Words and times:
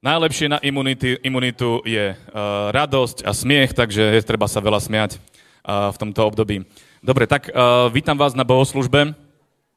Najlepšie 0.00 0.48
na 0.48 0.56
imunity, 0.64 1.20
imunitu 1.20 1.84
je 1.84 2.16
uh, 2.16 2.72
radosť 2.72 3.20
a 3.20 3.36
smiech, 3.36 3.76
takže 3.76 4.00
je 4.00 4.24
treba 4.24 4.48
sa 4.48 4.56
veľa 4.56 4.80
smiať 4.80 5.20
uh, 5.20 5.92
v 5.92 6.00
tomto 6.00 6.24
období. 6.24 6.64
Dobre, 7.04 7.28
tak 7.28 7.52
uh, 7.52 7.84
vítam 7.92 8.16
vás 8.16 8.32
na 8.32 8.40
bohoslužbe. 8.40 9.12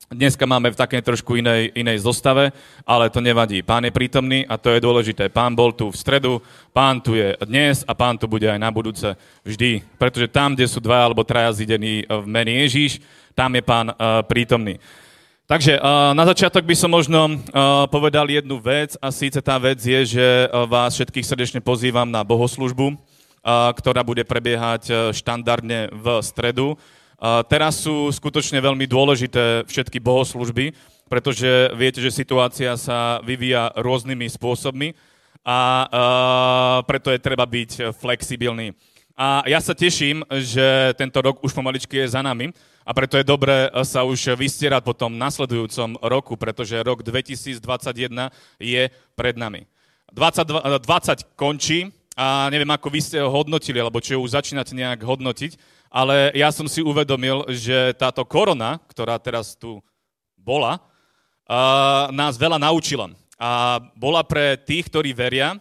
Dneska 0.07 0.47
máme 0.47 0.71
v 0.71 0.79
takej 0.79 1.03
trošku 1.03 1.35
inej, 1.35 1.75
inej 1.75 2.07
zostave, 2.07 2.55
ale 2.87 3.11
to 3.11 3.19
nevadí. 3.19 3.67
Pán 3.67 3.83
je 3.83 3.91
prítomný 3.91 4.47
a 4.47 4.55
to 4.55 4.71
je 4.71 4.79
dôležité. 4.79 5.27
Pán 5.27 5.59
bol 5.59 5.75
tu 5.75 5.91
v 5.91 5.99
stredu, 5.99 6.39
pán 6.71 7.03
tu 7.03 7.19
je 7.19 7.35
dnes 7.43 7.83
a 7.83 7.91
pán 7.91 8.15
tu 8.15 8.23
bude 8.23 8.47
aj 8.47 8.63
na 8.63 8.71
budúce 8.71 9.19
vždy. 9.43 9.83
Pretože 9.99 10.31
tam, 10.31 10.55
kde 10.55 10.71
sú 10.71 10.79
dva 10.79 11.03
alebo 11.03 11.27
traja 11.27 11.51
zidení 11.51 12.07
v 12.07 12.23
mene 12.23 12.63
Ježíš, 12.63 13.03
tam 13.35 13.51
je 13.59 13.63
pán 13.67 13.91
uh, 13.91 14.23
prítomný. 14.23 14.79
Takže 15.43 15.75
na 16.15 16.23
začiatok 16.23 16.63
by 16.63 16.71
som 16.71 16.87
možno 16.87 17.35
povedal 17.91 18.31
jednu 18.31 18.63
vec 18.63 18.95
a 19.03 19.11
síce 19.11 19.43
tá 19.43 19.59
vec 19.59 19.75
je, 19.83 20.15
že 20.15 20.47
vás 20.71 20.95
všetkých 20.95 21.27
srdečne 21.27 21.59
pozývam 21.59 22.07
na 22.07 22.23
bohoslužbu, 22.23 22.95
ktorá 23.75 24.07
bude 24.07 24.23
prebiehať 24.23 25.11
štandardne 25.11 25.91
v 25.91 26.05
stredu. 26.23 26.79
Teraz 27.51 27.83
sú 27.83 28.07
skutočne 28.15 28.63
veľmi 28.63 28.87
dôležité 28.87 29.67
všetky 29.67 29.99
bohoslužby, 29.99 30.71
pretože 31.11 31.75
viete, 31.75 31.99
že 31.99 32.15
situácia 32.15 32.79
sa 32.79 33.19
vyvíja 33.19 33.75
rôznymi 33.75 34.31
spôsobmi 34.31 34.95
a 35.43 35.59
preto 36.87 37.11
je 37.11 37.19
treba 37.19 37.43
byť 37.43 37.91
flexibilný. 37.99 38.71
A 39.19 39.43
ja 39.43 39.59
sa 39.59 39.75
teším, 39.75 40.23
že 40.39 40.95
tento 40.95 41.19
rok 41.19 41.43
už 41.43 41.51
pomaličky 41.51 41.99
je 41.99 42.15
za 42.15 42.23
nami, 42.23 42.55
a 42.83 42.91
preto 42.91 43.15
je 43.15 43.25
dobré 43.25 43.71
sa 43.87 44.03
už 44.03 44.35
vystierať 44.35 44.83
po 44.83 44.91
tom 44.91 45.15
nasledujúcom 45.15 45.99
roku, 46.03 46.35
pretože 46.35 46.75
rok 46.83 47.03
2021 47.03 47.59
je 48.59 48.91
pred 49.15 49.35
nami. 49.39 49.63
20, 50.11 50.83
20 50.83 51.33
končí 51.39 51.89
a 52.13 52.51
neviem, 52.53 52.69
ako 52.69 52.87
vy 52.93 52.99
ste 53.01 53.17
ho 53.17 53.31
hodnotili, 53.31 53.81
alebo 53.81 53.97
či 53.97 54.13
ho 54.13 54.21
už 54.21 54.37
začínate 54.37 54.77
nejak 54.77 55.01
hodnotiť, 55.01 55.57
ale 55.89 56.29
ja 56.37 56.53
som 56.53 56.69
si 56.69 56.85
uvedomil, 56.85 57.49
že 57.49 57.97
táto 57.97 58.21
korona, 58.21 58.77
ktorá 58.91 59.17
teraz 59.17 59.57
tu 59.57 59.81
bola, 60.37 60.77
nás 62.13 62.37
veľa 62.37 62.61
naučila. 62.61 63.09
A 63.41 63.81
bola 63.97 64.21
pre 64.23 64.55
tých, 64.55 64.87
ktorí 64.87 65.11
veria, 65.11 65.57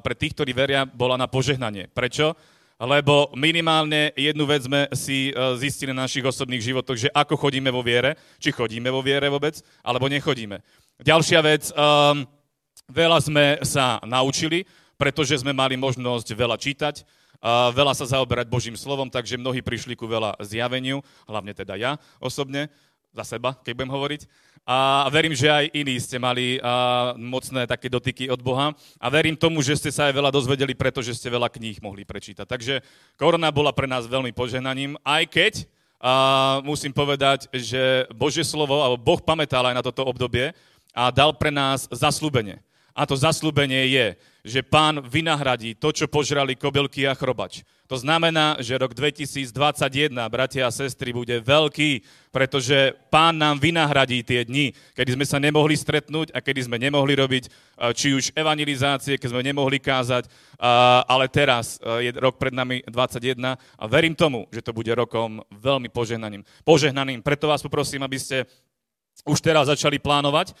pre 0.00 0.14
tých, 0.16 0.32
ktorí 0.34 0.50
veria, 0.56 0.88
bola 0.88 1.20
na 1.20 1.28
požehnanie. 1.28 1.86
Prečo? 1.92 2.34
Lebo 2.80 3.30
minimálne 3.36 4.10
jednu 4.16 4.44
vec 4.48 4.64
sme 4.66 4.88
si 4.96 5.30
e, 5.30 5.32
zistili 5.58 5.92
na 5.92 6.08
našich 6.08 6.24
osobných 6.24 6.62
životoch, 6.62 6.98
že 6.98 7.12
ako 7.12 7.36
chodíme 7.36 7.68
vo 7.68 7.84
viere, 7.84 8.16
či 8.40 8.54
chodíme 8.54 8.88
vo 8.88 9.04
viere 9.04 9.28
vôbec, 9.28 9.58
alebo 9.84 10.08
nechodíme. 10.08 10.62
Ďalšia 11.02 11.40
vec, 11.42 11.68
um, 11.74 12.22
veľa 12.86 13.18
sme 13.18 13.46
sa 13.66 13.98
naučili, 14.06 14.62
pretože 14.94 15.40
sme 15.42 15.50
mali 15.50 15.74
možnosť 15.74 16.28
veľa 16.30 16.56
čítať, 16.60 17.02
uh, 17.42 17.74
veľa 17.74 17.96
sa 17.96 18.06
zaoberať 18.06 18.46
Božím 18.46 18.78
slovom, 18.78 19.10
takže 19.10 19.40
mnohí 19.40 19.64
prišli 19.64 19.98
ku 19.98 20.06
veľa 20.06 20.38
zjaveniu, 20.44 21.02
hlavne 21.26 21.56
teda 21.56 21.74
ja 21.74 21.98
osobne, 22.22 22.70
za 23.12 23.24
seba, 23.28 23.52
keď 23.60 23.72
budem 23.76 23.92
hovoriť. 23.92 24.22
A 24.62 25.10
verím, 25.10 25.34
že 25.34 25.50
aj 25.50 25.74
iní 25.74 25.98
ste 25.98 26.22
mali 26.22 26.62
a, 26.62 27.14
mocné 27.18 27.66
také 27.66 27.90
dotyky 27.90 28.30
od 28.30 28.38
Boha. 28.38 28.70
A 29.02 29.06
verím 29.10 29.34
tomu, 29.34 29.58
že 29.58 29.74
ste 29.74 29.90
sa 29.90 30.06
aj 30.06 30.14
veľa 30.14 30.30
dozvedeli, 30.30 30.70
pretože 30.78 31.18
ste 31.18 31.26
veľa 31.26 31.50
kníh 31.50 31.82
mohli 31.82 32.06
prečítať. 32.06 32.46
Takže 32.46 32.78
korona 33.18 33.50
bola 33.50 33.74
pre 33.74 33.90
nás 33.90 34.06
veľmi 34.06 34.30
požehnaním, 34.30 34.94
aj 35.02 35.24
keď 35.26 35.52
a, 35.98 36.62
musím 36.62 36.94
povedať, 36.94 37.50
že 37.50 38.06
Božie 38.14 38.46
slovo, 38.46 38.78
alebo 38.78 39.02
Boh 39.02 39.18
pamätal 39.18 39.66
aj 39.66 39.74
na 39.74 39.82
toto 39.82 40.06
obdobie 40.06 40.54
a 40.94 41.10
dal 41.10 41.34
pre 41.34 41.50
nás 41.50 41.90
zaslúbenie. 41.90 42.62
A 42.92 43.08
to 43.08 43.16
zaslúbenie 43.16 43.88
je, 43.88 44.06
že 44.44 44.60
pán 44.60 45.00
vynahradí 45.00 45.72
to, 45.72 45.90
čo 45.96 46.04
požrali 46.06 46.52
kobylky 46.52 47.08
a 47.08 47.16
chrobač. 47.16 47.64
To 47.92 48.00
znamená, 48.00 48.56
že 48.56 48.80
rok 48.80 48.96
2021, 48.96 49.52
bratia 50.32 50.64
a 50.64 50.72
sestry, 50.72 51.12
bude 51.12 51.36
veľký, 51.44 52.00
pretože 52.32 52.96
pán 53.12 53.36
nám 53.36 53.60
vynahradí 53.60 54.24
tie 54.24 54.48
dni, 54.48 54.72
kedy 54.96 55.12
sme 55.12 55.28
sa 55.28 55.36
nemohli 55.36 55.76
stretnúť 55.76 56.32
a 56.32 56.40
kedy 56.40 56.72
sme 56.72 56.80
nemohli 56.80 57.12
robiť 57.12 57.52
či 57.92 58.16
už 58.16 58.32
evangelizácie, 58.32 59.20
keď 59.20 59.36
sme 59.36 59.44
nemohli 59.44 59.76
kázať, 59.76 60.24
ale 61.04 61.28
teraz 61.28 61.76
je 62.00 62.08
rok 62.16 62.40
pred 62.40 62.56
nami 62.56 62.80
21 62.88 63.60
a 63.60 63.84
verím 63.84 64.16
tomu, 64.16 64.48
že 64.48 64.64
to 64.64 64.72
bude 64.72 64.88
rokom 64.96 65.44
veľmi 65.52 65.92
požehnaným. 65.92 66.48
Požehnaným. 66.64 67.20
Preto 67.20 67.52
vás 67.52 67.60
poprosím, 67.60 68.00
aby 68.08 68.16
ste 68.16 68.48
už 69.28 69.36
teraz 69.44 69.68
začali 69.68 70.00
plánovať 70.00 70.56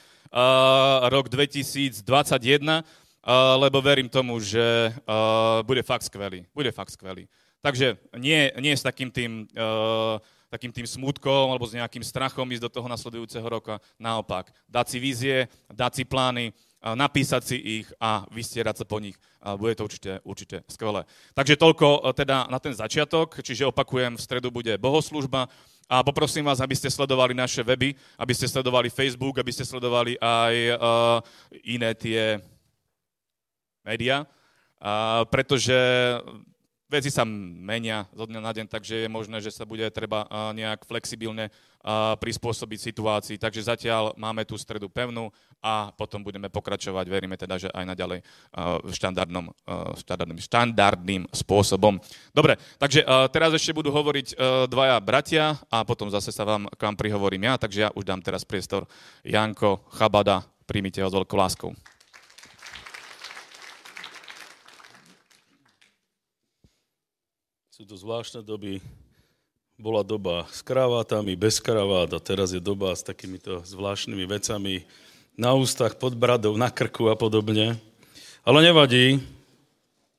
rok 1.08 1.32
2021, 1.32 2.04
lebo 3.58 3.78
verím 3.78 4.10
tomu, 4.10 4.42
že 4.42 4.90
bude 5.62 5.82
fakt 5.82 6.02
skvelý. 6.02 6.46
Bude 6.50 6.74
fakt 6.74 6.90
skvelý. 6.90 7.30
Takže 7.62 7.94
nie, 8.18 8.50
nie 8.58 8.74
s 8.74 8.82
takým 8.82 9.06
tým, 9.06 9.46
takým 10.50 10.74
tým 10.74 10.86
smutkom 10.86 11.54
alebo 11.54 11.62
s 11.62 11.78
nejakým 11.78 12.02
strachom 12.02 12.50
ísť 12.50 12.66
do 12.66 12.74
toho 12.74 12.90
nasledujúceho 12.90 13.46
roka. 13.46 13.78
Naopak, 14.02 14.50
dať 14.66 14.86
si 14.90 14.98
vízie, 14.98 15.36
dať 15.70 16.02
si 16.02 16.04
plány, 16.04 16.50
napísať 16.82 17.42
si 17.46 17.56
ich 17.78 17.86
a 18.02 18.26
vystierať 18.34 18.82
sa 18.82 18.84
po 18.84 18.98
nich. 18.98 19.14
Bude 19.54 19.78
to 19.78 19.86
určite, 19.86 20.18
určite 20.26 20.66
skvelé. 20.66 21.06
Takže 21.38 21.54
toľko 21.54 22.10
teda 22.18 22.50
na 22.50 22.58
ten 22.58 22.74
začiatok, 22.74 23.38
čiže 23.38 23.70
opakujem, 23.70 24.18
v 24.18 24.24
stredu 24.26 24.50
bude 24.50 24.74
bohoslužba 24.82 25.46
a 25.86 26.02
poprosím 26.02 26.42
vás, 26.42 26.58
aby 26.58 26.74
ste 26.74 26.90
sledovali 26.90 27.30
naše 27.30 27.62
weby, 27.62 27.94
aby 28.18 28.32
ste 28.34 28.50
sledovali 28.50 28.90
Facebook, 28.90 29.38
aby 29.38 29.54
ste 29.54 29.62
sledovali 29.62 30.18
aj 30.18 30.54
uh, 30.74 30.78
iné 31.62 31.94
tie 31.94 32.42
média, 33.84 34.26
pretože 35.30 35.74
veci 36.92 37.08
sa 37.08 37.24
menia 37.24 38.04
zo 38.12 38.28
dňa 38.28 38.40
na 38.44 38.52
deň, 38.52 38.66
takže 38.68 39.06
je 39.06 39.08
možné, 39.08 39.40
že 39.40 39.48
sa 39.48 39.64
bude 39.64 39.88
treba 39.88 40.28
nejak 40.52 40.84
flexibilne 40.84 41.48
prispôsobiť 42.20 42.78
situácii. 42.78 43.40
Takže 43.40 43.66
zatiaľ 43.66 44.14
máme 44.14 44.46
tú 44.46 44.54
stredu 44.54 44.86
pevnú 44.86 45.32
a 45.58 45.90
potom 45.96 46.22
budeme 46.22 46.46
pokračovať, 46.46 47.06
veríme 47.10 47.34
teda, 47.34 47.58
že 47.58 47.72
aj 47.72 47.84
naďalej 47.96 48.20
štandardnom, 48.92 49.50
štandardným, 49.98 50.38
štandardným 50.38 51.22
spôsobom. 51.32 51.98
Dobre, 52.30 52.60
takže 52.78 53.02
teraz 53.34 53.50
ešte 53.56 53.74
budú 53.74 53.90
hovoriť 53.90 54.36
dvaja 54.68 55.00
bratia 55.02 55.58
a 55.72 55.82
potom 55.82 56.12
zase 56.12 56.30
sa 56.30 56.46
vám 56.46 56.70
k 56.70 56.80
vám 56.86 56.94
prihovorím 56.94 57.50
ja, 57.50 57.58
takže 57.58 57.88
ja 57.88 57.90
už 57.96 58.04
dám 58.04 58.22
teraz 58.22 58.46
priestor 58.46 58.86
Janko 59.26 59.82
Chabada, 59.96 60.44
príjmite 60.68 61.02
ho 61.02 61.10
s 61.10 61.16
veľkou 61.18 61.38
láskou. 61.40 61.72
Sú 67.82 67.98
to 67.98 67.98
zvláštne 67.98 68.46
doby. 68.46 68.78
Bola 69.74 70.06
doba 70.06 70.46
s 70.54 70.62
kravátami, 70.62 71.34
bez 71.34 71.58
kravát 71.58 72.06
a 72.14 72.22
teraz 72.22 72.54
je 72.54 72.62
doba 72.62 72.94
s 72.94 73.02
takýmito 73.02 73.58
zvláštnymi 73.66 74.22
vecami 74.22 74.86
na 75.34 75.50
ústach, 75.58 75.98
pod 75.98 76.14
bradou, 76.14 76.54
na 76.54 76.70
krku 76.70 77.10
a 77.10 77.18
podobne. 77.18 77.74
Ale 78.46 78.62
nevadí, 78.62 79.18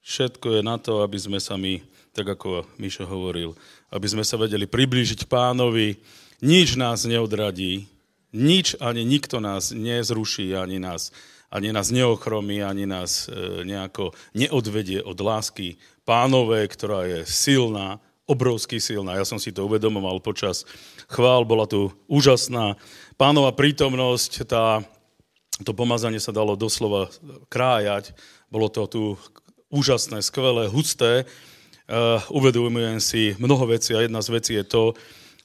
všetko 0.03 0.59
je 0.59 0.62
na 0.68 0.75
to, 0.75 1.07
aby 1.07 1.16
sme 1.16 1.40
sa 1.40 1.56
my, 1.56 1.79
tak 2.12 2.35
ako 2.35 2.68
Mišo 2.75 3.07
hovoril, 3.07 3.56
aby 3.95 4.12
sme 4.12 4.28
sa 4.28 4.35
vedeli 4.35 4.68
priblížiť 4.68 5.24
pánovi. 5.31 6.03
Nič 6.44 6.75
nás 6.75 7.07
neodradí, 7.07 7.88
nič 8.35 8.75
ani 8.84 9.07
nikto 9.07 9.40
nás 9.40 9.72
nezruší, 9.72 10.51
ani 10.51 10.84
nás, 10.84 11.16
ani 11.53 11.69
nás 11.69 11.94
neochromí, 11.94 12.66
ani 12.66 12.90
nás 12.90 13.30
e, 13.30 13.62
nejako 13.62 14.09
neodvedie 14.34 15.06
od 15.06 15.22
lásky 15.22 15.78
pánové, 16.02 16.66
ktorá 16.66 17.06
je 17.06 17.30
silná, 17.30 18.02
obrovsky 18.25 18.81
silná. 18.81 19.22
Ja 19.22 19.25
som 19.28 19.38
si 19.38 19.53
to 19.53 19.69
uvedomoval 19.69 20.18
počas 20.18 20.66
chvál, 21.06 21.46
bola 21.46 21.69
tu 21.69 21.94
úžasná 22.09 22.74
pánova 23.22 23.53
prítomnosť, 23.53 24.50
tá, 24.50 24.81
to 25.62 25.78
pomazanie 25.78 26.18
sa 26.18 26.34
dalo 26.34 26.58
doslova 26.58 27.13
krájať, 27.53 28.18
bolo 28.50 28.74
to 28.74 28.90
tu 28.90 29.03
úžasné, 29.69 30.25
skvelé, 30.25 30.66
husté. 30.69 31.30
Uh, 31.83 32.24
uvedomujem 32.31 32.98
si 33.04 33.36
mnoho 33.36 33.68
vecí 33.68 33.92
a 33.92 34.07
jedna 34.07 34.24
z 34.24 34.30
vecí 34.31 34.54
je 34.56 34.63
to, 34.63 34.83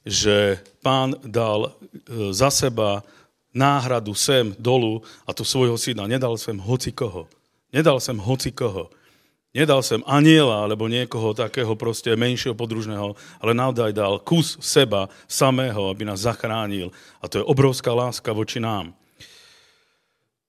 že 0.07 0.63
pán 0.79 1.19
dal 1.19 1.75
uh, 1.75 2.31
za 2.31 2.47
seba 2.47 3.03
náhradu 3.53 4.13
sem, 4.13 4.53
dolu 4.59 5.01
a 5.25 5.33
tu 5.33 5.41
svojho 5.41 5.77
syna. 5.77 6.05
Nedal 6.05 6.37
sem 6.37 6.57
hoci 6.57 6.93
koho. 6.93 7.25
Nedal 7.73 7.97
sem 8.01 8.17
hoci 8.17 8.53
koho. 8.53 8.89
Nedal 9.49 9.81
sem 9.81 9.97
aniela 10.05 10.61
alebo 10.61 10.85
niekoho 10.85 11.33
takého 11.33 11.73
proste 11.73 12.13
menšieho 12.13 12.53
podružného, 12.53 13.17
ale 13.41 13.51
naozaj 13.57 13.97
dal 13.97 14.21
kus 14.21 14.61
seba 14.61 15.09
samého, 15.25 15.89
aby 15.89 16.05
nás 16.05 16.21
zachránil. 16.21 16.93
A 17.17 17.25
to 17.25 17.41
je 17.41 17.49
obrovská 17.49 17.89
láska 17.89 18.29
voči 18.29 18.61
nám. 18.61 18.93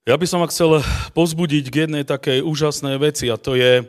Ja 0.04 0.20
by 0.20 0.26
som 0.28 0.44
vám 0.44 0.52
chcel 0.52 0.84
pozbudiť 1.16 1.64
k 1.72 1.88
jednej 1.88 2.04
takej 2.04 2.44
úžasnej 2.44 3.00
veci 3.00 3.32
a 3.32 3.40
to 3.40 3.56
je, 3.56 3.84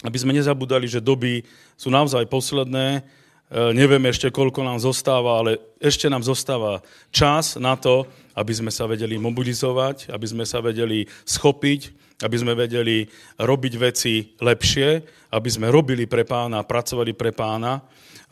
aby 0.00 0.16
sme 0.16 0.32
nezabudali, 0.32 0.88
že 0.88 1.04
doby 1.04 1.44
sú 1.76 1.92
naozaj 1.92 2.24
posledné, 2.32 3.04
e, 3.48 3.72
nevieme 3.74 4.12
ešte, 4.12 4.28
koľko 4.28 4.64
nám 4.64 4.78
zostáva, 4.78 5.40
ale 5.40 5.58
ešte 5.80 6.06
nám 6.06 6.22
zostáva 6.22 6.84
čas 7.10 7.56
na 7.56 7.74
to, 7.74 8.04
aby 8.38 8.52
sme 8.54 8.70
sa 8.70 8.86
vedeli 8.86 9.18
mobilizovať, 9.18 10.12
aby 10.12 10.26
sme 10.28 10.44
sa 10.46 10.62
vedeli 10.62 11.08
schopiť 11.24 12.08
aby 12.18 12.34
sme 12.34 12.58
vedeli 12.58 13.06
robiť 13.38 13.74
veci 13.78 14.34
lepšie, 14.42 14.88
aby 15.30 15.48
sme 15.50 15.70
robili 15.70 16.10
pre 16.10 16.26
pána, 16.26 16.66
pracovali 16.66 17.14
pre 17.14 17.30
pána, 17.30 17.78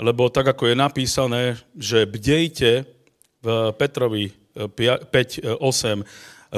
lebo 0.03 0.27
tak, 0.29 0.51
ako 0.51 0.75
je 0.75 0.77
napísané, 0.77 1.43
že 1.79 2.03
bdejte 2.03 2.83
v 3.41 3.47
Petrovi 3.79 4.35
5.8, 4.57 5.55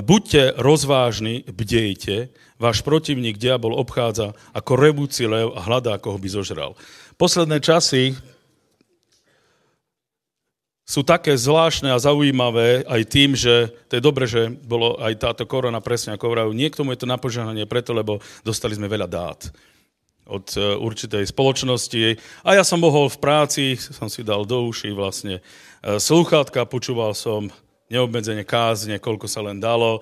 buďte 0.00 0.42
rozvážni, 0.56 1.44
bdejte, 1.44 2.32
váš 2.56 2.80
protivník 2.82 3.36
diabol 3.36 3.76
obchádza 3.76 4.32
ako 4.56 4.72
revúci 4.74 5.28
lev 5.28 5.52
a 5.54 5.60
hľadá, 5.62 6.00
ako 6.00 6.16
ho 6.16 6.18
by 6.18 6.28
zožral. 6.32 6.70
Posledné 7.20 7.60
časy 7.60 8.16
sú 10.88 11.04
také 11.04 11.36
zvláštne 11.36 11.92
a 11.92 12.00
zaujímavé 12.00 12.80
aj 12.88 13.02
tým, 13.12 13.36
že 13.36 13.68
to 13.92 14.00
je 14.00 14.02
dobre, 14.02 14.24
že 14.24 14.48
bolo 14.48 14.96
aj 14.96 15.20
táto 15.20 15.44
korona 15.44 15.84
presne 15.84 16.16
ako 16.16 16.32
vrajú. 16.32 16.50
Niektomu 16.56 16.96
je 16.96 17.04
to 17.04 17.12
napožehnanie 17.12 17.68
preto, 17.68 17.92
lebo 17.92 18.24
dostali 18.40 18.72
sme 18.72 18.88
veľa 18.88 19.04
dát 19.04 19.52
od 20.24 20.48
e, 20.56 20.80
určitej 20.80 21.28
spoločnosti. 21.28 22.16
A 22.40 22.56
ja 22.56 22.64
som 22.64 22.80
mohol 22.80 23.12
v 23.12 23.20
práci, 23.20 23.76
som 23.76 24.08
si 24.08 24.24
dal 24.24 24.48
do 24.48 24.64
uši 24.64 24.96
vlastne 24.96 25.40
e, 25.40 26.00
sluchátka, 26.00 26.64
počúval 26.64 27.12
som 27.12 27.52
neobmedzenie 27.92 28.48
kázne, 28.48 28.96
koľko 28.96 29.28
sa 29.28 29.44
len 29.44 29.60
dalo, 29.60 30.00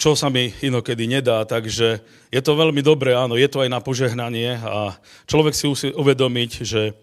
čo 0.00 0.16
sa 0.16 0.32
mi 0.32 0.52
inokedy 0.64 1.04
nedá, 1.04 1.44
takže 1.44 2.00
je 2.32 2.40
to 2.40 2.56
veľmi 2.56 2.80
dobré, 2.80 3.12
áno, 3.12 3.36
je 3.36 3.48
to 3.48 3.60
aj 3.60 3.68
na 3.68 3.84
požehnanie 3.84 4.56
a 4.64 4.96
človek 5.28 5.52
si 5.52 5.68
musí 5.68 5.88
uvedomiť, 5.92 6.50
že 6.64 6.96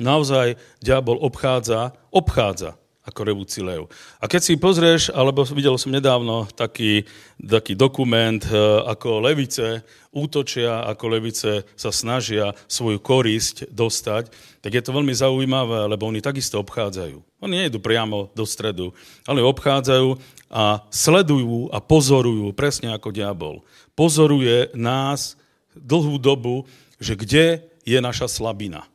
naozaj 0.00 0.56
diabol 0.80 1.20
obchádza, 1.20 1.92
obchádza 2.10 2.80
ako 3.00 3.20
revúci 3.24 3.64
lev. 3.64 3.88
A 4.20 4.28
keď 4.28 4.40
si 4.44 4.60
pozrieš, 4.60 5.08
alebo 5.10 5.40
videl 5.56 5.72
som 5.80 5.88
nedávno 5.88 6.44
taký, 6.52 7.08
taký 7.40 7.72
dokument, 7.72 8.38
e, 8.44 8.52
ako 8.84 9.24
levice 9.24 9.80
útočia, 10.12 10.84
ako 10.84 11.04
levice 11.08 11.64
sa 11.80 11.88
snažia 11.88 12.52
svoju 12.68 13.00
korisť 13.00 13.72
dostať, 13.72 14.28
tak 14.60 14.70
je 14.76 14.82
to 14.84 14.92
veľmi 14.92 15.16
zaujímavé, 15.16 15.88
lebo 15.88 16.04
oni 16.12 16.20
takisto 16.20 16.60
obchádzajú. 16.60 17.40
Oni 17.40 17.54
nejdu 17.64 17.80
priamo 17.80 18.28
do 18.36 18.44
stredu, 18.44 18.92
ale 19.24 19.40
obchádzajú 19.40 20.20
a 20.52 20.84
sledujú 20.92 21.72
a 21.72 21.80
pozorujú, 21.80 22.52
presne 22.52 22.92
ako 22.92 23.16
diabol. 23.16 23.64
Pozoruje 23.96 24.68
nás 24.76 25.40
dlhú 25.72 26.20
dobu, 26.20 26.68
že 27.00 27.16
kde 27.16 27.64
je 27.88 27.96
naša 27.96 28.28
slabina 28.28 28.89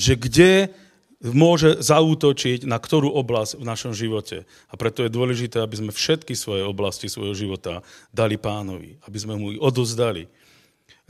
že 0.00 0.16
kde 0.16 0.72
môže 1.20 1.84
zaútočiť 1.84 2.64
na 2.64 2.80
ktorú 2.80 3.12
oblasť 3.12 3.60
v 3.60 3.68
našom 3.68 3.92
živote. 3.92 4.48
A 4.72 4.74
preto 4.80 5.04
je 5.04 5.12
dôležité, 5.12 5.60
aby 5.60 5.76
sme 5.76 5.92
všetky 5.92 6.32
svoje 6.32 6.64
oblasti 6.64 7.12
svojho 7.12 7.36
života 7.36 7.84
dali 8.08 8.40
pánovi, 8.40 8.96
aby 9.04 9.18
sme 9.20 9.36
mu 9.36 9.52
ich 9.52 9.60
odozdali. 9.60 10.24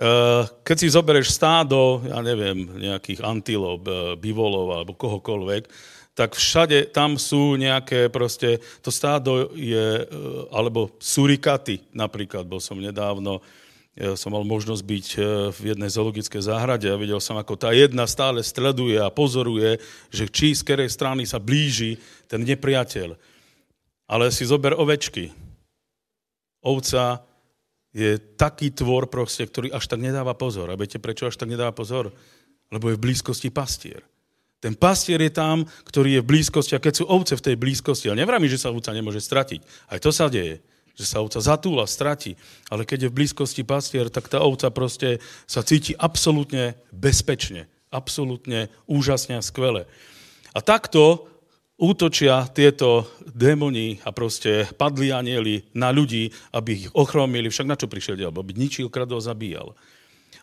Eh, 0.01 0.43
keď 0.65 0.77
si 0.81 0.89
zoberieš 0.89 1.29
stádo, 1.37 2.01
ja 2.09 2.25
neviem, 2.25 2.65
nejakých 2.73 3.21
antilop, 3.21 3.85
eh, 3.85 3.97
bivolov 4.17 4.73
alebo 4.73 4.97
kohokoľvek, 4.97 5.69
tak 6.17 6.35
všade 6.35 6.91
tam 6.91 7.21
sú 7.21 7.61
nejaké 7.61 8.09
proste, 8.09 8.65
to 8.81 8.89
stádo 8.89 9.53
je, 9.53 10.01
eh, 10.01 10.07
alebo 10.57 10.97
surikaty 10.97 11.85
napríklad, 11.93 12.49
bol 12.49 12.65
som 12.65 12.81
nedávno 12.81 13.45
som 14.15 14.31
mal 14.31 14.47
možnosť 14.47 14.83
byť 14.87 15.07
e, 15.13 15.21
v 15.51 15.61
jednej 15.75 15.91
zoologickej 15.91 16.47
záhrade 16.47 16.87
a 16.87 17.01
videl 17.01 17.19
som, 17.19 17.35
ako 17.35 17.59
tá 17.59 17.75
jedna 17.75 18.07
stále 18.07 18.39
sleduje 18.41 18.95
a 18.95 19.11
pozoruje, 19.11 19.83
že 20.15 20.31
či 20.31 20.55
z 20.55 20.63
ktorej 20.63 20.89
strany 20.95 21.27
sa 21.27 21.43
blíži 21.43 21.99
ten 22.31 22.47
nepriateľ. 22.47 23.19
Ale 24.07 24.31
si 24.31 24.47
zober 24.47 24.79
ovečky. 24.79 25.35
Ovca 26.63 27.27
je 27.91 28.19
taký 28.39 28.71
tvor, 28.71 29.11
proste, 29.11 29.43
ktorý 29.43 29.75
až 29.75 29.91
tak 29.91 29.99
nedáva 29.99 30.39
pozor. 30.39 30.71
A 30.71 30.79
viete, 30.79 31.03
prečo 31.03 31.27
až 31.27 31.35
tak 31.35 31.51
nedáva 31.51 31.75
pozor? 31.75 32.15
Lebo 32.71 32.91
je 32.91 32.99
v 32.99 33.05
blízkosti 33.11 33.51
pastier. 33.51 34.07
Ten 34.63 34.79
pastier 34.79 35.19
je 35.19 35.33
tam, 35.35 35.67
ktorý 35.67 36.19
je 36.19 36.23
v 36.23 36.31
blízkosti. 36.31 36.79
A 36.79 36.83
keď 36.83 37.03
sú 37.03 37.05
ovce 37.11 37.35
v 37.35 37.43
tej 37.43 37.57
blízkosti, 37.59 38.07
ale 38.07 38.23
nevrám, 38.23 38.47
že 38.47 38.61
sa 38.61 38.71
ovca 38.71 38.95
nemôže 38.95 39.19
stratiť. 39.19 39.91
Aj 39.91 39.99
to 39.99 40.15
sa 40.15 40.31
deje 40.31 40.63
že 41.00 41.08
sa 41.08 41.25
ovca 41.25 41.41
zatúla, 41.41 41.88
stratí. 41.88 42.37
Ale 42.69 42.85
keď 42.85 43.08
je 43.08 43.11
v 43.11 43.17
blízkosti 43.25 43.64
pastier, 43.64 44.12
tak 44.12 44.29
tá 44.29 44.44
ovca 44.44 44.69
proste 44.69 45.25
sa 45.49 45.64
cíti 45.64 45.97
absolútne 45.97 46.76
bezpečne. 46.93 47.73
Absolútne 47.88 48.69
úžasne 48.85 49.41
a 49.41 49.43
skvele. 49.43 49.88
A 50.52 50.61
takto 50.61 51.25
útočia 51.81 52.44
tieto 52.52 53.08
démoni 53.32 54.05
a 54.05 54.12
proste 54.12 54.69
padli 54.76 55.08
anieli 55.08 55.64
na 55.73 55.88
ľudí, 55.88 56.29
aby 56.52 56.70
ich 56.76 56.87
ochromili. 56.93 57.49
Však 57.49 57.67
na 57.67 57.81
čo 57.81 57.88
prišiel 57.88 58.20
diabol? 58.20 58.44
Aby 58.44 58.61
ničil, 58.61 58.93
kradol, 58.93 59.25
zabíjal. 59.25 59.73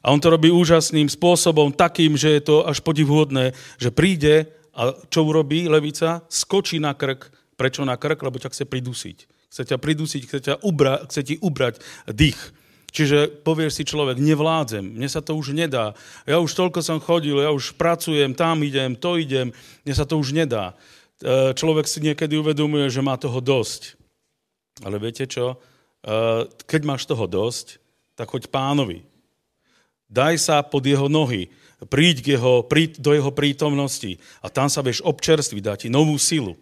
A 0.02 0.10
on 0.10 0.18
to 0.18 0.34
robí 0.34 0.50
úžasným 0.50 1.06
spôsobom, 1.06 1.70
takým, 1.70 2.18
že 2.18 2.34
je 2.34 2.42
to 2.42 2.66
až 2.66 2.82
podivhodné, 2.82 3.54
že 3.78 3.94
príde 3.94 4.50
a 4.74 4.98
čo 5.14 5.26
urobí 5.26 5.70
levica? 5.70 6.26
Skočí 6.30 6.82
na 6.82 6.98
krk. 6.98 7.30
Prečo 7.54 7.86
na 7.86 7.98
krk? 7.98 8.18
Lebo 8.22 8.42
ťa 8.42 8.50
chce 8.54 8.66
pridusiť 8.66 9.37
chce 9.52 9.64
ťa 9.74 9.78
pridusiť, 9.80 10.22
chce, 10.28 10.40
ťa 10.44 10.56
ubra, 10.64 11.04
chce 11.08 11.22
ti 11.24 11.36
ubrať 11.40 11.80
dých. 12.12 12.40
Čiže 12.92 13.44
povieš 13.44 13.78
si 13.78 13.84
človek, 13.84 14.18
nevládzem, 14.18 14.96
mne 14.96 15.10
sa 15.12 15.20
to 15.20 15.36
už 15.36 15.52
nedá. 15.54 15.94
Ja 16.24 16.40
už 16.40 16.56
toľko 16.56 16.80
som 16.82 17.04
chodil, 17.04 17.36
ja 17.38 17.52
už 17.52 17.76
pracujem, 17.76 18.34
tam 18.34 18.64
idem, 18.64 18.96
to 18.96 19.20
idem, 19.20 19.52
mne 19.84 19.94
sa 19.94 20.08
to 20.08 20.18
už 20.18 20.34
nedá. 20.34 20.74
E, 21.22 21.54
človek 21.54 21.86
si 21.86 22.00
niekedy 22.02 22.40
uvedomuje, 22.40 22.88
že 22.88 23.06
má 23.06 23.20
toho 23.20 23.38
dosť. 23.44 24.00
Ale 24.82 24.98
viete 24.98 25.28
čo? 25.28 25.60
E, 26.02 26.48
keď 26.48 26.82
máš 26.88 27.06
toho 27.06 27.28
dosť, 27.28 27.78
tak 28.18 28.34
choď 28.34 28.50
pánovi. 28.50 29.06
Daj 30.08 30.36
sa 30.40 30.64
pod 30.64 30.88
jeho 30.88 31.12
nohy, 31.12 31.52
príď 31.86 32.40
jeho, 32.40 32.66
príď 32.66 32.98
do 32.98 33.12
jeho 33.14 33.30
prítomnosti 33.30 34.18
a 34.42 34.50
tam 34.50 34.72
sa 34.72 34.82
vieš 34.82 35.04
občerstviť, 35.06 35.62
dá 35.62 35.78
ti 35.78 35.92
novú 35.92 36.18
silu. 36.18 36.58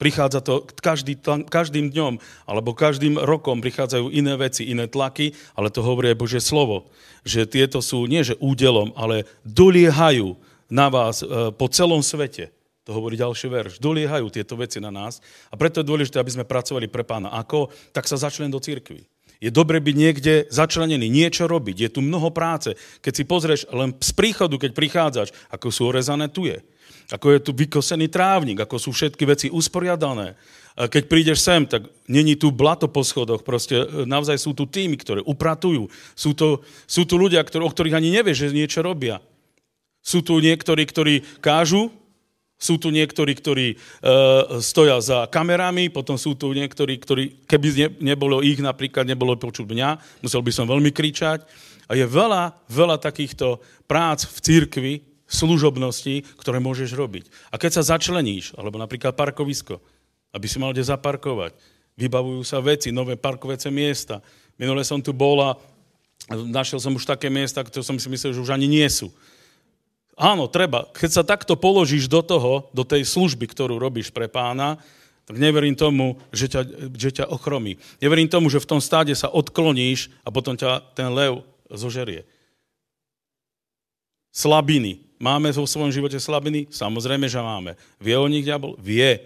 Prichádza 0.00 0.40
to 0.40 0.64
každý, 0.80 1.20
každým 1.52 1.92
dňom 1.92 2.16
alebo 2.48 2.72
každým 2.72 3.20
rokom 3.20 3.60
prichádzajú 3.60 4.08
iné 4.08 4.32
veci, 4.40 4.64
iné 4.64 4.88
tlaky, 4.88 5.36
ale 5.52 5.68
to 5.68 5.84
hovorí 5.84 6.16
aj 6.16 6.20
Božie 6.24 6.40
slovo, 6.40 6.88
že 7.20 7.44
tieto 7.44 7.84
sú 7.84 8.08
nie 8.08 8.24
že 8.24 8.40
údelom, 8.40 8.96
ale 8.96 9.28
doliehajú 9.44 10.40
na 10.72 10.88
vás 10.88 11.20
e, 11.20 11.52
po 11.52 11.68
celom 11.68 12.00
svete. 12.00 12.48
To 12.88 12.96
hovorí 12.96 13.20
ďalší 13.20 13.52
verš. 13.52 13.72
Doliehajú 13.76 14.32
tieto 14.32 14.56
veci 14.56 14.80
na 14.80 14.88
nás 14.88 15.20
a 15.52 15.54
preto 15.60 15.84
je 15.84 15.90
dôležité, 15.92 16.16
aby 16.16 16.32
sme 16.32 16.48
pracovali 16.48 16.88
pre 16.88 17.04
pána. 17.04 17.36
Ako? 17.36 17.68
Tak 17.92 18.08
sa 18.08 18.16
začlen 18.16 18.48
do 18.48 18.56
církvy. 18.56 19.04
Je 19.36 19.52
dobre 19.52 19.84
byť 19.84 19.96
niekde 19.96 20.34
začlenený, 20.48 21.12
niečo 21.12 21.44
robiť. 21.44 21.76
Je 21.76 21.90
tu 21.92 22.00
mnoho 22.00 22.32
práce. 22.32 22.72
Keď 23.04 23.12
si 23.12 23.24
pozrieš 23.28 23.60
len 23.68 23.92
z 24.00 24.12
príchodu, 24.16 24.56
keď 24.56 24.72
prichádzaš, 24.72 25.28
ako 25.52 25.68
sú 25.68 25.92
orezané, 25.92 26.32
tu 26.32 26.48
je 26.48 26.60
ako 27.10 27.26
je 27.34 27.40
tu 27.42 27.50
vykosený 27.50 28.06
trávnik, 28.06 28.62
ako 28.62 28.78
sú 28.78 28.90
všetky 28.94 29.24
veci 29.26 29.46
usporiadané. 29.50 30.38
Keď 30.78 31.02
prídeš 31.10 31.42
sem, 31.42 31.66
tak 31.66 31.90
není 32.06 32.38
tu 32.38 32.54
blato 32.54 32.86
po 32.86 33.02
schodoch, 33.02 33.42
proste 33.42 33.84
e, 33.84 34.06
naozaj 34.06 34.38
sú 34.38 34.54
tu 34.54 34.64
týmy, 34.64 34.96
ktoré 34.96 35.20
upratujú. 35.20 35.90
Sú, 36.14 36.32
to, 36.32 36.62
sú 36.86 37.04
tu 37.04 37.18
ľudia, 37.18 37.42
ktorý, 37.42 37.66
o 37.66 37.74
ktorých 37.74 37.98
ani 37.98 38.14
nevieš, 38.14 38.48
že 38.48 38.56
niečo 38.56 38.80
robia. 38.80 39.18
Sú 40.00 40.22
tu 40.24 40.38
niektorí, 40.40 40.86
ktorí 40.86 41.14
kážu, 41.42 41.92
sú 42.60 42.78
tu 42.78 42.94
niektorí, 42.94 43.32
ktorí 43.34 43.66
e, 43.72 43.76
stoja 44.62 45.02
za 45.02 45.26
kamerami, 45.28 45.90
potom 45.90 46.14
sú 46.16 46.38
tu 46.38 46.54
niektorí, 46.54 46.96
ktorí, 47.02 47.24
keby 47.44 47.68
ne, 47.74 47.88
nebolo 48.14 48.40
ich 48.40 48.62
napríklad, 48.62 49.04
nebolo 49.04 49.36
počuť 49.36 49.66
mňa, 49.66 50.22
musel 50.22 50.40
by 50.40 50.52
som 50.54 50.70
veľmi 50.70 50.94
kričať. 50.94 51.44
A 51.90 51.98
je 51.98 52.06
veľa, 52.06 52.54
veľa 52.70 53.02
takýchto 53.02 53.58
prác 53.90 54.22
v 54.22 54.38
církvi, 54.38 54.94
služobnosti, 55.30 56.26
ktoré 56.36 56.58
môžeš 56.58 56.92
robiť. 56.98 57.30
A 57.48 57.56
keď 57.56 57.80
sa 57.80 57.96
začleníš, 57.96 58.58
alebo 58.58 58.76
napríklad 58.76 59.14
parkovisko, 59.14 59.78
aby 60.34 60.46
si 60.50 60.58
mal 60.58 60.74
kde 60.74 60.84
zaparkovať, 60.84 61.54
vybavujú 61.94 62.42
sa 62.42 62.58
veci, 62.58 62.90
nové 62.90 63.14
parkovacie 63.14 63.70
miesta. 63.70 64.18
Minule 64.58 64.82
som 64.82 64.98
tu 64.98 65.14
bol 65.14 65.38
a 65.40 65.50
našiel 66.28 66.82
som 66.82 66.94
už 66.98 67.06
také 67.06 67.30
miesta, 67.30 67.62
ktoré 67.62 67.86
som 67.86 67.96
si 67.96 68.10
myslel, 68.10 68.34
že 68.34 68.42
už 68.42 68.52
ani 68.52 68.66
nie 68.66 68.86
sú. 68.90 69.08
Áno, 70.20 70.52
treba. 70.52 70.84
Keď 70.92 71.10
sa 71.10 71.24
takto 71.24 71.56
položíš 71.56 72.04
do 72.04 72.20
toho, 72.20 72.68
do 72.76 72.84
tej 72.84 73.08
služby, 73.08 73.48
ktorú 73.48 73.80
robíš 73.80 74.12
pre 74.12 74.28
pána, 74.28 74.76
tak 75.24 75.38
neverím 75.40 75.78
tomu, 75.78 76.18
že 76.34 76.50
ťa, 76.50 76.62
že 76.92 77.10
ťa 77.22 77.30
ochromí. 77.30 77.78
Neverím 78.02 78.28
tomu, 78.28 78.50
že 78.52 78.60
v 78.60 78.68
tom 78.68 78.80
stáde 78.82 79.14
sa 79.16 79.30
odkloníš 79.30 80.10
a 80.26 80.28
potom 80.34 80.58
ťa 80.58 80.92
ten 80.92 81.08
lev 81.14 81.46
zožerie. 81.70 82.26
Slabiny. 84.34 85.09
Máme 85.20 85.52
vo 85.52 85.68
svojom 85.68 85.92
živote 85.92 86.16
slabiny? 86.16 86.72
Samozrejme, 86.72 87.28
že 87.28 87.36
máme. 87.44 87.76
Vie 88.00 88.16
o 88.16 88.24
nich 88.24 88.40
diabol? 88.40 88.72
Vie. 88.80 89.20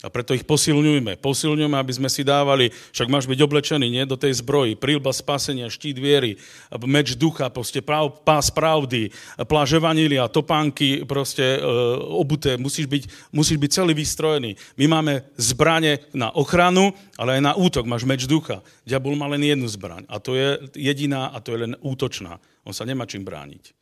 A 0.00 0.08
preto 0.08 0.32
ich 0.32 0.46
posilňujme. 0.48 1.20
Posilňujme, 1.20 1.76
aby 1.76 1.92
sme 1.92 2.08
si 2.08 2.24
dávali, 2.24 2.72
však 2.94 3.10
máš 3.12 3.28
byť 3.28 3.40
oblečený, 3.44 3.84
nie? 3.90 4.08
Do 4.08 4.16
tej 4.16 4.40
zbroji. 4.40 4.78
Prílba 4.78 5.12
spasenia, 5.12 5.68
štít 5.68 6.00
viery, 6.00 6.40
meč 6.86 7.18
ducha, 7.18 7.52
proste 7.52 7.84
prav, 7.84 8.08
pás 8.24 8.48
pravdy, 8.48 9.12
pláže 9.44 9.76
vanília, 9.76 10.30
topánky, 10.30 11.04
proste 11.04 11.58
e, 11.58 11.66
obuté. 12.14 12.56
Musíš 12.56 12.88
byť, 12.88 13.34
musíš 13.34 13.58
byť 13.60 13.70
celý 13.74 13.92
vystrojený. 13.92 14.56
My 14.80 14.86
máme 14.88 15.26
zbranie 15.36 16.00
na 16.16 16.32
ochranu, 16.32 16.96
ale 17.20 17.36
aj 17.36 17.42
na 17.42 17.52
útok. 17.52 17.84
Máš 17.84 18.08
meč 18.08 18.24
ducha. 18.24 18.64
Diabol 18.88 19.20
má 19.20 19.28
len 19.28 19.44
jednu 19.44 19.68
zbraň. 19.68 20.08
A 20.08 20.16
to 20.16 20.32
je 20.32 20.64
jediná 20.78 21.28
a 21.28 21.42
to 21.44 21.52
je 21.52 21.68
len 21.68 21.74
útočná. 21.84 22.40
On 22.64 22.72
sa 22.72 22.88
nemá 22.88 23.04
čím 23.04 23.20
brániť. 23.26 23.79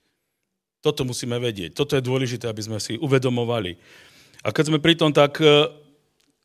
Toto 0.78 1.02
musíme 1.02 1.42
vedieť. 1.42 1.74
Toto 1.74 1.98
je 1.98 2.06
dôležité, 2.06 2.46
aby 2.46 2.62
sme 2.62 2.78
si 2.78 2.94
uvedomovali. 2.98 3.74
A 4.46 4.54
keď 4.54 4.64
sme 4.70 4.78
pri 4.78 4.94
tom, 4.94 5.10
tak 5.10 5.42
e, 5.42 5.66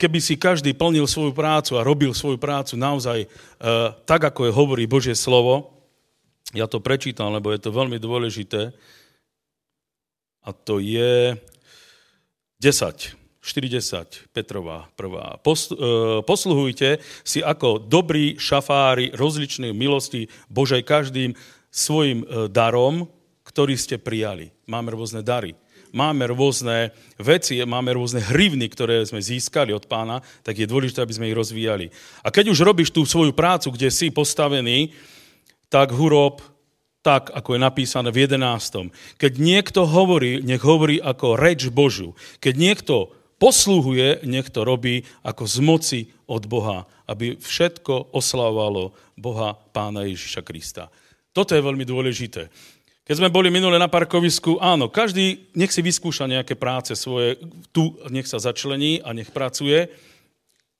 keby 0.01 0.17
si 0.17 0.41
každý 0.41 0.73
plnil 0.73 1.05
svoju 1.05 1.37
prácu 1.37 1.77
a 1.77 1.85
robil 1.85 2.17
svoju 2.17 2.41
prácu 2.41 2.73
naozaj 2.73 3.19
e, 3.23 3.27
tak, 4.09 4.21
ako 4.25 4.49
je 4.49 4.57
hovorí 4.57 4.83
Božie 4.89 5.13
slovo, 5.13 5.69
ja 6.53 6.65
to 6.65 6.81
prečítam, 6.81 7.33
lebo 7.33 7.53
je 7.53 7.61
to 7.61 7.73
veľmi 7.73 7.97
dôležité, 8.01 8.73
a 10.43 10.49
to 10.51 10.83
je 10.83 11.39
10, 12.59 13.15
40, 13.39 14.33
Petrová 14.33 14.89
prvá. 14.97 15.37
E, 15.37 15.41
posluhujte 16.25 16.97
si 17.21 17.45
ako 17.45 17.77
dobrí 17.85 18.41
šafári 18.41 19.13
rozličnej 19.13 19.77
milosti 19.77 20.25
Božej 20.49 20.81
každým 20.81 21.37
svojim 21.69 22.25
darom, 22.49 23.09
ktorý 23.53 23.77
ste 23.77 24.01
prijali. 24.01 24.49
Máme 24.65 24.91
rôzne 24.91 25.21
dary 25.21 25.53
máme 25.93 26.25
rôzne 26.25 26.89
veci, 27.21 27.61
máme 27.61 27.93
rôzne 27.93 28.19
hrivny, 28.19 28.65
ktoré 28.65 29.05
sme 29.05 29.21
získali 29.21 29.69
od 29.71 29.85
pána, 29.85 30.25
tak 30.41 30.57
je 30.57 30.65
dôležité, 30.65 31.05
aby 31.05 31.13
sme 31.13 31.29
ich 31.29 31.37
rozvíjali. 31.37 31.93
A 32.25 32.33
keď 32.33 32.49
už 32.49 32.65
robíš 32.65 32.89
tú 32.89 33.05
svoju 33.05 33.31
prácu, 33.31 33.69
kde 33.69 33.93
si 33.93 34.09
postavený, 34.09 34.89
tak 35.69 35.93
hurob 35.93 36.41
tak, 37.05 37.29
ako 37.35 37.55
je 37.55 37.59
napísané 37.61 38.09
v 38.09 38.25
11. 38.25 38.89
Keď 39.21 39.33
niekto 39.37 39.85
hovorí, 39.85 40.41
nech 40.41 40.63
hovorí 40.63 40.97
ako 40.97 41.37
reč 41.37 41.69
Božu. 41.69 42.17
Keď 42.41 42.53
niekto 42.57 43.11
posluhuje, 43.37 44.23
nech 44.23 44.47
to 44.49 44.63
robí 44.63 45.03
ako 45.21 45.43
z 45.43 45.57
moci 45.59 45.99
od 46.25 46.47
Boha, 46.47 46.87
aby 47.05 47.35
všetko 47.35 48.15
oslavovalo 48.15 48.95
Boha 49.19 49.59
Pána 49.75 50.07
Ježiša 50.07 50.41
Krista. 50.47 50.87
Toto 51.35 51.51
je 51.51 51.65
veľmi 51.65 51.83
dôležité. 51.83 52.47
Keď 53.03 53.15
sme 53.19 53.33
boli 53.35 53.51
minule 53.51 53.75
na 53.75 53.91
parkovisku, 53.91 54.63
áno, 54.63 54.87
každý 54.87 55.51
nech 55.59 55.75
si 55.75 55.83
vyskúša 55.83 56.23
nejaké 56.23 56.55
práce 56.55 56.95
svoje, 56.95 57.35
tu 57.75 57.99
nech 58.07 58.23
sa 58.23 58.39
začlení 58.39 59.03
a 59.03 59.11
nech 59.11 59.27
pracuje, 59.35 59.91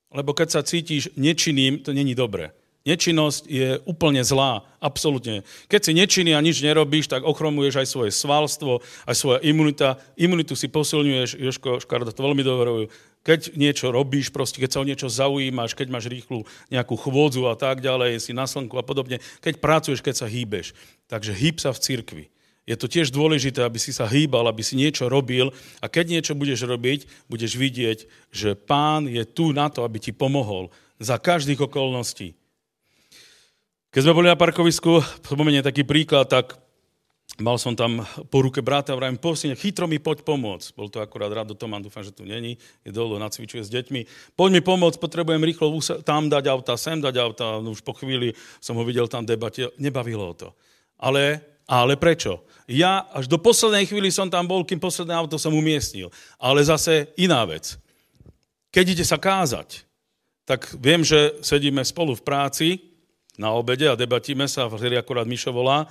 lebo 0.08 0.32
keď 0.32 0.48
sa 0.48 0.62
cítiš 0.64 1.12
nečinným, 1.20 1.84
to 1.84 1.92
není 1.92 2.16
dobre. 2.16 2.56
Nečinnosť 2.84 3.48
je 3.48 3.80
úplne 3.88 4.20
zlá, 4.28 4.68
absolútne. 4.84 5.48
Keď 5.72 5.82
si 5.88 5.92
nečinný 5.96 6.36
a 6.36 6.44
nič 6.44 6.60
nerobíš, 6.60 7.08
tak 7.08 7.24
ochromuješ 7.24 7.80
aj 7.80 7.88
svoje 7.88 8.12
svalstvo, 8.12 8.84
aj 9.08 9.16
svoja 9.16 9.40
imunita. 9.40 9.96
Imunitu 10.20 10.52
si 10.60 10.68
posilňuješ, 10.68 11.40
Joško 11.40 11.80
Škarda 11.80 12.12
to 12.12 12.28
veľmi 12.28 12.44
dobre 12.44 12.92
keď 13.24 13.56
niečo 13.56 13.88
robíš, 13.88 14.30
proste, 14.36 14.60
keď 14.60 14.70
sa 14.70 14.82
o 14.84 14.88
niečo 14.88 15.08
zaujímaš, 15.08 15.80
keď 15.80 15.88
máš 15.88 16.12
rýchlu 16.12 16.44
nejakú 16.68 17.00
chôdzu 17.00 17.48
a 17.48 17.56
tak 17.56 17.80
ďalej, 17.80 18.20
si 18.20 18.36
na 18.36 18.44
slnku 18.44 18.76
a 18.76 18.84
podobne, 18.84 19.24
keď 19.40 19.64
pracuješ, 19.64 20.04
keď 20.04 20.16
sa 20.20 20.28
hýbeš. 20.28 20.76
Takže 21.08 21.32
hýb 21.32 21.64
sa 21.64 21.72
v 21.72 21.80
cirkvi. 21.80 22.26
Je 22.64 22.76
to 22.80 22.88
tiež 22.88 23.12
dôležité, 23.12 23.64
aby 23.64 23.80
si 23.80 23.92
sa 23.96 24.08
hýbal, 24.08 24.48
aby 24.48 24.64
si 24.64 24.80
niečo 24.80 25.12
robil 25.12 25.52
a 25.84 25.88
keď 25.88 26.20
niečo 26.20 26.34
budeš 26.36 26.64
robiť, 26.68 27.28
budeš 27.28 27.60
vidieť, 27.60 28.00
že 28.32 28.56
pán 28.56 29.08
je 29.08 29.24
tu 29.24 29.52
na 29.56 29.68
to, 29.68 29.84
aby 29.84 30.00
ti 30.00 30.12
pomohol 30.16 30.72
za 31.00 31.20
každých 31.20 31.68
okolností. 31.68 32.40
Keď 33.94 34.10
sme 34.10 34.18
boli 34.18 34.26
na 34.26 34.34
parkovisku, 34.34 35.06
spomeniem 35.22 35.62
taký 35.62 35.86
príklad, 35.86 36.26
tak 36.26 36.58
mal 37.38 37.62
som 37.62 37.78
tam 37.78 38.02
po 38.26 38.42
ruke 38.42 38.58
brata, 38.66 38.98
vravím, 38.98 39.22
posne, 39.22 39.54
chytro 39.54 39.86
mi 39.86 40.02
poď 40.02 40.26
pomôcť. 40.26 40.74
Bol 40.74 40.90
to 40.90 40.98
akurát 40.98 41.30
Rado 41.30 41.54
Toman, 41.54 41.86
dúfam, 41.86 42.02
že 42.02 42.10
tu 42.10 42.26
není, 42.26 42.58
je 42.82 42.90
dolu, 42.90 43.22
nacvičuje 43.22 43.62
s 43.62 43.70
deťmi. 43.70 44.34
Poď 44.34 44.50
mi 44.50 44.62
pomôcť, 44.66 44.98
potrebujem 44.98 45.46
rýchlo 45.46 45.78
tam 46.02 46.26
dať 46.26 46.44
auta, 46.50 46.74
sem 46.74 46.98
dať 46.98 47.22
auta. 47.22 47.62
No 47.62 47.78
už 47.78 47.86
po 47.86 47.94
chvíli 47.94 48.34
som 48.58 48.74
ho 48.74 48.82
videl 48.82 49.06
tam 49.06 49.30
debate, 49.30 49.70
nebavilo 49.78 50.34
to. 50.34 50.58
Ale, 50.98 51.46
ale 51.70 51.94
prečo? 51.94 52.42
Ja 52.66 53.06
až 53.14 53.30
do 53.30 53.38
poslednej 53.38 53.86
chvíli 53.86 54.10
som 54.10 54.26
tam 54.26 54.50
bol, 54.50 54.66
kým 54.66 54.82
posledné 54.82 55.14
auto 55.14 55.38
som 55.38 55.54
umiestnil. 55.54 56.10
Ale 56.42 56.66
zase 56.66 57.14
iná 57.14 57.46
vec. 57.46 57.78
Keď 58.74 58.86
ide 58.98 59.06
sa 59.06 59.22
kázať, 59.22 59.86
tak 60.50 60.66
viem, 60.82 61.06
že 61.06 61.38
sedíme 61.46 61.86
spolu 61.86 62.18
v 62.18 62.26
práci, 62.26 62.93
na 63.38 63.54
obede 63.54 63.90
a 63.90 63.98
debatíme 63.98 64.46
sa, 64.46 64.70
vtedy 64.70 64.98
akorát 64.98 65.26
Mišo 65.26 65.50
volá, 65.50 65.90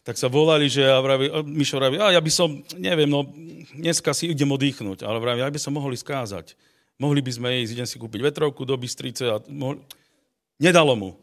tak 0.00 0.16
sa 0.16 0.32
volali, 0.32 0.66
že 0.66 0.82
ja 0.82 0.98
vraví, 0.98 1.28
Mišo 1.44 1.76
vraví, 1.76 2.00
a 2.00 2.10
ja 2.16 2.20
by 2.20 2.32
som, 2.32 2.64
neviem, 2.80 3.06
no 3.06 3.28
dneska 3.76 4.16
si 4.16 4.32
idem 4.32 4.48
oddychnúť, 4.48 5.04
ale 5.04 5.20
vraví, 5.20 5.44
ja 5.44 5.52
by 5.52 5.60
som 5.60 5.76
mohol 5.76 5.92
skázať. 5.92 6.56
Mohli 7.00 7.20
by 7.24 7.32
sme 7.32 7.48
ísť, 7.64 7.72
idem 7.76 7.88
si 7.88 7.96
kúpiť 7.96 8.20
vetrovku 8.20 8.64
do 8.68 8.76
Bystrice 8.76 9.24
a 9.28 9.36
mohli... 9.48 9.80
Nedalo 10.60 10.92
mu. 10.92 11.16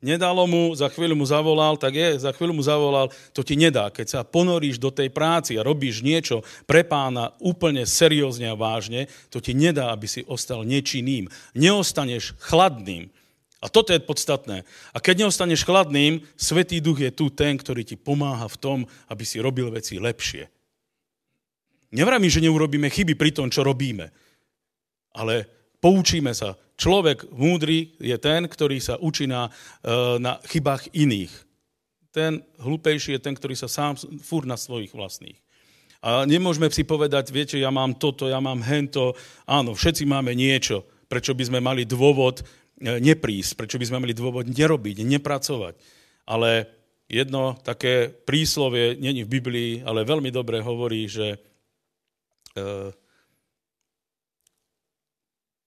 Nedalo 0.00 0.48
mu, 0.48 0.72
za 0.72 0.88
chvíľu 0.88 1.12
mu 1.12 1.28
zavolal, 1.28 1.76
tak 1.76 1.92
je, 1.92 2.16
za 2.16 2.32
chvíľu 2.32 2.56
mu 2.56 2.64
zavolal, 2.64 3.12
to 3.36 3.44
ti 3.44 3.52
nedá. 3.52 3.92
Keď 3.92 4.06
sa 4.08 4.20
ponoríš 4.24 4.80
do 4.80 4.88
tej 4.88 5.12
práci 5.12 5.60
a 5.60 5.62
robíš 5.62 6.00
niečo 6.00 6.40
pre 6.64 6.82
pána 6.82 7.36
úplne 7.36 7.84
seriózne 7.84 8.48
a 8.48 8.56
vážne, 8.56 9.12
to 9.28 9.44
ti 9.44 9.52
nedá, 9.52 9.92
aby 9.92 10.08
si 10.08 10.24
ostal 10.24 10.64
nečinným. 10.64 11.28
Neostaneš 11.52 12.32
chladným. 12.40 13.12
A 13.60 13.68
toto 13.68 13.92
je 13.92 14.00
podstatné. 14.00 14.64
A 14.96 14.98
keď 15.04 15.24
neostaneš 15.24 15.68
chladným, 15.68 16.24
Svetý 16.32 16.80
duch 16.80 17.04
je 17.04 17.12
tu 17.12 17.28
ten, 17.28 17.60
ktorý 17.60 17.84
ti 17.84 18.00
pomáha 18.00 18.48
v 18.48 18.56
tom, 18.56 18.78
aby 19.12 19.24
si 19.28 19.36
robil 19.36 19.68
veci 19.68 20.00
lepšie. 20.00 20.48
Nevrámím, 21.92 22.32
že 22.32 22.40
neurobíme 22.40 22.88
chyby 22.88 23.18
pri 23.20 23.30
tom, 23.36 23.52
čo 23.52 23.66
robíme. 23.66 24.08
Ale 25.12 25.44
poučíme 25.82 26.32
sa. 26.32 26.56
Človek 26.80 27.28
múdry 27.36 27.92
je 28.00 28.16
ten, 28.16 28.48
ktorý 28.48 28.80
sa 28.80 28.96
učí 28.96 29.28
na, 29.28 29.52
e, 29.84 30.16
na 30.16 30.40
chybách 30.48 30.96
iných. 30.96 31.32
Ten 32.14 32.40
hlupejší 32.56 33.18
je 33.18 33.20
ten, 33.20 33.36
ktorý 33.36 33.52
sa 33.58 33.68
sám 33.68 34.00
fúr 34.24 34.48
na 34.48 34.56
svojich 34.56 34.96
vlastných. 34.96 35.36
A 36.00 36.24
nemôžeme 36.24 36.72
si 36.72 36.80
povedať, 36.80 37.28
viete, 37.28 37.60
ja 37.60 37.68
mám 37.68 37.92
toto, 37.92 38.24
ja 38.24 38.40
mám 38.40 38.64
hento. 38.64 39.12
Áno, 39.44 39.76
všetci 39.76 40.08
máme 40.08 40.32
niečo. 40.32 40.88
Prečo 41.12 41.36
by 41.36 41.44
sme 41.44 41.60
mali 41.60 41.84
dôvod 41.84 42.40
neprísť, 42.80 43.60
prečo 43.60 43.76
by 43.76 43.86
sme 43.86 44.02
mali 44.02 44.16
dôvod 44.16 44.48
nerobiť, 44.48 45.04
nepracovať. 45.04 45.76
Ale 46.24 46.66
jedno 47.10 47.60
také 47.60 48.08
príslovie, 48.08 48.96
není 48.96 49.26
v 49.26 49.32
Biblii, 49.36 49.72
ale 49.84 50.08
veľmi 50.08 50.32
dobre 50.32 50.64
hovorí, 50.64 51.04
že 51.04 51.36
e, 51.36 51.38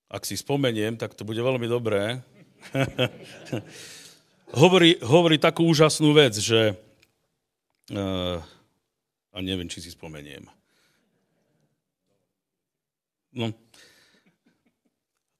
ak 0.09 0.23
si 0.25 0.33
spomeniem, 0.33 0.97
tak 0.97 1.13
to 1.13 1.21
bude 1.21 1.37
veľmi 1.37 1.69
dobré. 1.69 2.25
hovorí, 4.61 4.97
hovorí 5.05 5.37
takú 5.37 5.69
úžasnú 5.69 6.17
vec, 6.17 6.33
že 6.39 6.73
e, 7.91 8.01
a 9.33 9.37
neviem, 9.41 9.69
či 9.69 9.81
si 9.81 9.89
spomeniem. 9.89 10.45
No, 13.33 13.49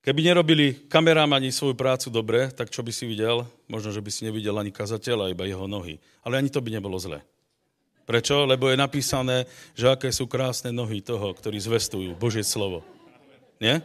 Keby 0.04 0.20
nerobili 0.20 0.76
kamerámani 0.92 1.48
svoju 1.48 1.80
prácu 1.80 2.12
dobre, 2.12 2.52
tak 2.52 2.68
čo 2.68 2.84
by 2.84 2.92
si 2.92 3.08
videl? 3.08 3.48
Možno, 3.72 3.88
že 3.96 4.04
by 4.04 4.12
si 4.12 4.28
nevidel 4.28 4.52
ani 4.60 4.68
kazateľa, 4.68 5.32
iba 5.32 5.48
jeho 5.48 5.64
nohy. 5.64 5.96
Ale 6.28 6.44
ani 6.44 6.52
to 6.52 6.60
by 6.60 6.76
nebolo 6.76 7.00
zle. 7.00 7.24
Prečo? 8.04 8.44
Lebo 8.44 8.68
je 8.68 8.76
napísané, 8.76 9.48
že 9.72 9.88
aké 9.88 10.12
sú 10.12 10.28
krásne 10.28 10.76
nohy 10.76 11.00
toho, 11.00 11.32
ktorí 11.32 11.56
zvestujú 11.56 12.20
Božie 12.20 12.44
slovo. 12.44 12.84
Nie? 13.64 13.80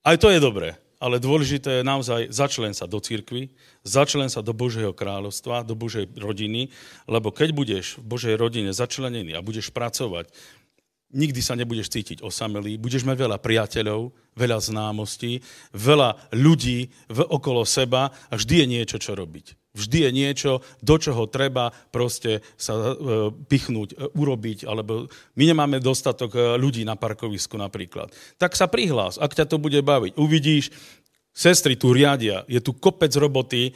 Aj 0.00 0.16
to 0.16 0.32
je 0.32 0.40
dobré, 0.40 0.80
ale 0.96 1.20
dôležité 1.20 1.84
je 1.84 1.84
naozaj 1.84 2.32
začlen 2.32 2.72
sa 2.72 2.88
do 2.88 2.96
cirkvy, 2.96 3.52
začlen 3.84 4.32
sa 4.32 4.40
do 4.40 4.56
Božieho 4.56 4.96
kráľovstva, 4.96 5.68
do 5.68 5.76
Božej 5.76 6.08
rodiny, 6.16 6.72
lebo 7.04 7.28
keď 7.28 7.52
budeš 7.52 8.00
v 8.00 8.16
Božej 8.16 8.34
rodine 8.40 8.72
začlenený 8.72 9.36
a 9.36 9.44
budeš 9.44 9.68
pracovať, 9.68 10.32
nikdy 11.12 11.40
sa 11.44 11.54
nebudeš 11.54 11.92
cítiť 11.92 12.24
osamelý, 12.24 12.80
budeš 12.80 13.04
mať 13.04 13.16
veľa 13.28 13.38
priateľov, 13.38 14.12
veľa 14.32 14.58
známostí, 14.58 15.44
veľa 15.76 16.32
ľudí 16.32 16.88
v, 17.08 17.18
okolo 17.28 17.68
seba 17.68 18.10
a 18.32 18.34
vždy 18.34 18.64
je 18.64 18.66
niečo, 18.66 18.96
čo 18.98 19.12
robiť. 19.12 19.56
Vždy 19.72 19.98
je 20.04 20.10
niečo, 20.12 20.52
do 20.84 21.00
čoho 21.00 21.24
treba 21.32 21.72
proste 21.72 22.44
sa 22.60 22.76
e, 22.76 23.32
pichnúť, 23.32 23.96
e, 23.96 24.12
urobiť, 24.12 24.68
alebo 24.68 25.08
my 25.08 25.44
nemáme 25.48 25.80
dostatok 25.80 26.36
e, 26.36 26.40
ľudí 26.60 26.84
na 26.84 26.92
parkovisku 26.92 27.56
napríklad. 27.56 28.12
Tak 28.36 28.52
sa 28.52 28.68
prihlás, 28.68 29.16
ak 29.16 29.32
ťa 29.32 29.48
to 29.48 29.56
bude 29.56 29.80
baviť. 29.80 30.12
Uvidíš, 30.20 30.68
sestry 31.32 31.80
tu 31.80 31.96
riadia, 31.96 32.44
je 32.52 32.60
tu 32.60 32.76
kopec 32.76 33.08
roboty, 33.16 33.72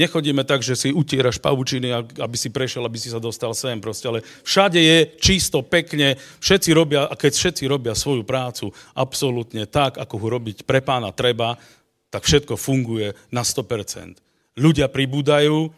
Nechodíme 0.00 0.48
tak, 0.48 0.64
že 0.64 0.80
si 0.80 0.88
utieraš 0.96 1.36
pavučiny, 1.36 1.92
aby 2.16 2.36
si 2.40 2.48
prešiel, 2.48 2.88
aby 2.88 2.96
si 2.96 3.12
sa 3.12 3.20
dostal 3.20 3.52
sem 3.52 3.76
proste, 3.84 4.08
ale 4.08 4.24
všade 4.48 4.80
je 4.80 4.98
čisto, 5.20 5.60
pekne, 5.60 6.16
všetci 6.40 6.72
robia, 6.72 7.04
a 7.04 7.12
keď 7.12 7.36
všetci 7.36 7.68
robia 7.68 7.92
svoju 7.92 8.24
prácu 8.24 8.72
absolútne 8.96 9.68
tak, 9.68 10.00
ako 10.00 10.16
ho 10.16 10.26
robiť 10.40 10.64
pre 10.64 10.80
pána 10.80 11.12
treba, 11.12 11.60
tak 12.08 12.24
všetko 12.24 12.56
funguje 12.56 13.12
na 13.28 13.44
100%. 13.44 14.16
Ľudia 14.56 14.88
pribúdajú, 14.88 15.68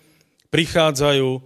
prichádzajú 0.54 1.42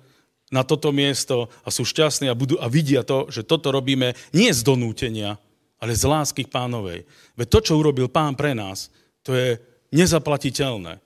na 0.52 0.60
toto 0.60 0.92
miesto 0.92 1.48
a 1.64 1.72
sú 1.72 1.88
šťastní 1.88 2.28
a, 2.28 2.36
budú, 2.36 2.60
a 2.60 2.68
vidia 2.68 3.00
to, 3.08 3.32
že 3.32 3.48
toto 3.48 3.72
robíme 3.72 4.12
nie 4.36 4.52
z 4.52 4.60
donútenia, 4.60 5.40
ale 5.80 5.96
z 5.96 6.04
lásky 6.04 6.44
k 6.44 6.52
pánovej. 6.52 7.08
Veď 7.40 7.46
to, 7.48 7.58
čo 7.72 7.80
urobil 7.80 8.12
pán 8.12 8.36
pre 8.36 8.52
nás, 8.52 8.92
to 9.24 9.32
je 9.32 9.56
nezaplatiteľné. 9.96 11.05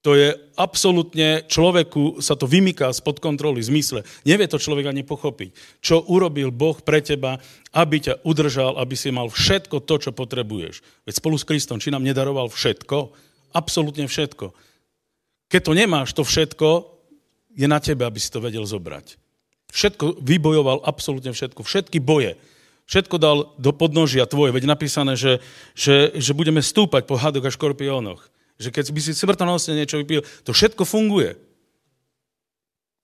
To 0.00 0.16
je 0.16 0.32
absolútne, 0.56 1.44
človeku 1.44 2.24
sa 2.24 2.32
to 2.32 2.48
vymyká 2.48 2.88
spod 2.88 3.20
kontroly, 3.20 3.60
zmysle. 3.60 4.00
Nevie 4.24 4.48
to 4.48 4.56
človek 4.56 4.88
ani 4.88 5.04
pochopiť. 5.04 5.52
Čo 5.84 6.08
urobil 6.08 6.48
Boh 6.48 6.80
pre 6.80 7.04
teba, 7.04 7.36
aby 7.76 8.00
ťa 8.08 8.24
udržal, 8.24 8.80
aby 8.80 8.96
si 8.96 9.12
mal 9.12 9.28
všetko 9.28 9.84
to, 9.84 9.94
čo 10.00 10.10
potrebuješ. 10.16 10.80
Veď 11.04 11.14
spolu 11.20 11.36
s 11.36 11.44
Kristom, 11.44 11.76
či 11.76 11.92
nám 11.92 12.00
nedaroval 12.00 12.48
všetko? 12.48 13.12
Absolútne 13.52 14.08
všetko. 14.08 14.56
Keď 15.52 15.60
to 15.68 15.72
nemáš, 15.76 16.16
to 16.16 16.24
všetko 16.24 16.96
je 17.52 17.68
na 17.68 17.76
tebe, 17.76 18.08
aby 18.08 18.16
si 18.16 18.32
to 18.32 18.40
vedel 18.40 18.64
zobrať. 18.64 19.20
Všetko 19.68 20.16
vybojoval, 20.16 20.80
absolútne 20.80 21.36
všetko. 21.36 21.60
Všetky 21.60 22.00
boje. 22.00 22.40
Všetko 22.88 23.16
dal 23.20 23.52
do 23.60 23.70
podnožia 23.76 24.24
tvoje. 24.24 24.56
Veď 24.56 24.64
napísané, 24.64 25.14
že, 25.14 25.44
že, 25.76 26.10
že 26.16 26.32
budeme 26.32 26.64
stúpať 26.64 27.04
po 27.04 27.20
hadoch 27.20 27.46
a 27.46 27.52
škorpiónoch. 27.52 28.32
Že 28.60 28.68
keď 28.76 28.84
by 28.92 29.00
si 29.00 29.12
smrtonosne 29.16 29.72
niečo 29.72 29.96
vypil, 29.96 30.20
to 30.44 30.52
všetko 30.52 30.84
funguje. 30.84 31.32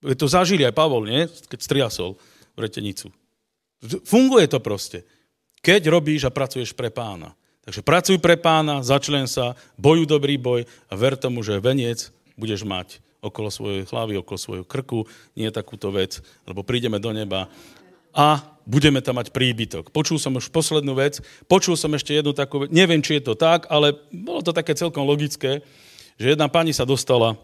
To 0.05 0.25
zažili 0.29 0.61
aj 0.61 0.77
Pavol, 0.77 1.09
nie? 1.09 1.25
Keď 1.25 1.59
striasol 1.59 2.13
retenicu. 2.53 3.09
Funguje 4.05 4.45
to 4.45 4.61
proste. 4.61 5.01
Keď 5.65 5.89
robíš 5.89 6.29
a 6.29 6.33
pracuješ 6.33 6.77
pre 6.77 6.93
pána. 6.93 7.33
Takže 7.65 7.83
pracuj 7.83 8.17
pre 8.21 8.37
pána, 8.39 8.79
začlen 8.85 9.27
sa, 9.27 9.57
boju 9.75 10.07
dobrý 10.07 10.39
boj 10.39 10.63
a 10.87 10.93
ver 10.95 11.19
tomu, 11.19 11.43
že 11.43 11.59
veniec 11.59 12.13
budeš 12.39 12.63
mať 12.63 13.03
okolo 13.19 13.49
svojej 13.51 13.83
hlavy, 13.89 14.21
okolo 14.21 14.37
svojho 14.39 14.65
krku, 14.65 15.03
nie 15.35 15.49
takúto 15.51 15.91
vec, 15.91 16.21
lebo 16.47 16.63
prídeme 16.63 17.01
do 17.01 17.11
neba 17.11 17.51
a 18.17 18.41
budeme 18.65 18.97
tam 19.05 19.21
mať 19.21 19.29
príbytok. 19.29 19.93
Počul 19.93 20.17
som 20.17 20.33
už 20.33 20.49
poslednú 20.49 20.97
vec, 20.97 21.21
počul 21.45 21.77
som 21.77 21.93
ešte 21.93 22.17
jednu 22.17 22.33
takú 22.33 22.65
vec, 22.65 22.73
neviem, 22.73 22.99
či 22.99 23.21
je 23.21 23.29
to 23.29 23.33
tak, 23.37 23.69
ale 23.69 23.93
bolo 24.09 24.41
to 24.41 24.49
také 24.49 24.73
celkom 24.73 25.05
logické, 25.05 25.61
že 26.17 26.33
jedna 26.33 26.49
pani 26.49 26.73
sa 26.73 26.81
dostala, 26.81 27.37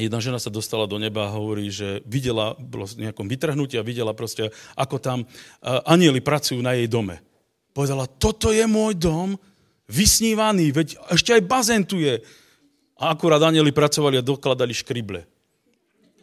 jedna 0.00 0.18
žena 0.18 0.40
sa 0.40 0.48
dostala 0.48 0.88
do 0.88 0.96
neba 0.96 1.28
a 1.28 1.34
hovorí, 1.36 1.68
že 1.68 2.00
videla, 2.08 2.56
bolo 2.56 2.88
v 2.88 3.04
nejakom 3.04 3.28
vytrhnutí 3.28 3.76
a 3.76 3.84
videla 3.84 4.16
proste, 4.16 4.48
ako 4.74 4.96
tam 4.96 5.18
anieli 5.62 6.24
pracujú 6.24 6.64
na 6.64 6.72
jej 6.72 6.88
dome. 6.88 7.20
Povedala, 7.76 8.08
toto 8.08 8.50
je 8.50 8.64
môj 8.64 8.96
dom, 8.96 9.36
vysnívaný, 9.86 10.72
veď 10.72 10.98
ešte 11.12 11.36
aj 11.36 11.42
bazén 11.46 11.84
tu 11.86 12.00
je. 12.00 12.18
A 12.98 13.14
akurát 13.14 13.38
anieli 13.38 13.70
pracovali 13.70 14.18
a 14.18 14.26
dokladali 14.26 14.74
škrible. 14.74 15.22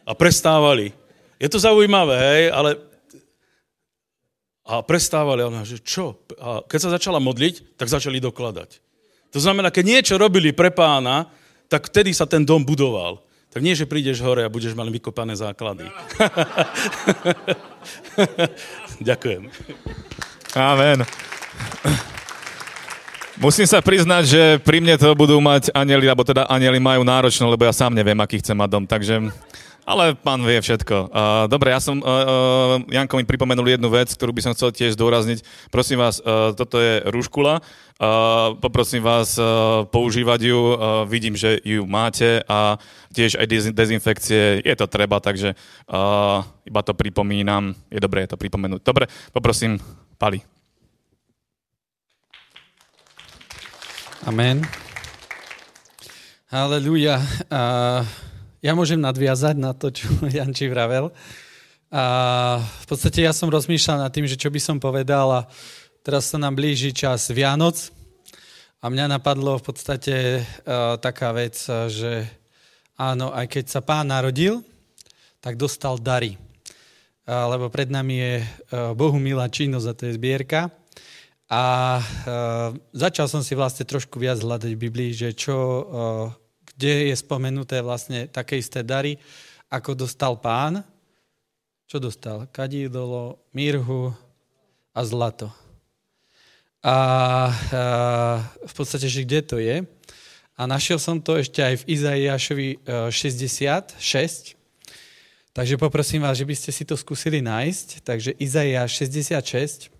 A 0.04 0.12
prestávali. 0.12 0.92
Je 1.40 1.48
to 1.48 1.56
zaujímavé, 1.56 2.16
hej, 2.20 2.44
ale 2.52 2.76
a 4.66 4.82
prestávali, 4.82 5.46
a 5.46 5.48
ona, 5.48 5.62
že 5.62 5.78
čo? 5.78 6.18
A 6.42 6.58
keď 6.66 6.90
sa 6.90 6.94
začala 6.98 7.22
modliť, 7.22 7.78
tak 7.78 7.86
začali 7.86 8.18
dokladať. 8.18 8.82
To 9.30 9.38
znamená, 9.38 9.70
keď 9.70 9.84
niečo 9.86 10.14
robili 10.18 10.50
pre 10.50 10.74
pána, 10.74 11.30
tak 11.70 11.86
vtedy 11.86 12.10
sa 12.10 12.26
ten 12.26 12.42
dom 12.42 12.66
budoval. 12.66 13.22
Tak 13.54 13.64
nie, 13.64 13.78
že 13.78 13.88
prídeš 13.88 14.20
hore 14.20 14.44
a 14.44 14.52
budeš 14.52 14.76
mať 14.76 14.92
vykopané 14.92 15.32
základy. 15.38 15.88
Ďakujem. 19.08 19.48
Amen. 20.52 21.06
Musím 23.36 23.68
sa 23.68 23.84
priznať, 23.84 24.24
že 24.24 24.42
pri 24.64 24.80
mne 24.80 24.96
to 24.96 25.12
budú 25.12 25.36
mať 25.40 25.68
anieli, 25.76 26.08
alebo 26.08 26.24
teda 26.24 26.48
anieli 26.48 26.80
majú 26.80 27.04
náročné, 27.04 27.44
lebo 27.44 27.68
ja 27.68 27.72
sám 27.72 27.92
neviem, 27.92 28.16
aký 28.16 28.40
chcem 28.40 28.56
mať 28.56 28.68
dom, 28.72 28.84
takže 28.88 29.28
ale 29.86 30.18
pán 30.18 30.42
vie 30.42 30.58
všetko. 30.58 31.14
Uh, 31.14 31.46
dobre, 31.46 31.70
ja 31.70 31.78
som, 31.78 32.02
uh, 32.02 32.10
uh, 32.10 32.76
Janko 32.90 33.22
mi 33.22 33.24
pripomenul 33.24 33.78
jednu 33.78 33.86
vec, 33.86 34.10
ktorú 34.10 34.34
by 34.34 34.42
som 34.42 34.52
chcel 34.58 34.74
tiež 34.74 34.98
zdôrazniť. 34.98 35.70
Prosím 35.70 36.02
vás, 36.02 36.18
uh, 36.18 36.50
toto 36.58 36.82
je 36.82 37.06
rúškula. 37.06 37.62
Uh, 37.96 38.58
poprosím 38.58 39.06
vás 39.06 39.38
uh, 39.38 39.86
používať 39.86 40.50
ju. 40.50 40.58
Uh, 40.58 41.06
vidím, 41.06 41.38
že 41.38 41.62
ju 41.62 41.86
máte 41.86 42.42
a 42.50 42.82
tiež 43.14 43.38
aj 43.38 43.46
dezinfekcie. 43.72 44.60
Je 44.66 44.74
to 44.74 44.90
treba, 44.90 45.22
takže 45.22 45.54
uh, 45.86 46.42
iba 46.66 46.82
to 46.82 46.90
pripomínam. 46.90 47.70
Je 47.86 48.02
dobré 48.02 48.26
je 48.26 48.34
to 48.34 48.42
pripomenúť. 48.42 48.82
Dobre, 48.82 49.06
poprosím 49.30 49.78
Pali. 50.18 50.42
Amen. 54.26 54.66
Halelúja. 56.50 57.22
Uh... 57.46 58.25
Ja 58.66 58.74
môžem 58.74 58.98
nadviazať 58.98 59.62
na 59.62 59.70
to, 59.78 59.94
čo 59.94 60.10
Janči 60.26 60.66
vravel. 60.66 61.14
A 61.94 62.02
v 62.58 62.86
podstate 62.90 63.22
ja 63.22 63.30
som 63.30 63.46
rozmýšľal 63.46 64.02
nad 64.02 64.10
tým, 64.10 64.26
že 64.26 64.34
čo 64.34 64.50
by 64.50 64.58
som 64.58 64.82
povedal 64.82 65.30
a 65.30 65.46
teraz 66.02 66.34
sa 66.34 66.38
nám 66.42 66.58
blíži 66.58 66.90
čas 66.90 67.30
Vianoc 67.30 67.94
a 68.82 68.90
mňa 68.90 69.06
napadlo 69.06 69.62
v 69.62 69.70
podstate 69.70 70.42
uh, 70.42 70.98
taká 70.98 71.30
vec, 71.30 71.54
že 71.86 72.26
áno, 72.98 73.30
aj 73.30 73.46
keď 73.54 73.64
sa 73.70 73.86
pán 73.86 74.10
narodil, 74.10 74.66
tak 75.38 75.54
dostal 75.54 76.02
dary. 76.02 76.34
Uh, 77.22 77.46
lebo 77.54 77.70
pred 77.70 77.86
nami 77.86 78.18
je 78.18 78.34
uh, 78.42 78.98
Bohu 78.98 79.22
milá 79.22 79.46
činnosť 79.46 79.86
a 79.86 79.94
to 79.94 80.02
je 80.10 80.18
zbierka. 80.18 80.74
A 81.46 81.62
uh, 82.02 82.74
začal 82.90 83.30
som 83.30 83.46
si 83.46 83.54
vlastne 83.54 83.86
trošku 83.86 84.18
viac 84.18 84.42
hľadať 84.42 84.74
v 84.74 84.82
Biblii, 84.90 85.14
že 85.14 85.38
čo 85.38 85.54
uh, 85.54 86.45
kde 86.76 87.10
je 87.10 87.16
spomenuté 87.16 87.80
vlastne 87.80 88.28
také 88.28 88.60
isté 88.60 88.84
dary, 88.84 89.16
ako 89.72 89.96
dostal 90.06 90.36
pán. 90.36 90.84
Čo 91.88 91.98
dostal? 91.98 92.46
Kadídolo, 92.52 93.40
mirhu 93.56 94.12
a 94.92 95.00
zlato. 95.02 95.48
A, 96.84 96.92
a 96.92 96.96
v 98.62 98.72
podstate, 98.76 99.08
že 99.08 99.24
kde 99.24 99.40
to 99.42 99.56
je? 99.58 99.82
A 100.56 100.62
našiel 100.64 100.96
som 100.96 101.20
to 101.20 101.36
ešte 101.36 101.60
aj 101.60 101.84
v 101.84 101.86
Izaiášovi 101.96 102.68
66. 103.10 103.96
E, 103.96 104.56
Takže 105.56 105.80
poprosím 105.80 106.20
vás, 106.20 106.36
že 106.36 106.44
by 106.44 106.52
ste 106.52 106.68
si 106.68 106.84
to 106.84 107.00
skúsili 107.00 107.40
nájsť. 107.40 108.04
Takže 108.04 108.36
Izaiáš 108.36 108.92
66. 109.00 109.95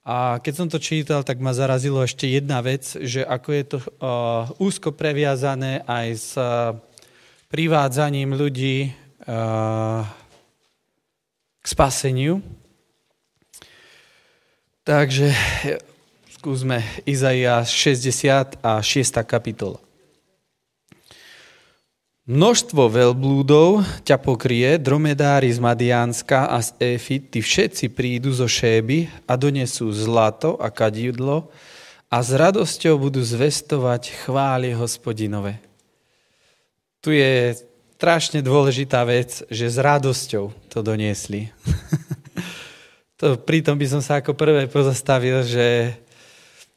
A 0.00 0.40
keď 0.40 0.54
som 0.56 0.68
to 0.68 0.80
čítal, 0.80 1.20
tak 1.20 1.44
ma 1.44 1.52
zarazilo 1.52 2.00
ešte 2.00 2.24
jedna 2.24 2.64
vec, 2.64 2.88
že 3.04 3.20
ako 3.20 3.48
je 3.52 3.64
to 3.68 3.78
uh, 3.78 4.48
úzko 4.56 4.96
previazané 4.96 5.84
aj 5.84 6.08
s 6.16 6.30
uh, 6.40 6.72
privádzaním 7.52 8.32
ľudí 8.32 8.96
uh, 9.28 10.08
k 11.60 11.66
spaseniu. 11.68 12.40
Takže 14.88 15.36
skúsme 16.40 16.80
Izaiáš 17.04 17.68
60 17.68 18.64
a 18.64 18.80
6. 18.80 19.20
kapitola. 19.28 19.89
Množstvo 22.30 22.94
veľblúdov 22.94 23.82
ťa 24.06 24.14
pokrie, 24.22 24.78
dromedári 24.78 25.50
z 25.50 25.58
Madiánska 25.58 26.46
a 26.46 26.62
z 26.62 26.94
Éfy, 26.94 27.18
ty 27.18 27.42
všetci 27.42 27.90
prídu 27.90 28.30
zo 28.30 28.46
Šéby 28.46 29.10
a 29.26 29.34
donesú 29.34 29.90
zlato 29.90 30.54
a 30.62 30.70
kadidlo 30.70 31.50
a 32.06 32.22
s 32.22 32.30
radosťou 32.30 33.02
budú 33.02 33.18
zvestovať 33.18 34.14
chvály 34.22 34.70
hospodinové. 34.78 35.58
Tu 37.02 37.18
je 37.18 37.58
strašne 37.98 38.46
dôležitá 38.46 39.02
vec, 39.02 39.42
že 39.50 39.66
s 39.66 39.82
radosťou 39.82 40.54
to 40.70 40.78
doniesli. 40.86 41.50
to, 43.18 43.42
pritom 43.42 43.74
by 43.74 43.90
som 43.90 43.98
sa 43.98 44.22
ako 44.22 44.38
prvé 44.38 44.70
pozastavil, 44.70 45.42
že 45.42 45.98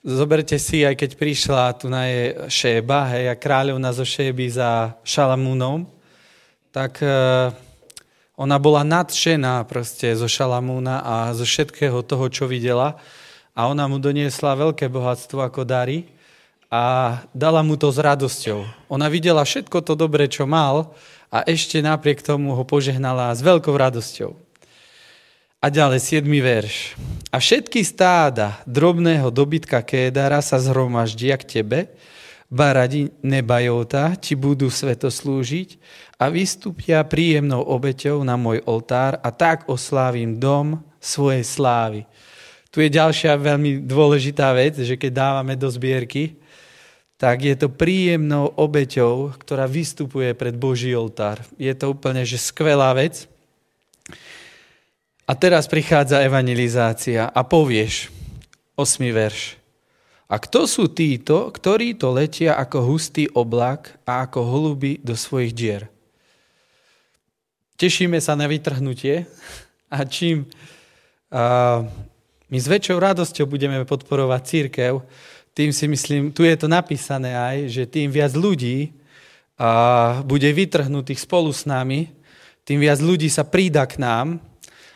Zoberte 0.03 0.59
si, 0.59 0.83
aj 0.83 0.99
keď 0.99 1.15
prišla 1.15 1.79
tu 1.79 1.87
na 1.87 2.11
je 2.11 2.35
Šéba, 2.51 3.07
hej, 3.15 3.31
a 3.31 3.39
kráľovna 3.39 3.95
zo 3.95 4.03
Šéby 4.03 4.51
za 4.51 4.99
Šalamúnom, 4.99 5.87
tak 6.75 6.99
e, 6.99 7.07
ona 8.35 8.59
bola 8.59 8.83
nadšená 8.83 9.63
proste 9.63 10.11
zo 10.11 10.27
Šalamúna 10.27 10.99
a 11.07 11.15
zo 11.31 11.47
všetkého 11.47 12.03
toho, 12.03 12.27
čo 12.27 12.51
videla. 12.51 12.99
A 13.55 13.71
ona 13.71 13.87
mu 13.87 13.95
doniesla 13.95 14.59
veľké 14.59 14.91
bohatstvo 14.91 15.39
ako 15.39 15.63
dary 15.63 16.11
a 16.67 17.15
dala 17.31 17.63
mu 17.63 17.79
to 17.79 17.87
s 17.87 17.95
radosťou. 17.95 18.91
Ona 18.91 19.07
videla 19.07 19.47
všetko 19.47 19.87
to 19.87 19.95
dobre, 19.95 20.27
čo 20.27 20.43
mal 20.43 20.91
a 21.31 21.47
ešte 21.47 21.79
napriek 21.79 22.19
tomu 22.19 22.51
ho 22.59 22.67
požehnala 22.67 23.31
s 23.31 23.39
veľkou 23.39 23.71
radosťou. 23.71 24.42
A 25.63 25.71
ďalej, 25.71 26.19
7. 26.19 26.27
verš. 26.43 26.99
A 27.31 27.39
všetky 27.39 27.87
stáda 27.87 28.59
drobného 28.67 29.31
dobytka 29.31 29.79
Kédara 29.79 30.43
sa 30.43 30.59
zhromaždia 30.59 31.39
k 31.39 31.47
tebe, 31.47 31.87
baradi 32.51 33.07
nebajota 33.23 34.11
ti 34.19 34.35
budú 34.35 34.67
sveto 34.67 35.07
slúžiť 35.07 35.79
a 36.19 36.27
vystúpia 36.27 36.99
príjemnou 37.07 37.63
obeťou 37.63 38.27
na 38.27 38.35
môj 38.35 38.59
oltár 38.67 39.23
a 39.23 39.31
tak 39.31 39.63
oslávim 39.71 40.35
dom 40.35 40.83
svojej 40.99 41.47
slávy. 41.47 42.03
Tu 42.67 42.83
je 42.83 42.99
ďalšia 42.99 43.39
veľmi 43.39 43.87
dôležitá 43.87 44.51
vec, 44.51 44.83
že 44.83 44.99
keď 44.99 45.11
dávame 45.15 45.55
do 45.55 45.71
zbierky, 45.71 46.35
tak 47.15 47.39
je 47.39 47.55
to 47.55 47.71
príjemnou 47.71 48.51
obeťou, 48.59 49.31
ktorá 49.39 49.63
vystupuje 49.63 50.35
pred 50.35 50.59
Boží 50.59 50.91
oltár. 50.91 51.39
Je 51.55 51.71
to 51.71 51.95
úplne 51.95 52.27
že 52.27 52.35
skvelá 52.35 52.91
vec. 52.91 53.31
A 55.33 55.41
teraz 55.41 55.65
prichádza 55.65 56.21
evangelizácia 56.21 57.25
a 57.25 57.41
povieš, 57.41 58.13
8. 58.77 59.01
verš. 59.09 59.57
A 60.29 60.37
kto 60.37 60.69
sú 60.69 60.85
títo, 60.93 61.49
ktorí 61.49 61.97
to 61.97 62.13
letia 62.13 62.53
ako 62.53 62.93
hustý 62.93 63.25
oblak 63.33 63.97
a 64.05 64.29
ako 64.29 64.45
holuby 64.45 65.01
do 65.01 65.17
svojich 65.17 65.57
dier? 65.57 65.89
Tešíme 67.81 68.21
sa 68.21 68.37
na 68.37 68.45
vytrhnutie 68.45 69.25
a 69.89 70.05
čím 70.05 70.45
a, 71.33 71.81
my 72.53 72.57
s 72.61 72.69
väčšou 72.69 73.01
radosťou 73.01 73.49
budeme 73.49 73.81
podporovať 73.89 74.41
církev, 74.45 75.01
tým 75.57 75.73
si 75.73 75.89
myslím, 75.89 76.29
tu 76.29 76.45
je 76.45 76.53
to 76.53 76.69
napísané 76.69 77.33
aj, 77.33 77.57
že 77.73 77.89
tým 77.89 78.13
viac 78.13 78.37
ľudí 78.37 78.93
a, 79.57 80.21
bude 80.21 80.45
vytrhnutých 80.53 81.25
spolu 81.25 81.49
s 81.49 81.65
nami, 81.65 82.13
tým 82.69 82.77
viac 82.77 83.01
ľudí 83.01 83.33
sa 83.33 83.41
prída 83.41 83.81
k 83.89 83.97
nám 83.97 84.52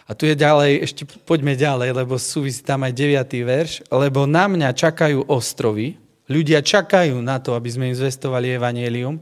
a 0.08 0.16
tu 0.16 0.24
je 0.24 0.40
ďalej, 0.40 0.88
ešte 0.88 1.04
poďme 1.28 1.60
ďalej, 1.60 1.92
lebo 1.92 2.16
súvisí 2.16 2.64
tam 2.64 2.88
aj 2.88 2.96
9. 2.96 3.28
verš. 3.44 3.72
Lebo 3.92 4.24
na 4.24 4.48
mňa 4.48 4.72
čakajú 4.72 5.28
ostrovy, 5.28 6.00
ľudia 6.32 6.64
čakajú 6.64 7.20
na 7.20 7.44
to, 7.44 7.52
aby 7.52 7.68
sme 7.68 7.92
im 7.92 8.00
zvestovali 8.00 8.56
evanielium. 8.56 9.20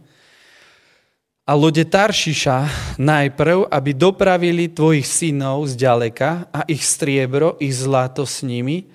A 1.46 1.58
lode 1.58 1.82
Taršiša 1.82 2.58
najprv, 3.02 3.66
aby 3.70 3.92
dopravili 3.98 4.70
tvojich 4.70 5.10
synov 5.10 5.66
z 5.74 5.74
ďaleka 5.74 6.54
a 6.54 6.62
ich 6.70 6.86
striebro, 6.86 7.58
ich 7.58 7.74
zlato 7.74 8.22
s 8.22 8.46
nimi, 8.46 8.86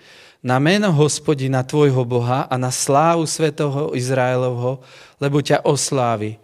na 0.40 0.62
meno 0.62 0.94
hospodina 0.94 1.66
tvojho 1.66 2.06
Boha 2.06 2.46
a 2.46 2.54
na 2.54 2.70
slávu 2.70 3.26
svetoho 3.26 3.92
Izraelovho, 3.98 4.80
lebo 5.18 5.42
ťa 5.42 5.66
oslávi 5.66 6.38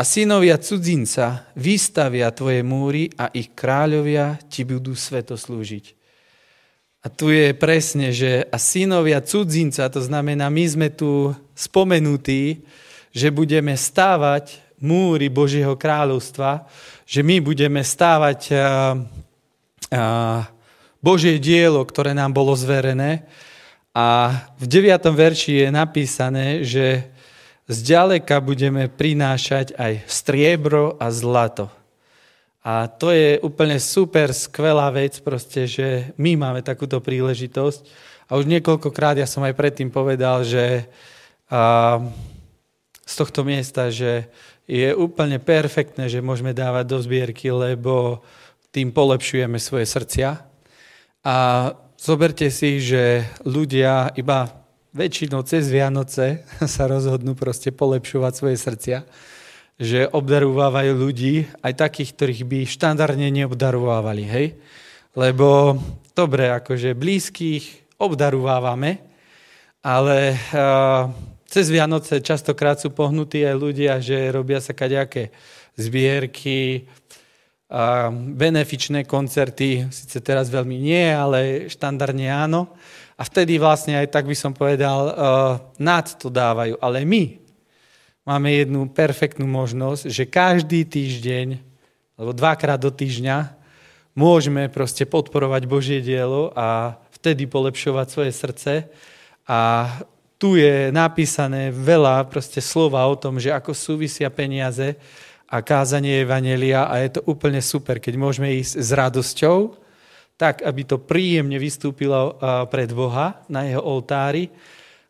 a 0.00 0.02
synovia 0.02 0.56
cudzinca 0.56 1.52
vystavia 1.52 2.32
tvoje 2.32 2.64
múry 2.64 3.12
a 3.20 3.28
ich 3.36 3.52
kráľovia 3.52 4.40
ti 4.48 4.64
budú 4.64 4.96
sveto 4.96 5.36
slúžiť. 5.36 5.92
A 7.04 7.12
tu 7.12 7.28
je 7.28 7.52
presne, 7.52 8.08
že 8.08 8.48
a 8.48 8.56
synovia 8.56 9.20
cudzinca, 9.20 9.92
to 9.92 10.00
znamená, 10.00 10.48
my 10.48 10.64
sme 10.64 10.88
tu 10.88 11.36
spomenutí, 11.52 12.64
že 13.12 13.28
budeme 13.28 13.76
stávať 13.76 14.56
múry 14.80 15.28
Božieho 15.28 15.76
kráľovstva, 15.76 16.64
že 17.04 17.20
my 17.20 17.44
budeme 17.44 17.84
stávať 17.84 18.56
a, 18.56 18.56
a, 18.56 20.04
Božie 21.04 21.36
dielo, 21.36 21.84
ktoré 21.84 22.16
nám 22.16 22.32
bolo 22.32 22.56
zverené. 22.56 23.28
A 23.92 24.32
v 24.56 24.64
9. 24.64 24.96
verši 25.12 25.64
je 25.64 25.68
napísané, 25.68 26.64
že 26.64 27.12
zďaleka 27.66 28.38
budeme 28.40 28.86
prinášať 28.88 29.76
aj 29.76 30.06
striebro 30.06 30.96
a 30.96 31.10
zlato. 31.10 31.68
A 32.60 32.92
to 32.92 33.08
je 33.08 33.40
úplne 33.40 33.80
super, 33.80 34.36
skvelá 34.36 34.92
vec, 34.92 35.16
proste, 35.24 35.64
že 35.64 36.12
my 36.20 36.36
máme 36.36 36.60
takúto 36.60 37.00
príležitosť. 37.00 37.80
A 38.28 38.36
už 38.36 38.44
niekoľkokrát 38.46 39.16
ja 39.16 39.24
som 39.24 39.40
aj 39.42 39.56
predtým 39.56 39.88
povedal, 39.88 40.44
že 40.44 40.84
a, 41.48 42.04
z 43.08 43.14
tohto 43.16 43.42
miesta, 43.48 43.88
že 43.88 44.28
je 44.68 44.92
úplne 44.92 45.40
perfektné, 45.40 46.06
že 46.06 46.22
môžeme 46.22 46.54
dávať 46.54 46.84
do 46.86 46.98
zbierky, 47.00 47.50
lebo 47.50 48.22
tým 48.70 48.94
polepšujeme 48.94 49.58
svoje 49.58 49.88
srdcia. 49.88 50.46
A 51.24 51.36
zoberte 51.98 52.52
si, 52.52 52.78
že 52.78 53.26
ľudia 53.42 54.14
iba 54.14 54.59
väčšinou 54.90 55.46
cez 55.46 55.70
Vianoce 55.70 56.42
sa 56.74 56.84
rozhodnú 56.90 57.38
proste 57.38 57.70
polepšovať 57.70 58.32
svoje 58.34 58.56
srdcia, 58.58 58.98
že 59.80 60.10
obdarovávajú 60.12 60.92
ľudí, 60.92 61.48
aj 61.64 61.88
takých, 61.88 62.12
ktorých 62.12 62.42
by 62.44 62.58
štandardne 62.68 63.32
neobdarovávali, 63.32 64.24
hej? 64.28 64.46
Lebo, 65.16 65.80
dobre, 66.12 66.52
akože 66.52 66.92
blízkych 66.94 67.96
obdarovávame, 67.96 69.00
ale 69.80 70.36
uh, 70.52 71.08
cez 71.48 71.72
Vianoce 71.72 72.20
častokrát 72.20 72.76
sú 72.76 72.92
pohnutí 72.92 73.40
aj 73.40 73.56
ľudia, 73.56 73.92
že 74.04 74.28
robia 74.28 74.60
sa 74.60 74.76
kaďaké 74.76 75.32
zbierky, 75.80 76.84
uh, 77.72 78.12
benefičné 78.12 79.08
koncerty, 79.08 79.88
síce 79.88 80.20
teraz 80.20 80.52
veľmi 80.52 80.76
nie, 80.76 81.08
ale 81.08 81.72
štandardne 81.72 82.28
áno. 82.28 82.68
A 83.20 83.22
vtedy 83.28 83.60
vlastne 83.60 84.00
aj 84.00 84.08
tak 84.08 84.24
by 84.24 84.32
som 84.32 84.56
povedal, 84.56 85.00
uh, 85.04 85.12
nad 85.76 86.08
to 86.16 86.32
dávajú. 86.32 86.80
Ale 86.80 87.04
my 87.04 87.36
máme 88.24 88.48
jednu 88.48 88.88
perfektnú 88.88 89.44
možnosť, 89.44 90.08
že 90.08 90.24
každý 90.24 90.88
týždeň, 90.88 91.60
alebo 92.16 92.32
dvakrát 92.32 92.80
do 92.80 92.88
týždňa, 92.88 93.52
môžeme 94.16 94.72
proste 94.72 95.04
podporovať 95.04 95.62
Božie 95.68 96.00
dielo 96.00 96.48
a 96.56 96.96
vtedy 97.20 97.44
polepšovať 97.44 98.06
svoje 98.08 98.32
srdce. 98.32 98.72
A 99.44 99.84
tu 100.40 100.56
je 100.56 100.88
napísané 100.88 101.68
veľa 101.68 102.24
proste 102.32 102.64
slova 102.64 103.04
o 103.04 103.20
tom, 103.20 103.36
že 103.36 103.52
ako 103.52 103.76
súvisia 103.76 104.32
peniaze 104.32 104.96
a 105.44 105.60
kázanie 105.60 106.24
Evanelia 106.24 106.88
a 106.88 107.04
je 107.04 107.20
to 107.20 107.28
úplne 107.28 107.60
super, 107.60 108.00
keď 108.00 108.16
môžeme 108.16 108.48
ísť 108.56 108.80
s 108.80 108.90
radosťou, 108.96 109.76
tak, 110.40 110.64
aby 110.64 110.88
to 110.88 110.96
príjemne 110.96 111.60
vystúpilo 111.60 112.40
pred 112.72 112.88
Boha 112.96 113.44
na 113.52 113.68
jeho 113.68 113.84
oltári 113.84 114.48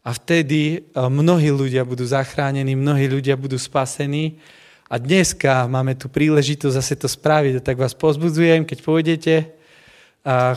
a 0.03 0.11
vtedy 0.11 0.91
mnohí 0.99 1.55
ľudia 1.55 1.87
budú 1.87 2.03
zachránení, 2.03 2.75
mnohí 2.75 3.07
ľudia 3.07 3.39
budú 3.39 3.55
spasení. 3.55 4.43
A 4.91 4.99
dneska 4.99 5.71
máme 5.71 5.95
tu 5.95 6.11
príležitosť 6.11 6.75
zase 6.75 6.99
to 6.99 7.07
spraviť, 7.07 7.63
tak 7.63 7.79
vás 7.79 7.95
pozbudzujem, 7.95 8.67
keď 8.67 8.79
pôjdete, 8.83 9.35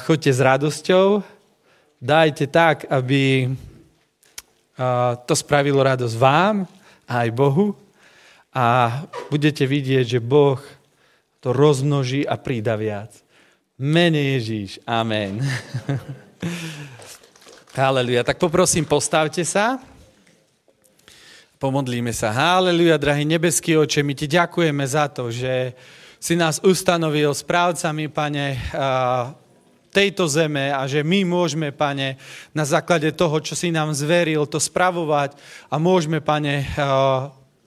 choďte 0.09 0.31
s 0.33 0.39
radosťou, 0.41 1.21
dajte 2.01 2.49
tak, 2.49 2.89
aby 2.89 3.53
to 5.29 5.33
spravilo 5.38 5.86
radosť 5.86 6.17
vám 6.17 6.65
a 7.05 7.13
aj 7.21 7.29
Bohu 7.29 7.77
a 8.49 9.05
budete 9.29 9.69
vidieť, 9.69 10.17
že 10.17 10.19
Boh 10.19 10.57
to 11.45 11.53
rozmnoží 11.53 12.25
a 12.25 12.41
prída 12.41 12.73
viac. 12.73 13.22
Mene 13.84 14.39
Ježíš. 14.39 14.80
Amen. 14.88 15.43
Haleluja. 17.76 18.24
Tak 18.24 18.39
poprosím, 18.39 18.88
postavte 18.88 19.43
sa. 19.43 19.76
Pomodlíme 21.60 22.15
sa. 22.15 22.32
Haleluja, 22.32 22.96
drahý 22.96 23.28
nebeský 23.28 23.76
oče, 23.76 24.00
my 24.08 24.15
ti 24.15 24.32
ďakujeme 24.32 24.88
za 24.88 25.12
to, 25.12 25.28
že 25.28 25.76
si 26.15 26.39
nás 26.39 26.63
ustanovil 26.63 27.36
správcami, 27.36 28.08
pane, 28.08 28.56
tejto 29.91 30.32
zeme 30.32 30.72
a 30.72 30.88
že 30.88 31.04
my 31.04 31.28
môžeme, 31.28 31.76
pane, 31.76 32.15
na 32.56 32.63
základe 32.63 33.12
toho, 33.12 33.36
čo 33.43 33.52
si 33.52 33.67
nám 33.67 33.91
zveril, 33.91 34.48
to 34.48 34.63
spravovať 34.63 35.36
a 35.67 35.76
môžeme, 35.76 36.24
pane, 36.24 36.63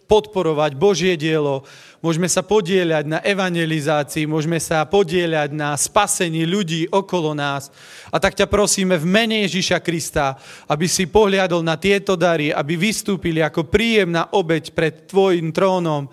podporovať 0.06 0.78
Božie 0.78 1.14
dielo, 1.18 1.66
môžeme 1.98 2.30
sa 2.30 2.46
podieľať 2.46 3.04
na 3.10 3.18
evangelizácii, 3.22 4.30
môžeme 4.30 4.62
sa 4.62 4.86
podieľať 4.86 5.50
na 5.50 5.74
spasení 5.74 6.46
ľudí 6.46 6.86
okolo 6.88 7.34
nás. 7.34 7.68
A 8.14 8.22
tak 8.22 8.38
ťa 8.38 8.46
prosíme 8.46 8.94
v 8.94 9.06
mene 9.06 9.36
Ježíša 9.44 9.82
Krista, 9.82 10.38
aby 10.70 10.86
si 10.86 11.10
pohliadol 11.10 11.66
na 11.66 11.74
tieto 11.74 12.14
dary, 12.14 12.54
aby 12.54 12.78
vystúpili 12.78 13.42
ako 13.42 13.66
príjemná 13.66 14.30
obeď 14.30 14.70
pred 14.70 14.94
Tvojim 15.10 15.50
trónom, 15.50 16.06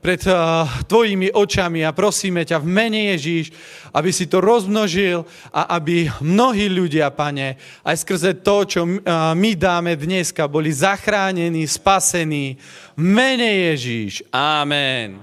pred 0.00 0.20
uh, 0.24 0.64
tvojimi 0.88 1.28
očami 1.28 1.84
a 1.84 1.92
prosíme 1.92 2.40
ťa 2.48 2.56
v 2.64 2.66
mene 2.72 3.00
Ježíš, 3.14 3.52
aby 3.92 4.08
si 4.08 4.24
to 4.24 4.40
rozmnožil 4.40 5.28
a 5.52 5.76
aby 5.76 6.08
mnohí 6.24 6.72
ľudia, 6.72 7.12
pane, 7.12 7.60
aj 7.84 7.96
skrze 8.00 8.40
to, 8.40 8.64
čo 8.64 8.80
uh, 8.88 9.36
my 9.36 9.52
dáme 9.52 9.92
dneska, 10.00 10.48
boli 10.48 10.72
zachránení, 10.72 11.68
spasení. 11.68 12.56
V 12.96 13.02
mene 13.04 13.70
Ježíš. 13.70 14.24
Amen. 14.32 15.20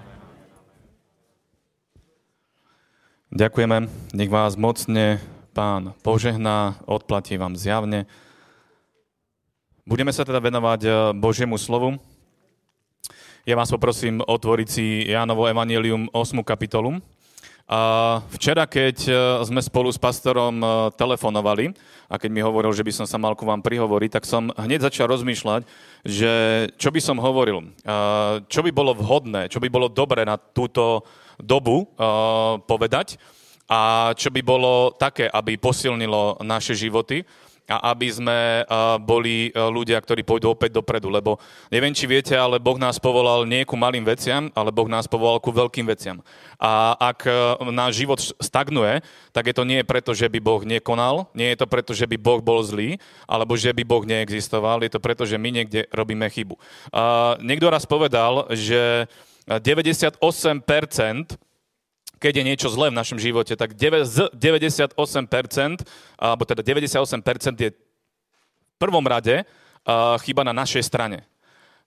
Ďakujeme. 3.33 3.89
Nech 4.13 4.31
vás 4.31 4.53
mocne 4.55 5.17
pán 5.57 5.97
požehná, 6.05 6.77
odplatí 6.85 7.33
vám 7.33 7.57
zjavne. 7.57 8.05
Budeme 9.89 10.13
sa 10.13 10.21
teda 10.21 10.37
venovať 10.37 10.81
uh, 10.85 10.93
Božiemu 11.17 11.57
slovu. 11.57 11.97
Ja 13.47 13.55
vás 13.55 13.71
poprosím 13.71 14.19
otvoriť 14.19 14.67
si 14.67 15.07
Jánovo 15.07 15.47
Evangelium 15.47 16.11
8. 16.11 16.43
kapitolu 16.43 16.99
A 17.63 17.79
včera, 18.35 18.67
keď 18.67 18.97
e, 19.07 19.11
sme 19.47 19.63
spolu 19.63 19.87
s 19.87 19.95
pastorom 19.95 20.59
e, 20.59 20.67
telefonovali 20.99 21.71
a 22.11 22.19
keď 22.19 22.27
mi 22.27 22.43
hovoril, 22.43 22.75
že 22.75 22.83
by 22.83 22.91
som 22.91 23.07
sa 23.07 23.15
mal 23.15 23.39
ku 23.39 23.47
vám 23.47 23.63
prihovoriť, 23.63 24.19
tak 24.19 24.27
som 24.27 24.51
hneď 24.51 24.91
začal 24.91 25.07
rozmýšľať, 25.15 25.63
že 26.03 26.31
čo 26.75 26.91
by 26.91 26.99
som 26.99 27.23
hovoril, 27.23 27.71
čo 28.51 28.59
by 28.59 28.71
bolo 28.75 28.91
vhodné, 28.91 29.47
čo 29.47 29.63
by 29.63 29.71
bolo 29.71 29.87
dobré 29.87 30.27
na 30.27 30.35
túto 30.35 31.07
dobu 31.39 31.87
povedať 32.67 33.15
a 33.71 34.11
čo 34.11 34.27
by 34.27 34.43
bolo 34.43 34.91
také, 34.91 35.31
aby 35.31 35.55
posilnilo 35.55 36.43
naše 36.43 36.75
životy 36.75 37.23
a 37.67 37.91
aby 37.91 38.07
sme 38.07 38.63
boli 39.03 39.51
e, 39.51 39.59
ľudia, 39.59 39.99
ktorí 39.99 40.23
pôjdu 40.23 40.47
opäť 40.55 40.79
dopredu. 40.79 41.11
Lebo 41.11 41.35
neviem, 41.67 41.91
či 41.91 42.07
viete, 42.07 42.31
ale 42.31 42.63
Boh 42.63 42.79
nás 42.79 42.95
povolal 42.95 43.43
nie 43.43 43.67
ku 43.67 43.75
malým 43.75 44.07
veciam, 44.07 44.47
ale 44.55 44.71
Boh 44.71 44.87
nás 44.87 45.03
povolal 45.05 45.43
ku 45.43 45.51
veľkým 45.51 45.83
veciam. 45.83 46.23
A 46.55 46.95
ak 46.95 47.27
e, 47.27 47.31
náš 47.75 47.99
život 47.99 48.23
stagnuje, 48.39 49.03
tak 49.35 49.51
je 49.51 49.55
to 49.55 49.67
nie 49.67 49.83
preto, 49.83 50.15
že 50.15 50.31
by 50.31 50.39
Boh 50.39 50.63
nekonal, 50.63 51.27
nie 51.35 51.51
je 51.51 51.59
to 51.59 51.67
preto, 51.67 51.91
že 51.91 52.07
by 52.07 52.15
Boh 52.15 52.39
bol 52.39 52.63
zlý, 52.63 52.95
alebo 53.27 53.59
že 53.59 53.75
by 53.75 53.83
Boh 53.83 54.07
neexistoval, 54.07 54.81
je 54.87 54.91
to 54.95 55.03
preto, 55.03 55.27
že 55.27 55.35
my 55.35 55.51
niekde 55.51 55.85
robíme 55.91 56.23
chybu. 56.31 56.55
A 56.95 57.35
niekto 57.43 57.67
raz 57.67 57.83
povedal, 57.83 58.47
že 58.55 59.11
98% 59.47 60.19
keď 62.17 62.41
je 62.41 62.47
niečo 62.47 62.69
zlé 62.69 62.89
v 62.89 62.99
našom 62.99 63.21
živote, 63.21 63.53
tak 63.53 63.77
z 63.77 64.29
98%, 64.33 64.97
alebo 66.17 66.43
teda 66.45 66.61
98% 66.61 67.57
je 67.57 67.69
v 67.73 68.75
prvom 68.77 69.05
rade 69.05 69.45
chyba 70.21 70.41
na 70.43 70.53
našej 70.53 70.83
strane. 70.83 71.23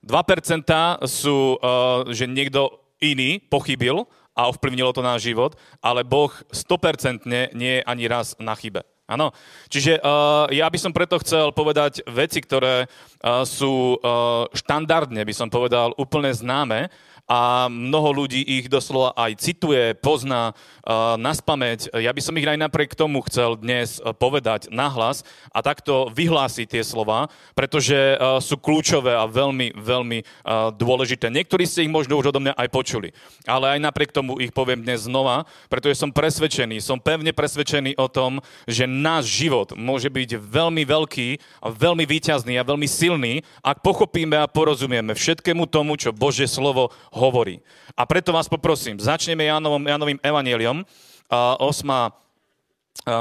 2% 0.01 0.65
sú, 1.05 1.61
že 2.09 2.25
niekto 2.25 2.81
iný 3.05 3.41
pochybil 3.53 4.09
a 4.37 4.49
ovplyvnilo 4.49 4.95
to 4.97 5.05
náš 5.05 5.29
život, 5.29 5.59
ale 5.85 6.07
Boh 6.07 6.33
100% 6.49 7.29
nie 7.53 7.73
je 7.81 7.83
ani 7.85 8.05
raz 8.09 8.33
na 8.41 8.57
chybe. 8.57 8.81
Áno. 9.11 9.35
Čiže 9.67 9.99
uh, 9.99 10.47
ja 10.55 10.71
by 10.71 10.79
som 10.79 10.95
preto 10.95 11.19
chcel 11.19 11.51
povedať 11.51 12.07
veci, 12.07 12.39
ktoré 12.39 12.87
uh, 12.87 13.43
sú 13.43 13.99
uh, 13.99 14.47
štandardne, 14.55 15.27
by 15.27 15.35
som 15.35 15.51
povedal, 15.51 15.91
úplne 15.99 16.31
známe, 16.31 16.87
a 17.31 17.71
mnoho 17.71 18.27
ľudí 18.27 18.43
ich 18.43 18.67
doslova 18.67 19.15
aj 19.15 19.39
cituje, 19.39 19.95
pozná 19.95 20.51
uh, 20.51 21.15
na 21.15 21.31
spameť. 21.31 21.95
Ja 21.95 22.11
by 22.11 22.19
som 22.19 22.35
ich 22.35 22.43
aj 22.43 22.59
napriek 22.59 22.99
tomu 22.99 23.23
chcel 23.31 23.55
dnes 23.55 24.03
uh, 24.03 24.11
povedať 24.11 24.67
nahlas 24.75 25.23
a 25.55 25.63
takto 25.63 26.11
vyhlásiť 26.11 26.67
tie 26.67 26.83
slova, 26.83 27.31
pretože 27.55 27.95
uh, 27.95 28.43
sú 28.43 28.59
kľúčové 28.59 29.15
a 29.15 29.31
veľmi, 29.31 29.79
veľmi 29.79 30.19
uh, 30.27 30.75
dôležité. 30.75 31.31
Niektorí 31.31 31.71
ste 31.71 31.87
ich 31.87 31.95
možno 31.95 32.19
už 32.19 32.35
odo 32.35 32.43
mňa 32.43 32.59
aj 32.59 32.69
počuli, 32.75 33.15
ale 33.47 33.79
aj 33.79 33.87
napriek 33.87 34.11
tomu 34.11 34.43
ich 34.43 34.51
poviem 34.51 34.83
dnes 34.83 35.07
znova, 35.07 35.47
pretože 35.71 36.03
som 36.03 36.11
presvedčený, 36.11 36.83
som 36.83 36.99
pevne 36.99 37.31
presvedčený 37.31 37.95
o 37.95 38.11
tom, 38.11 38.43
že 38.67 38.91
náš 38.91 39.31
život 39.31 39.79
môže 39.79 40.11
byť 40.11 40.35
veľmi 40.35 40.83
veľký 40.83 41.29
a 41.63 41.71
veľmi 41.71 42.03
výťazný 42.11 42.59
a 42.59 42.67
veľmi 42.67 42.91
silný, 42.91 43.47
ak 43.63 43.87
pochopíme 43.87 44.35
a 44.35 44.51
porozumieme 44.51 45.15
všetkému 45.15 45.71
tomu, 45.71 45.95
čo 45.95 46.11
Božie 46.11 46.51
slovo 46.51 46.91
hovorí. 47.21 47.61
A 47.93 48.09
preto 48.09 48.33
vás 48.33 48.49
poprosím, 48.49 48.97
začneme 48.97 49.45
Jánovom, 49.45 49.85
Jánovým 49.85 50.17
evanieliom, 50.25 50.81
8. 51.29 51.85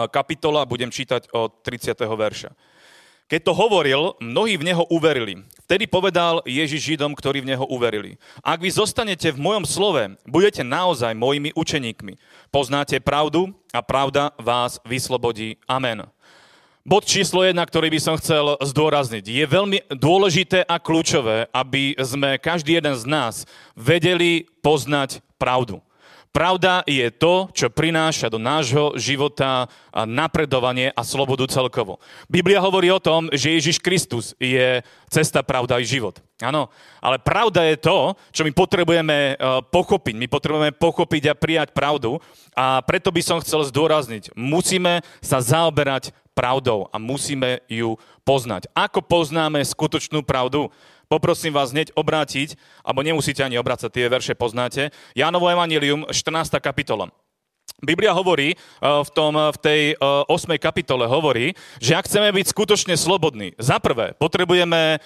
kapitola, 0.08 0.64
budem 0.64 0.88
čítať 0.88 1.28
od 1.36 1.60
30. 1.62 2.00
verša. 2.00 2.56
Keď 3.30 3.46
to 3.46 3.54
hovoril, 3.54 4.18
mnohí 4.18 4.58
v 4.58 4.74
neho 4.74 4.82
uverili. 4.90 5.46
Vtedy 5.70 5.86
povedal 5.86 6.42
Ježiš 6.50 6.82
Židom, 6.82 7.14
ktorí 7.14 7.46
v 7.46 7.54
neho 7.54 7.62
uverili. 7.70 8.18
Ak 8.42 8.58
vy 8.58 8.74
zostanete 8.74 9.30
v 9.30 9.38
mojom 9.38 9.70
slove, 9.70 10.18
budete 10.26 10.66
naozaj 10.66 11.14
mojimi 11.14 11.54
učeníkmi. 11.54 12.18
Poznáte 12.50 12.98
pravdu 12.98 13.54
a 13.70 13.86
pravda 13.86 14.34
vás 14.42 14.82
vyslobodí. 14.82 15.62
Amen. 15.70 16.10
Bod 16.90 17.06
číslo 17.06 17.46
jedna, 17.46 17.62
ktorý 17.70 17.94
by 17.94 18.02
som 18.02 18.18
chcel 18.18 18.58
zdôrazniť. 18.66 19.22
Je 19.22 19.46
veľmi 19.46 19.94
dôležité 19.94 20.66
a 20.66 20.82
kľúčové, 20.82 21.46
aby 21.54 21.94
sme 22.02 22.42
každý 22.42 22.82
jeden 22.82 22.98
z 22.98 23.06
nás 23.06 23.46
vedeli 23.78 24.50
poznať 24.66 25.22
pravdu. 25.38 25.86
Pravda 26.34 26.82
je 26.90 27.06
to, 27.14 27.54
čo 27.54 27.70
prináša 27.70 28.34
do 28.34 28.42
nášho 28.42 28.98
života 28.98 29.70
napredovanie 29.94 30.90
a 30.90 31.06
slobodu 31.06 31.46
celkovo. 31.46 32.02
Biblia 32.26 32.58
hovorí 32.58 32.90
o 32.90 32.98
tom, 32.98 33.30
že 33.38 33.54
Ježiš 33.54 33.78
Kristus 33.78 34.34
je 34.42 34.82
cesta, 35.14 35.46
pravda 35.46 35.78
i 35.78 35.86
život. 35.86 36.18
Áno, 36.42 36.74
ale 37.06 37.22
pravda 37.22 37.70
je 37.70 37.78
to, 37.86 38.18
čo 38.34 38.42
my 38.42 38.50
potrebujeme 38.50 39.38
e, 39.38 39.62
pochopiť. 39.70 40.16
My 40.18 40.26
potrebujeme 40.26 40.74
pochopiť 40.74 41.24
a 41.30 41.38
prijať 41.38 41.70
pravdu 41.70 42.18
a 42.58 42.82
preto 42.82 43.14
by 43.14 43.22
som 43.22 43.38
chcel 43.46 43.62
zdôrazniť, 43.68 44.34
musíme 44.34 45.06
sa 45.22 45.38
zaoberať 45.38 46.16
pravdou 46.40 46.88
a 46.88 46.96
musíme 46.96 47.60
ju 47.68 48.00
poznať. 48.24 48.72
Ako 48.72 49.04
poznáme 49.04 49.60
skutočnú 49.60 50.24
pravdu? 50.24 50.72
Poprosím 51.12 51.52
vás 51.52 51.76
hneď 51.76 51.92
obrátiť, 52.00 52.56
alebo 52.80 53.04
nemusíte 53.04 53.44
ani 53.44 53.60
obrácať, 53.60 53.92
tie 53.92 54.08
verše 54.08 54.40
poznáte. 54.40 54.96
Jánovo 55.20 55.52
Evangelium, 55.52 56.08
14. 56.08 56.64
kapitola. 56.64 57.12
Biblia 57.84 58.16
hovorí, 58.16 58.56
eh, 58.56 58.60
v, 58.80 59.10
tom, 59.12 59.36
v 59.36 59.58
tej 59.60 59.82
8. 60.00 60.56
Eh, 60.56 60.62
kapitole 60.64 61.12
hovorí, 61.12 61.60
že 61.84 62.00
ak 62.00 62.08
chceme 62.08 62.32
byť 62.32 62.46
skutočne 62.56 62.96
slobodní, 62.96 63.52
za 63.60 63.84
prvé 63.84 64.16
potrebujeme, 64.16 65.04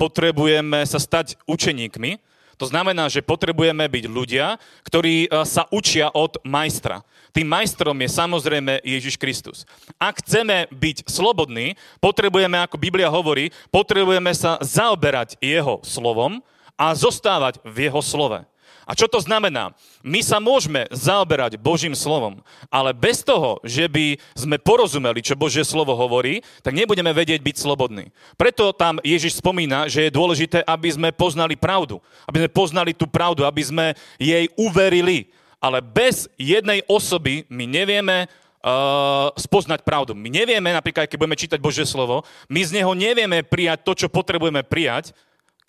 potrebujeme 0.00 0.80
sa 0.88 0.96
stať 0.96 1.36
učeníkmi, 1.44 2.29
to 2.60 2.68
znamená, 2.68 3.08
že 3.08 3.24
potrebujeme 3.24 3.88
byť 3.88 4.04
ľudia, 4.04 4.60
ktorí 4.84 5.32
sa 5.48 5.64
učia 5.72 6.12
od 6.12 6.36
majstra. 6.44 7.00
Tým 7.32 7.48
majstrom 7.48 7.96
je 7.96 8.10
samozrejme 8.12 8.84
Ježiš 8.84 9.16
Kristus. 9.16 9.64
Ak 9.96 10.20
chceme 10.20 10.68
byť 10.68 11.08
slobodní, 11.08 11.80
potrebujeme, 12.04 12.60
ako 12.60 12.76
Biblia 12.76 13.08
hovorí, 13.08 13.48
potrebujeme 13.72 14.36
sa 14.36 14.60
zaoberať 14.60 15.40
jeho 15.40 15.80
slovom 15.80 16.44
a 16.76 16.92
zostávať 16.92 17.64
v 17.64 17.88
jeho 17.88 18.04
slove. 18.04 18.44
A 18.90 18.98
čo 18.98 19.06
to 19.06 19.22
znamená? 19.22 19.70
My 20.02 20.18
sa 20.18 20.42
môžeme 20.42 20.90
zaoberať 20.90 21.54
Božím 21.62 21.94
slovom, 21.94 22.42
ale 22.66 22.90
bez 22.90 23.22
toho, 23.22 23.62
že 23.62 23.86
by 23.86 24.18
sme 24.34 24.58
porozumeli, 24.58 25.22
čo 25.22 25.38
Božie 25.38 25.62
slovo 25.62 25.94
hovorí, 25.94 26.42
tak 26.66 26.74
nebudeme 26.74 27.14
vedieť 27.14 27.38
byť 27.38 27.56
slobodní. 27.62 28.10
Preto 28.34 28.74
tam 28.74 28.98
Ježiš 29.06 29.38
spomína, 29.38 29.86
že 29.86 30.10
je 30.10 30.16
dôležité, 30.18 30.66
aby 30.66 30.90
sme 30.90 31.08
poznali 31.14 31.54
pravdu. 31.54 32.02
Aby 32.26 32.42
sme 32.42 32.50
poznali 32.50 32.90
tú 32.90 33.06
pravdu, 33.06 33.46
aby 33.46 33.62
sme 33.62 33.86
jej 34.18 34.50
uverili 34.58 35.30
ale 35.60 35.84
bez 35.84 36.26
jednej 36.40 36.80
osoby 36.88 37.44
my 37.52 37.68
nevieme 37.68 38.24
uh, 38.24 39.28
spoznať 39.36 39.84
pravdu. 39.84 40.16
My 40.16 40.32
nevieme, 40.32 40.72
napríklad, 40.72 41.04
keď 41.04 41.20
budeme 41.20 41.36
čítať 41.36 41.60
Božie 41.60 41.84
slovo, 41.84 42.24
my 42.48 42.60
z 42.64 42.80
neho 42.80 42.92
nevieme 42.96 43.44
prijať 43.44 43.84
to, 43.84 43.92
čo 43.92 44.08
potrebujeme 44.08 44.64
prijať, 44.64 45.12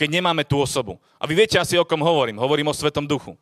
keď 0.02 0.10
nemáme 0.10 0.42
tú 0.42 0.58
osobu. 0.58 0.98
A 1.22 1.30
vy 1.30 1.38
viete 1.38 1.62
asi, 1.62 1.78
o 1.78 1.86
kom 1.86 2.02
hovorím. 2.02 2.42
Hovorím 2.42 2.74
o 2.74 2.74
Svetom 2.74 3.06
duchu. 3.06 3.38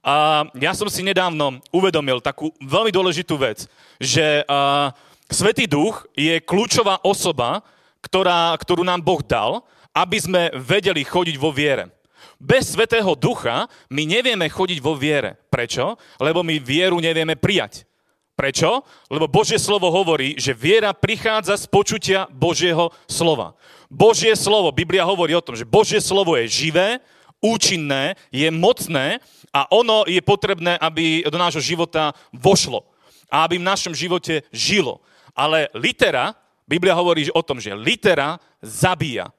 A 0.00 0.48
ja 0.56 0.72
som 0.72 0.88
si 0.88 1.04
nedávno 1.04 1.60
uvedomil 1.68 2.24
takú 2.24 2.48
veľmi 2.64 2.88
dôležitú 2.88 3.36
vec, 3.36 3.68
že 4.00 4.40
uh, 4.48 4.88
Svetý 5.28 5.68
duch 5.68 6.08
je 6.16 6.40
kľúčová 6.40 7.04
osoba, 7.04 7.60
ktorá, 8.00 8.56
ktorú 8.56 8.80
nám 8.80 9.04
Boh 9.04 9.20
dal, 9.20 9.60
aby 9.92 10.16
sme 10.16 10.42
vedeli 10.56 11.04
chodiť 11.04 11.36
vo 11.36 11.52
viere. 11.52 11.92
Bez 12.40 12.72
Svetého 12.72 13.12
Ducha 13.12 13.68
my 13.92 14.08
nevieme 14.08 14.48
chodiť 14.48 14.80
vo 14.80 14.96
viere. 14.96 15.36
Prečo? 15.52 16.00
Lebo 16.16 16.40
my 16.40 16.56
vieru 16.56 16.96
nevieme 16.96 17.36
prijať. 17.36 17.84
Prečo? 18.32 18.80
Lebo 19.12 19.28
Božie 19.28 19.60
slovo 19.60 19.92
hovorí, 19.92 20.32
že 20.40 20.56
viera 20.56 20.96
prichádza 20.96 21.60
z 21.60 21.68
počutia 21.68 22.24
Božieho 22.32 22.88
slova. 23.04 23.52
Božie 23.90 24.30
slovo, 24.38 24.70
Biblia 24.70 25.02
hovorí 25.02 25.34
o 25.34 25.42
tom, 25.42 25.58
že 25.58 25.66
Božie 25.66 25.98
slovo 25.98 26.38
je 26.38 26.46
živé, 26.46 27.02
účinné, 27.42 28.14
je 28.30 28.46
mocné 28.52 29.18
a 29.50 29.66
ono 29.74 30.06
je 30.06 30.22
potrebné, 30.22 30.78
aby 30.78 31.26
do 31.26 31.34
nášho 31.34 31.58
života 31.58 32.14
vošlo 32.30 32.86
a 33.26 33.42
aby 33.42 33.58
v 33.58 33.66
našom 33.66 33.90
živote 33.90 34.46
žilo. 34.54 35.02
Ale 35.34 35.66
litera, 35.74 36.38
Biblia 36.70 36.94
hovorí 36.94 37.26
o 37.34 37.42
tom, 37.42 37.58
že 37.58 37.74
litera 37.74 38.38
zabíja, 38.62 39.34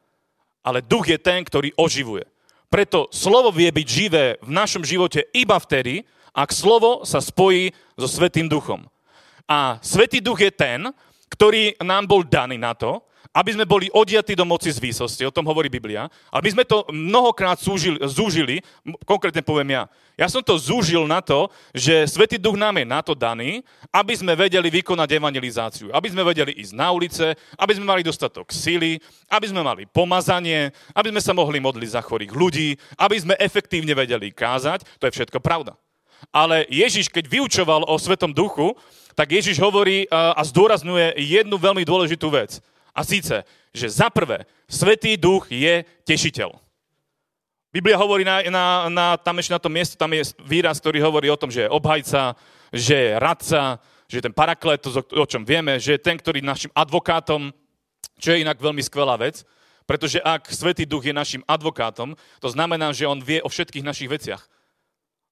ale 0.60 0.84
duch 0.84 1.08
je 1.08 1.16
ten, 1.16 1.48
ktorý 1.48 1.72
oživuje. 1.80 2.28
Preto 2.68 3.08
slovo 3.12 3.56
vie 3.56 3.72
byť 3.72 3.88
živé 3.88 4.26
v 4.44 4.52
našom 4.52 4.84
živote 4.84 5.32
iba 5.32 5.56
vtedy, 5.56 6.04
ak 6.32 6.52
slovo 6.52 7.04
sa 7.08 7.24
spojí 7.24 7.72
so 7.96 8.08
Svetým 8.08 8.52
duchom. 8.52 8.88
A 9.48 9.80
Svetý 9.84 10.24
duch 10.24 10.44
je 10.44 10.52
ten, 10.52 10.92
ktorý 11.32 11.76
nám 11.84 12.08
bol 12.08 12.24
daný 12.24 12.60
na 12.60 12.76
to, 12.76 13.04
aby 13.32 13.56
sme 13.56 13.64
boli 13.64 13.88
odiatí 13.96 14.36
do 14.36 14.44
moci 14.44 14.68
z 14.68 14.84
výsosti, 14.84 15.24
o 15.24 15.32
tom 15.32 15.48
hovorí 15.48 15.72
Biblia, 15.72 16.12
aby 16.36 16.52
sme 16.52 16.68
to 16.68 16.84
mnohokrát 16.92 17.56
zúžili, 17.56 17.96
zúžili, 18.04 18.60
konkrétne 19.08 19.40
poviem 19.40 19.80
ja. 19.80 19.84
Ja 20.20 20.28
som 20.28 20.44
to 20.44 20.60
zúžil 20.60 21.08
na 21.08 21.24
to, 21.24 21.48
že 21.72 22.04
Svetý 22.12 22.36
Duch 22.36 22.60
nám 22.60 22.76
je 22.76 22.86
na 22.86 23.00
to 23.00 23.16
daný, 23.16 23.64
aby 23.90 24.12
sme 24.12 24.36
vedeli 24.36 24.68
vykonať 24.68 25.10
evangelizáciu, 25.16 25.88
aby 25.96 26.12
sme 26.12 26.28
vedeli 26.28 26.52
ísť 26.60 26.76
na 26.76 26.92
ulice, 26.92 27.34
aby 27.56 27.72
sme 27.72 27.88
mali 27.88 28.04
dostatok 28.04 28.52
síly, 28.52 29.00
aby 29.32 29.48
sme 29.48 29.64
mali 29.64 29.88
pomazanie, 29.88 30.76
aby 30.92 31.16
sme 31.16 31.24
sa 31.24 31.32
mohli 31.32 31.64
modliť 31.64 31.90
za 31.96 32.04
chorých 32.04 32.36
ľudí, 32.36 32.76
aby 33.00 33.16
sme 33.16 33.40
efektívne 33.40 33.96
vedeli 33.96 34.36
kázať, 34.36 34.84
to 35.00 35.08
je 35.08 35.16
všetko 35.16 35.40
pravda. 35.40 35.80
Ale 36.30 36.70
Ježiš, 36.70 37.10
keď 37.10 37.26
vyučoval 37.26 37.88
o 37.88 37.96
Svetom 37.98 38.30
duchu, 38.30 38.78
tak 39.18 39.34
Ježiš 39.34 39.58
hovorí 39.58 40.06
a 40.12 40.38
zdôrazňuje 40.46 41.18
jednu 41.18 41.58
veľmi 41.58 41.82
dôležitú 41.82 42.30
vec. 42.30 42.62
A 42.92 43.02
síce, 43.08 43.44
že 43.72 43.88
za 43.88 44.12
prvé, 44.12 44.44
Svetý 44.68 45.16
duch 45.16 45.48
je 45.52 45.84
tešiteľ. 46.04 46.52
Biblia 47.72 47.96
hovorí 47.96 48.28
na, 48.28 48.44
na, 48.52 48.66
na, 48.92 49.06
tam 49.16 49.40
ešte 49.40 49.56
na 49.56 49.64
tom 49.64 49.72
mieste, 49.72 49.96
tam 49.96 50.12
je 50.12 50.36
výraz, 50.44 50.76
ktorý 50.84 51.00
hovorí 51.00 51.32
o 51.32 51.40
tom, 51.40 51.48
že 51.48 51.68
je 51.68 51.72
obhajca, 51.72 52.36
že 52.76 52.96
je 52.96 53.12
radca, 53.16 53.80
že 54.12 54.20
je 54.20 54.26
ten 54.28 54.36
parakletos, 54.36 55.00
o, 55.00 55.04
o 55.04 55.26
čom 55.28 55.48
vieme, 55.48 55.80
že 55.80 55.96
je 55.96 56.04
ten, 56.04 56.20
ktorý 56.20 56.44
je 56.44 56.52
našim 56.52 56.72
advokátom, 56.76 57.56
čo 58.20 58.36
je 58.36 58.44
inak 58.44 58.60
veľmi 58.60 58.84
skvelá 58.84 59.16
vec, 59.16 59.48
pretože 59.88 60.20
ak 60.20 60.52
Svetý 60.52 60.84
duch 60.84 61.08
je 61.08 61.16
našim 61.16 61.48
advokátom, 61.48 62.20
to 62.44 62.48
znamená, 62.52 62.92
že 62.92 63.08
on 63.08 63.24
vie 63.24 63.40
o 63.40 63.48
všetkých 63.48 63.88
našich 63.88 64.12
veciach. 64.12 64.44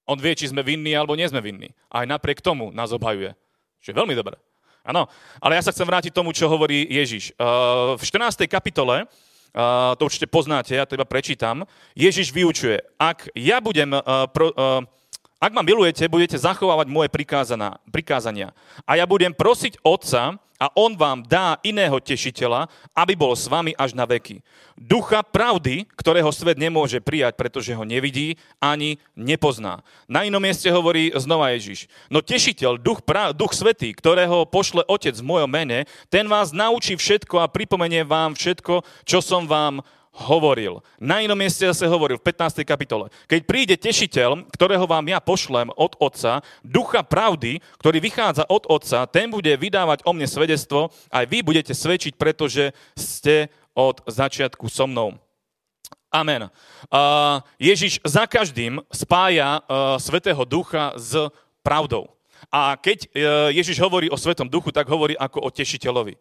On 0.08 0.18
vie, 0.18 0.34
či 0.34 0.50
sme 0.50 0.66
vinní 0.66 0.96
alebo 0.96 1.14
nie 1.14 1.28
sme 1.28 1.44
vinní. 1.44 1.76
A 1.92 2.02
aj 2.02 2.12
napriek 2.18 2.42
tomu 2.42 2.72
nás 2.72 2.90
obhajuje. 2.96 3.38
Čo 3.84 3.94
je 3.94 4.00
veľmi 4.00 4.16
dobré. 4.18 4.40
Áno, 4.86 5.12
ale 5.44 5.60
ja 5.60 5.64
sa 5.66 5.74
chcem 5.76 5.88
vrátiť 5.88 6.16
tomu, 6.16 6.32
čo 6.32 6.48
hovorí 6.48 6.88
Ježiš. 6.88 7.36
Uh, 7.36 8.00
v 8.00 8.04
14. 8.04 8.48
kapitole, 8.48 9.06
uh, 9.06 9.94
to 10.00 10.08
určite 10.08 10.32
poznáte, 10.32 10.76
ja 10.76 10.88
to 10.88 10.96
iba 10.96 11.06
prečítam, 11.06 11.68
Ježiš 11.94 12.32
vyučuje, 12.32 12.80
ak 12.96 13.32
ja 13.36 13.60
budem 13.60 13.92
uh, 13.92 14.28
pro, 14.32 14.52
ak 15.40 15.56
ma 15.56 15.64
milujete, 15.64 16.04
budete 16.12 16.36
zachovávať 16.36 16.92
moje 16.92 17.08
prikázania. 17.88 18.52
A 18.84 19.00
ja 19.00 19.08
budem 19.08 19.32
prosiť 19.32 19.80
Otca 19.88 20.36
a 20.60 20.68
On 20.76 20.92
vám 20.92 21.24
dá 21.24 21.56
iného 21.64 21.96
tešiteľa, 22.04 22.68
aby 22.92 23.16
bol 23.16 23.32
s 23.32 23.48
vami 23.48 23.72
až 23.80 23.96
na 23.96 24.04
veky. 24.04 24.44
Ducha 24.76 25.24
pravdy, 25.24 25.88
ktorého 25.96 26.28
svet 26.36 26.60
nemôže 26.60 27.00
prijať, 27.00 27.40
pretože 27.40 27.72
ho 27.72 27.88
nevidí 27.88 28.36
ani 28.60 29.00
nepozná. 29.16 29.80
Na 30.12 30.28
inom 30.28 30.44
mieste 30.44 30.68
hovorí 30.68 31.16
znova 31.16 31.56
Ježiš. 31.56 31.88
No 32.12 32.20
tešiteľ, 32.20 32.76
duch, 32.76 33.00
pra, 33.08 33.32
duch 33.32 33.56
svetý, 33.56 33.96
ktorého 33.96 34.44
pošle 34.44 34.84
Otec 34.92 35.16
v 35.16 35.24
mojom 35.24 35.48
mene, 35.48 35.88
ten 36.12 36.28
vás 36.28 36.52
naučí 36.52 37.00
všetko 37.00 37.40
a 37.40 37.48
pripomenie 37.48 38.04
vám 38.04 38.36
všetko, 38.36 38.84
čo 39.08 39.24
som 39.24 39.48
vám 39.48 39.80
hovoril. 40.14 40.84
Na 41.00 41.24
inom 41.24 41.38
mieste 41.38 41.64
zase 41.64 41.88
hovoril 41.88 42.20
v 42.20 42.28
15. 42.28 42.66
kapitole. 42.68 43.08
Keď 43.30 43.42
príde 43.46 43.76
tešiteľ, 43.80 44.50
ktorého 44.52 44.84
vám 44.90 45.06
ja 45.08 45.22
pošlem 45.22 45.72
od 45.78 45.96
Otca, 46.02 46.44
ducha 46.66 47.06
pravdy, 47.06 47.62
ktorý 47.80 47.98
vychádza 48.04 48.44
od 48.50 48.68
Otca, 48.68 49.08
ten 49.08 49.32
bude 49.32 49.54
vydávať 49.56 50.04
o 50.04 50.12
mne 50.12 50.28
svedectvo, 50.28 50.92
aj 51.14 51.26
vy 51.30 51.40
budete 51.46 51.72
svedčiť, 51.72 52.20
pretože 52.20 52.76
ste 52.98 53.48
od 53.78 54.04
začiatku 54.10 54.68
so 54.68 54.90
mnou. 54.90 55.16
Amen. 56.10 56.50
Ježiš 57.62 58.02
za 58.02 58.26
každým 58.26 58.82
spája 58.90 59.62
uh, 59.62 60.02
Svetého 60.02 60.42
Ducha 60.42 60.98
s 60.98 61.14
pravdou. 61.62 62.10
A 62.50 62.74
keď 62.82 63.06
uh, 63.06 63.10
Ježiš 63.54 63.78
hovorí 63.78 64.10
o 64.10 64.18
Svetom 64.18 64.50
Duchu, 64.50 64.74
tak 64.74 64.90
hovorí 64.90 65.14
ako 65.14 65.46
o 65.46 65.50
tešiteľovi. 65.54 66.18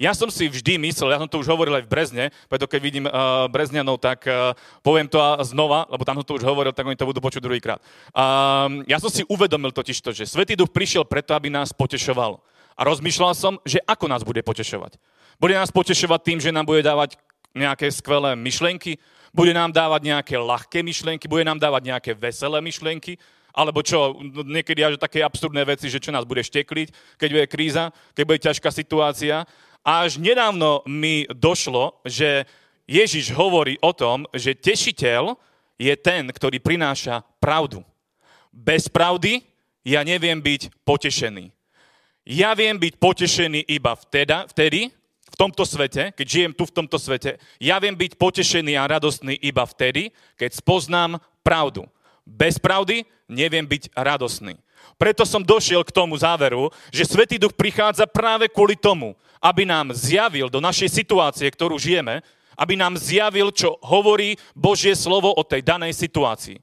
Ja 0.00 0.16
som 0.16 0.32
si 0.32 0.48
vždy 0.48 0.80
myslel, 0.80 1.12
ja 1.12 1.20
som 1.20 1.28
to 1.28 1.40
už 1.40 1.48
hovoril 1.48 1.76
aj 1.76 1.84
v 1.84 1.92
Brezne, 1.92 2.24
preto 2.48 2.64
keď 2.64 2.80
vidím 2.80 3.04
uh, 3.06 3.46
Brezňanov, 3.52 4.00
tak 4.00 4.24
uh, 4.24 4.56
poviem 4.80 5.08
to 5.08 5.20
znova, 5.44 5.84
lebo 5.92 6.02
tam 6.02 6.16
som 6.20 6.26
to 6.26 6.36
už 6.40 6.44
hovoril, 6.44 6.72
tak 6.72 6.88
oni 6.88 6.96
to 6.96 7.08
budú 7.08 7.20
počuť 7.20 7.44
druhýkrát. 7.44 7.80
Uh, 8.12 8.84
ja 8.88 8.96
som 8.96 9.12
si 9.12 9.26
uvedomil 9.28 9.70
totiž 9.70 10.00
to, 10.00 10.16
že 10.16 10.28
Svetý 10.28 10.56
Duch 10.56 10.72
prišiel 10.72 11.04
preto, 11.04 11.36
aby 11.36 11.52
nás 11.52 11.76
potešoval. 11.76 12.40
A 12.72 12.80
rozmýšľal 12.88 13.32
som, 13.36 13.60
že 13.68 13.84
ako 13.84 14.08
nás 14.08 14.24
bude 14.24 14.40
potešovať. 14.40 14.96
Bude 15.36 15.58
nás 15.58 15.68
potešovať 15.68 16.20
tým, 16.24 16.38
že 16.40 16.54
nám 16.54 16.64
bude 16.64 16.80
dávať 16.80 17.20
nejaké 17.52 17.92
skvelé 17.92 18.32
myšlienky, 18.32 18.96
bude 19.32 19.52
nám 19.52 19.72
dávať 19.72 20.08
nejaké 20.08 20.36
ľahké 20.40 20.80
myšlienky, 20.80 21.28
bude 21.28 21.44
nám 21.44 21.60
dávať 21.60 21.82
nejaké 21.88 22.12
veselé 22.16 22.60
myšlienky, 22.64 23.20
alebo 23.52 23.84
čo, 23.84 24.16
niekedy 24.48 24.80
až 24.80 24.96
také 24.96 25.20
absurdné 25.20 25.60
veci, 25.68 25.92
že 25.92 26.00
čo 26.00 26.08
nás 26.08 26.24
bude 26.24 26.40
štekliť, 26.40 27.20
keď 27.20 27.28
bude 27.28 27.46
kríza, 27.48 27.92
keď 28.16 28.24
bude 28.24 28.40
ťažká 28.40 28.68
situácia. 28.72 29.44
Až 29.82 30.22
nedávno 30.22 30.86
mi 30.86 31.26
došlo, 31.26 31.98
že 32.06 32.46
Ježiš 32.86 33.34
hovorí 33.34 33.74
o 33.82 33.90
tom, 33.90 34.30
že 34.30 34.54
tešiteľ 34.54 35.34
je 35.74 35.94
ten, 35.98 36.30
ktorý 36.30 36.62
prináša 36.62 37.26
pravdu. 37.42 37.82
Bez 38.54 38.86
pravdy 38.86 39.42
ja 39.82 40.06
neviem 40.06 40.38
byť 40.38 40.70
potešený. 40.86 41.50
Ja 42.22 42.54
viem 42.54 42.78
byť 42.78 42.94
potešený 43.02 43.66
iba 43.66 43.98
vteda, 43.98 44.46
vtedy, 44.46 44.94
v 45.32 45.36
tomto 45.40 45.64
svete, 45.64 46.12
keď 46.12 46.26
žijem 46.28 46.52
tu 46.52 46.68
v 46.68 46.76
tomto 46.76 47.00
svete. 47.00 47.40
Ja 47.56 47.80
viem 47.80 47.96
byť 47.96 48.20
potešený 48.20 48.76
a 48.76 48.84
radostný 48.86 49.40
iba 49.40 49.64
vtedy, 49.64 50.12
keď 50.36 50.60
spoznám 50.60 51.16
pravdu. 51.40 51.88
Bez 52.22 52.60
pravdy 52.60 53.08
neviem 53.26 53.64
byť 53.64 53.96
radostný. 53.96 54.60
Preto 54.96 55.26
som 55.26 55.42
došiel 55.42 55.82
k 55.82 55.94
tomu 55.94 56.14
záveru, 56.14 56.70
že 56.94 57.08
Svetý 57.08 57.36
Duch 57.36 57.52
prichádza 57.58 58.06
práve 58.06 58.46
kvôli 58.46 58.78
tomu, 58.78 59.18
aby 59.42 59.66
nám 59.66 59.90
zjavil 59.90 60.46
do 60.46 60.62
našej 60.62 61.02
situácie, 61.02 61.50
ktorú 61.50 61.74
žijeme, 61.74 62.22
aby 62.54 62.78
nám 62.78 62.94
zjavil, 63.00 63.50
čo 63.50 63.80
hovorí 63.82 64.38
Božie 64.54 64.94
slovo 64.94 65.32
o 65.34 65.42
tej 65.42 65.66
danej 65.66 65.96
situácii. 65.98 66.60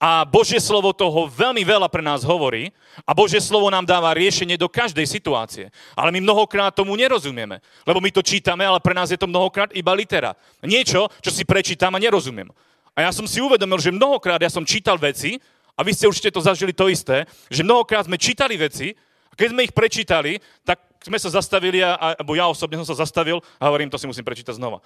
A 0.00 0.24
Božie 0.24 0.56
slovo 0.56 0.96
toho 0.96 1.28
veľmi 1.28 1.60
veľa 1.60 1.84
pre 1.92 2.00
nás 2.00 2.24
hovorí 2.24 2.72
a 3.04 3.12
Božie 3.12 3.36
slovo 3.36 3.68
nám 3.68 3.84
dáva 3.84 4.16
riešenie 4.16 4.56
do 4.56 4.64
každej 4.64 5.04
situácie. 5.04 5.68
Ale 5.92 6.08
my 6.08 6.24
mnohokrát 6.24 6.72
tomu 6.72 6.96
nerozumieme, 6.96 7.60
lebo 7.84 8.00
my 8.00 8.08
to 8.08 8.24
čítame, 8.24 8.64
ale 8.64 8.80
pre 8.80 8.96
nás 8.96 9.12
je 9.12 9.20
to 9.20 9.28
mnohokrát 9.28 9.68
iba 9.76 9.92
litera. 9.92 10.32
Niečo, 10.64 11.12
čo 11.20 11.28
si 11.28 11.44
prečítam 11.44 11.92
a 11.92 12.00
nerozumiem. 12.00 12.48
A 12.96 13.04
ja 13.04 13.10
som 13.12 13.28
si 13.28 13.44
uvedomil, 13.44 13.76
že 13.76 13.92
mnohokrát 13.92 14.40
ja 14.40 14.48
som 14.48 14.64
čítal 14.64 14.96
veci, 14.96 15.36
a 15.80 15.84
vy 15.86 15.96
ste 15.96 16.04
určite 16.04 16.28
to 16.28 16.44
zažili 16.44 16.76
to 16.76 16.92
isté, 16.92 17.24
že 17.48 17.64
mnohokrát 17.64 18.04
sme 18.04 18.20
čítali 18.20 18.60
veci 18.60 18.92
a 19.32 19.34
keď 19.34 19.48
sme 19.56 19.64
ich 19.64 19.72
prečítali, 19.72 20.36
tak 20.60 20.76
sme 21.00 21.16
sa 21.16 21.32
zastavili, 21.32 21.80
a, 21.80 21.96
alebo 21.96 22.36
ja 22.36 22.44
osobne 22.44 22.76
som 22.84 22.92
sa 22.92 23.00
zastavil 23.00 23.40
a 23.56 23.64
hovorím, 23.64 23.88
to 23.88 23.96
si 23.96 24.04
musím 24.04 24.28
prečítať 24.28 24.60
znova. 24.60 24.84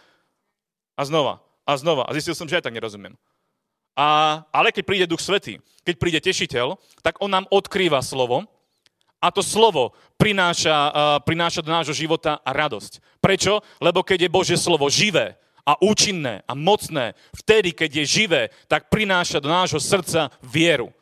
A 0.94 1.02
znova. 1.02 1.42
A 1.66 1.74
znova. 1.74 2.06
A 2.06 2.14
zistil 2.14 2.38
som, 2.38 2.46
že 2.46 2.62
aj 2.62 2.70
tak 2.70 2.78
nerozumiem. 2.78 3.18
A, 3.98 4.38
ale 4.54 4.70
keď 4.70 4.84
príde 4.86 5.10
Duch 5.10 5.18
Svetý, 5.18 5.58
keď 5.82 5.94
príde 5.98 6.22
Tešiteľ, 6.22 6.78
tak 7.02 7.18
on 7.18 7.34
nám 7.34 7.50
odkrýva 7.50 7.98
slovo 7.98 8.46
a 9.18 9.34
to 9.34 9.42
slovo 9.42 9.98
prináša, 10.14 10.76
uh, 10.94 11.18
prináša 11.26 11.58
do 11.58 11.74
nášho 11.74 11.96
života 11.96 12.38
radosť. 12.46 13.02
Prečo? 13.18 13.66
Lebo 13.82 14.06
keď 14.06 14.28
je 14.28 14.34
Božie 14.34 14.58
slovo 14.60 14.86
živé, 14.86 15.34
a 15.64 15.80
účinné 15.80 16.44
a 16.44 16.52
mocné. 16.52 17.16
Vtedy, 17.32 17.72
keď 17.72 17.90
je 18.04 18.04
živé, 18.04 18.42
tak 18.68 18.92
prináša 18.92 19.40
do 19.40 19.48
nášho 19.48 19.80
srdca 19.80 20.28
vieru. 20.44 20.92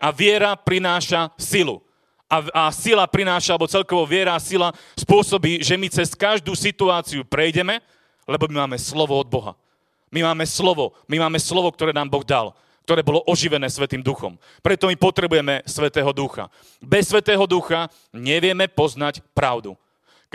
A 0.00 0.08
viera 0.12 0.56
prináša 0.56 1.32
silu. 1.36 1.84
A, 2.26 2.42
a 2.50 2.62
sila 2.74 3.06
prináša, 3.06 3.54
alebo 3.54 3.70
celkovo 3.70 4.02
viera 4.02 4.34
a 4.34 4.42
sila 4.42 4.74
spôsobí, 4.98 5.62
že 5.62 5.78
my 5.78 5.86
cez 5.86 6.10
každú 6.16 6.58
situáciu 6.58 7.22
prejdeme, 7.22 7.78
lebo 8.26 8.50
my 8.50 8.66
máme 8.66 8.76
slovo 8.82 9.14
od 9.14 9.30
Boha. 9.30 9.54
My 10.10 10.26
máme 10.26 10.42
slovo, 10.42 10.96
my 11.06 11.22
máme 11.22 11.38
slovo, 11.38 11.70
ktoré 11.70 11.94
nám 11.94 12.10
Boh 12.10 12.26
dal, 12.26 12.50
ktoré 12.82 13.06
bolo 13.06 13.22
oživené 13.30 13.70
Svetým 13.70 14.02
duchom. 14.02 14.38
Preto 14.58 14.90
my 14.90 14.96
potrebujeme 14.98 15.62
Svetého 15.66 16.10
ducha. 16.10 16.50
Bez 16.82 17.14
Svetého 17.14 17.46
ducha 17.46 17.86
nevieme 18.10 18.66
poznať 18.66 19.22
pravdu. 19.30 19.78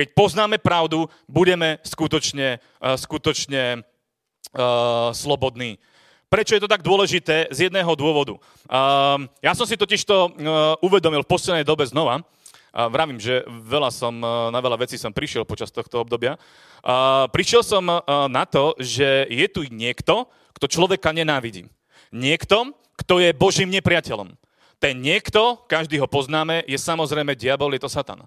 Keď 0.01 0.17
poznáme 0.17 0.57
pravdu, 0.57 1.05
budeme 1.29 1.77
skutočne, 1.85 2.57
uh, 2.57 2.97
skutočne 2.97 3.85
uh, 3.85 5.13
slobodní. 5.13 5.77
Prečo 6.25 6.57
je 6.57 6.63
to 6.65 6.71
tak 6.71 6.81
dôležité? 6.81 7.53
Z 7.53 7.69
jedného 7.69 7.93
dôvodu. 7.93 8.33
Uh, 8.65 9.29
ja 9.45 9.53
som 9.53 9.69
si 9.69 9.77
totiž 9.77 10.01
to 10.01 10.17
uh, 10.25 10.73
uvedomil 10.81 11.21
v 11.21 11.29
poslednej 11.29 11.61
dobe 11.61 11.85
znova. 11.85 12.17
Uh, 12.17 12.89
vravím, 12.89 13.21
že 13.21 13.45
veľa 13.45 13.93
som, 13.93 14.09
na 14.49 14.57
veľa 14.57 14.81
vecí 14.81 14.97
som 14.97 15.13
prišiel 15.13 15.45
počas 15.45 15.69
tohto 15.69 16.01
obdobia. 16.01 16.33
Uh, 16.81 17.29
prišiel 17.29 17.61
som 17.61 17.85
na 18.09 18.43
to, 18.49 18.73
že 18.81 19.29
je 19.29 19.45
tu 19.53 19.69
niekto, 19.69 20.25
kto 20.57 20.65
človeka 20.65 21.13
nenávidí. 21.13 21.69
Niekto, 22.09 22.73
kto 22.97 23.21
je 23.21 23.37
Božím 23.37 23.69
nepriateľom. 23.69 24.33
Ten 24.81 24.97
niekto, 24.97 25.61
každý 25.69 26.01
ho 26.01 26.09
poznáme, 26.09 26.65
je 26.65 26.81
samozrejme 26.81 27.37
diabol, 27.37 27.69
je 27.77 27.85
to 27.85 27.93
Satan. 27.93 28.25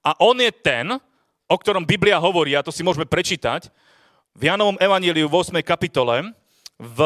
A 0.00 0.16
on 0.22 0.38
je 0.38 0.52
ten, 0.54 0.86
o 1.50 1.56
ktorom 1.58 1.82
Biblia 1.82 2.22
hovorí, 2.22 2.54
a 2.54 2.62
to 2.62 2.70
si 2.70 2.86
môžeme 2.86 3.04
prečítať, 3.04 3.68
v 4.38 4.42
Janovom 4.46 4.78
evaníliu 4.78 5.26
v 5.26 5.34
8. 5.42 5.58
kapitole, 5.66 6.30
v 6.78 6.98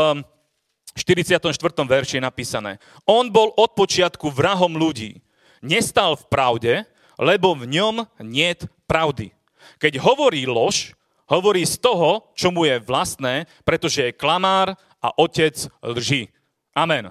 44. 0.94 1.40
verši 1.82 2.20
je 2.20 2.22
napísané. 2.22 2.78
On 3.08 3.26
bol 3.26 3.50
od 3.58 3.74
počiatku 3.74 4.30
vrahom 4.30 4.78
ľudí. 4.78 5.18
Nestal 5.64 6.14
v 6.14 6.24
pravde, 6.30 6.72
lebo 7.18 7.56
v 7.56 7.66
ňom 7.66 8.06
niet 8.22 8.68
pravdy. 8.86 9.34
Keď 9.80 9.98
hovorí 9.98 10.46
lož, 10.46 10.94
hovorí 11.26 11.64
z 11.64 11.80
toho, 11.80 12.30
čo 12.36 12.52
mu 12.52 12.68
je 12.68 12.78
vlastné, 12.78 13.48
pretože 13.64 14.12
je 14.12 14.16
klamár 14.16 14.76
a 15.00 15.08
otec 15.16 15.56
lží. 15.82 16.28
Amen. 16.76 17.10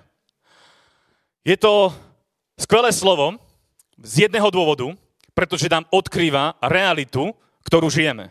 Je 1.43 1.57
to 1.59 1.91
skvelé 2.55 2.93
slovo 2.95 3.35
z 3.99 4.29
jedného 4.29 4.47
dôvodu, 4.47 4.95
pretože 5.33 5.69
nám 5.69 5.89
odkrýva 5.89 6.57
realitu, 6.61 7.33
ktorú 7.65 7.89
žijeme. 7.89 8.29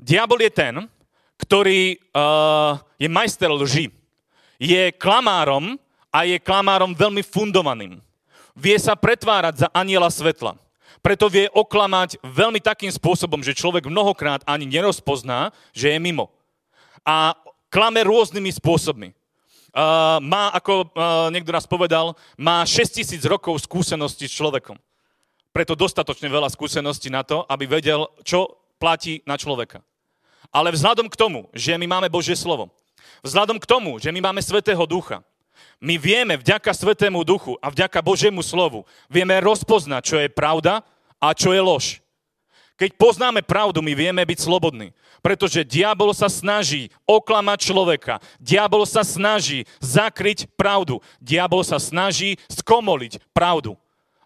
Diabol 0.00 0.42
je 0.42 0.52
ten, 0.52 0.74
ktorý 1.40 1.96
uh, 1.96 2.76
je 3.00 3.08
majster 3.08 3.48
lži. 3.48 3.88
Je 4.60 4.92
klamárom 4.92 5.80
a 6.12 6.28
je 6.28 6.36
klamárom 6.36 6.92
veľmi 6.92 7.24
fundovaným. 7.24 8.02
Vie 8.52 8.76
sa 8.76 8.92
pretvárať 8.92 9.64
za 9.64 9.68
aniela 9.72 10.12
svetla. 10.12 10.58
Preto 11.00 11.32
vie 11.32 11.48
oklamať 11.56 12.20
veľmi 12.20 12.60
takým 12.60 12.92
spôsobom, 12.92 13.40
že 13.40 13.56
človek 13.56 13.88
mnohokrát 13.88 14.44
ani 14.44 14.68
nerozpozná, 14.68 15.48
že 15.72 15.96
je 15.96 15.98
mimo. 16.02 16.28
A 17.08 17.32
klame 17.72 18.04
rôznymi 18.04 18.52
spôsobmi. 18.60 19.16
Uh, 19.70 20.18
má, 20.20 20.50
ako 20.52 20.90
uh, 20.92 21.30
niekto 21.30 21.54
raz 21.54 21.64
povedal, 21.64 22.18
má 22.36 22.66
6000 22.66 23.16
rokov 23.30 23.64
skúsenosti 23.64 24.26
s 24.26 24.34
človekom. 24.34 24.76
Preto 25.50 25.74
dostatočne 25.74 26.30
veľa 26.30 26.46
skúseností 26.46 27.10
na 27.10 27.26
to, 27.26 27.42
aby 27.50 27.66
vedel, 27.66 28.06
čo 28.22 28.60
platí 28.78 29.20
na 29.26 29.34
človeka. 29.34 29.82
Ale 30.54 30.70
vzhľadom 30.70 31.10
k 31.10 31.18
tomu, 31.18 31.50
že 31.54 31.74
my 31.74 31.86
máme 31.86 32.08
Božie 32.10 32.34
slovo, 32.38 32.70
vzhľadom 33.22 33.58
k 33.58 33.68
tomu, 33.68 33.98
že 33.98 34.10
my 34.10 34.18
máme 34.22 34.42
Svetého 34.42 34.82
Ducha, 34.86 35.22
my 35.80 35.96
vieme 35.96 36.36
vďaka 36.36 36.70
Svetému 36.72 37.24
Duchu 37.24 37.56
a 37.60 37.72
vďaka 37.72 38.00
Božiemu 38.00 38.40
slovu, 38.44 38.86
vieme 39.08 39.36
rozpoznať, 39.42 40.02
čo 40.04 40.16
je 40.20 40.28
pravda 40.28 40.84
a 41.20 41.32
čo 41.36 41.52
je 41.52 41.60
lož. 41.60 41.86
Keď 42.80 42.96
poznáme 42.96 43.44
pravdu, 43.44 43.84
my 43.84 43.92
vieme 43.92 44.24
byť 44.24 44.40
slobodní. 44.40 44.96
Pretože 45.20 45.68
diabol 45.68 46.16
sa 46.16 46.32
snaží 46.32 46.88
oklamať 47.04 47.68
človeka. 47.68 48.24
Diabol 48.40 48.88
sa 48.88 49.04
snaží 49.04 49.68
zakryť 49.84 50.48
pravdu. 50.56 51.04
Diabol 51.20 51.60
sa 51.60 51.76
snaží 51.76 52.40
skomoliť 52.48 53.20
pravdu. 53.36 53.76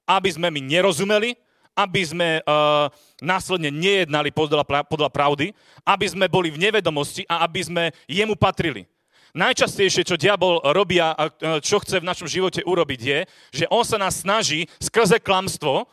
Aby 0.04 0.30
sme 0.36 0.52
my 0.52 0.60
nerozumeli, 0.60 1.36
aby 1.74 2.02
sme 2.06 2.38
uh, 2.46 2.86
následne 3.18 3.72
nejednali 3.74 4.30
podľa, 4.30 4.62
podľa 4.86 5.10
pravdy, 5.10 5.50
aby 5.82 6.06
sme 6.06 6.30
boli 6.30 6.54
v 6.54 6.70
nevedomosti 6.70 7.26
a 7.26 7.42
aby 7.42 7.60
sme 7.66 7.84
jemu 8.06 8.38
patrili. 8.38 8.86
Najčastejšie, 9.34 10.06
čo 10.06 10.14
diabol 10.14 10.62
robí 10.62 11.02
a 11.02 11.10
čo 11.58 11.82
chce 11.82 11.98
v 11.98 12.06
našom 12.06 12.30
živote 12.30 12.62
urobiť, 12.62 13.00
je, 13.02 13.18
že 13.50 13.64
on 13.66 13.82
sa 13.82 13.98
nás 13.98 14.22
snaží 14.22 14.70
skrze 14.78 15.18
klamstvo 15.18 15.90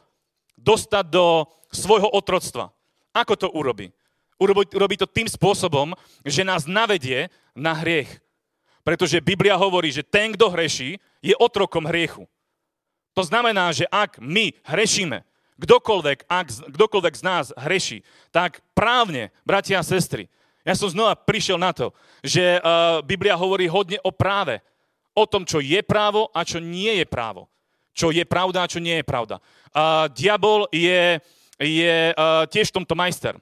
dostať 0.53 1.09
do 1.09 1.49
svojho 1.73 2.05
otroctva. 2.13 2.69
Ako 3.17 3.33
to? 3.33 3.49
Urobí, 3.49 3.89
urobí 4.77 4.93
to 4.93 5.09
tým 5.09 5.25
spôsobom, 5.25 5.97
že 6.21 6.45
nás 6.45 6.69
navedie 6.69 7.33
na 7.57 7.73
hriech. 7.73 8.21
Pretože 8.85 9.17
Biblia 9.25 9.57
hovorí, 9.57 9.89
že 9.89 10.05
ten, 10.05 10.37
kto 10.37 10.53
hreší, 10.53 11.01
je 11.25 11.33
otrokom 11.41 11.89
hriechu. 11.89 12.29
To 13.11 13.23
znamená, 13.27 13.75
že 13.75 13.87
ak 13.91 14.23
my 14.23 14.55
hrešíme, 14.63 15.23
kdokoľvek, 15.61 16.25
ak, 16.25 16.47
kdokoľvek 16.73 17.13
z 17.19 17.23
nás 17.23 17.45
hreší, 17.53 18.01
tak 18.33 18.63
právne, 18.73 19.29
bratia 19.45 19.77
a 19.77 19.85
sestry, 19.85 20.31
ja 20.61 20.77
som 20.77 20.89
znova 20.89 21.17
prišiel 21.17 21.57
na 21.57 21.73
to, 21.73 21.89
že 22.21 22.61
uh, 22.61 23.01
Biblia 23.01 23.33
hovorí 23.33 23.65
hodne 23.65 23.97
o 24.05 24.13
práve. 24.13 24.61
O 25.11 25.25
tom, 25.27 25.43
čo 25.43 25.59
je 25.59 25.81
právo 25.83 26.29
a 26.31 26.45
čo 26.45 26.61
nie 26.61 27.01
je 27.01 27.05
právo. 27.05 27.49
Čo 27.91 28.13
je 28.15 28.23
pravda 28.23 28.63
a 28.63 28.69
čo 28.71 28.79
nie 28.79 29.01
je 29.01 29.05
pravda. 29.05 29.43
Uh, 29.73 30.07
diabol 30.13 30.69
je, 30.71 31.19
je 31.59 32.15
uh, 32.15 32.47
tiež 32.47 32.71
v 32.71 32.77
tomto 32.79 32.95
majster. 32.95 33.35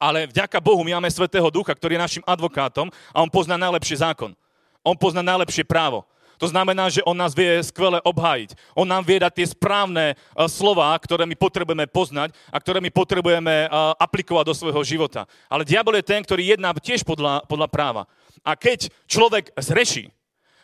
Ale 0.00 0.26
vďaka 0.32 0.58
Bohu 0.64 0.80
my 0.80 0.96
máme 0.96 1.12
Svetého 1.12 1.46
Ducha, 1.52 1.76
ktorý 1.76 2.00
je 2.00 2.04
našim 2.08 2.24
advokátom 2.24 2.88
a 3.12 3.20
on 3.20 3.28
pozná 3.28 3.60
najlepší 3.60 4.00
zákon. 4.00 4.32
On 4.80 4.96
pozná 4.96 5.20
najlepšie 5.20 5.62
právo. 5.68 6.08
To 6.40 6.48
znamená, 6.48 6.88
že 6.88 7.04
on 7.04 7.12
nás 7.12 7.36
vie 7.36 7.60
skvele 7.60 8.00
obhájiť. 8.00 8.56
On 8.72 8.88
nám 8.88 9.04
vie 9.04 9.20
dať 9.20 9.32
tie 9.36 9.46
správne 9.52 10.16
uh, 10.16 10.48
slova, 10.48 10.96
ktoré 10.96 11.28
my 11.28 11.36
potrebujeme 11.36 11.84
poznať 11.84 12.32
a 12.48 12.56
ktoré 12.56 12.80
my 12.80 12.88
potrebujeme 12.88 13.68
uh, 13.68 13.92
aplikovať 14.00 14.44
do 14.48 14.56
svojho 14.56 14.80
života. 14.80 15.28
Ale 15.52 15.68
diabol 15.68 16.00
je 16.00 16.08
ten, 16.08 16.24
ktorý 16.24 16.56
jedná 16.56 16.72
tiež 16.72 17.04
podľa, 17.04 17.44
podľa 17.44 17.68
práva. 17.68 18.02
A 18.40 18.56
keď 18.56 18.88
človek 19.04 19.52
zreší, 19.60 20.08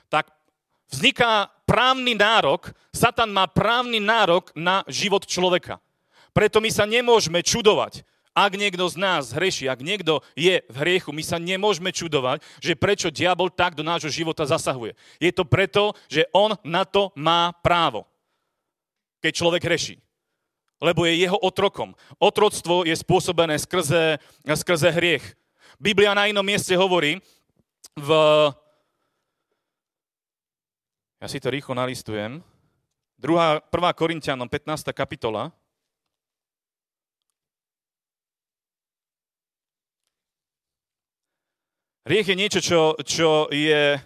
tak 0.09 0.33
vzniká 0.89 1.53
právny 1.69 2.17
nárok, 2.17 2.73
Satan 2.89 3.29
má 3.29 3.45
právny 3.45 4.01
nárok 4.01 4.49
na 4.57 4.81
život 4.89 5.29
človeka. 5.29 5.77
Preto 6.33 6.65
my 6.65 6.73
sa 6.73 6.89
nemôžeme 6.89 7.45
čudovať, 7.45 8.01
ak 8.37 8.53
niekto 8.53 8.85
z 8.85 9.01
nás 9.01 9.33
hreší, 9.33 9.65
ak 9.65 9.81
niekto 9.81 10.21
je 10.37 10.61
v 10.61 10.77
hriechu, 10.85 11.09
my 11.09 11.25
sa 11.25 11.41
nemôžeme 11.41 11.89
čudovať, 11.89 12.45
že 12.61 12.77
prečo 12.77 13.09
diabol 13.09 13.49
tak 13.49 13.73
do 13.73 13.81
nášho 13.81 14.13
života 14.13 14.45
zasahuje. 14.45 14.93
Je 15.17 15.33
to 15.33 15.49
preto, 15.49 15.97
že 16.13 16.29
on 16.37 16.53
na 16.61 16.85
to 16.85 17.17
má 17.17 17.57
právo, 17.65 18.05
keď 19.25 19.33
človek 19.33 19.65
hreší. 19.65 19.97
Lebo 20.77 21.09
je 21.09 21.17
jeho 21.17 21.41
otrokom. 21.41 21.97
Otroctvo 22.21 22.85
je 22.85 22.93
spôsobené 22.93 23.57
skrze, 23.57 24.21
skrze 24.45 24.93
hriech. 24.93 25.25
Biblia 25.81 26.13
na 26.13 26.29
inom 26.29 26.45
mieste 26.45 26.77
hovorí 26.77 27.17
v... 27.97 28.11
Ja 31.17 31.33
si 31.33 31.41
to 31.41 31.49
rýchlo 31.49 31.73
nalistujem. 31.73 32.45
2. 33.17 33.73
1. 33.73 33.97
Korintianom, 33.97 34.45
15. 34.45 34.93
kapitola, 34.93 35.49
Hriech 42.07 42.31
je 42.31 42.39
niečo, 42.39 42.61
čo, 42.63 42.95
čo 43.03 43.51
je, 43.51 43.99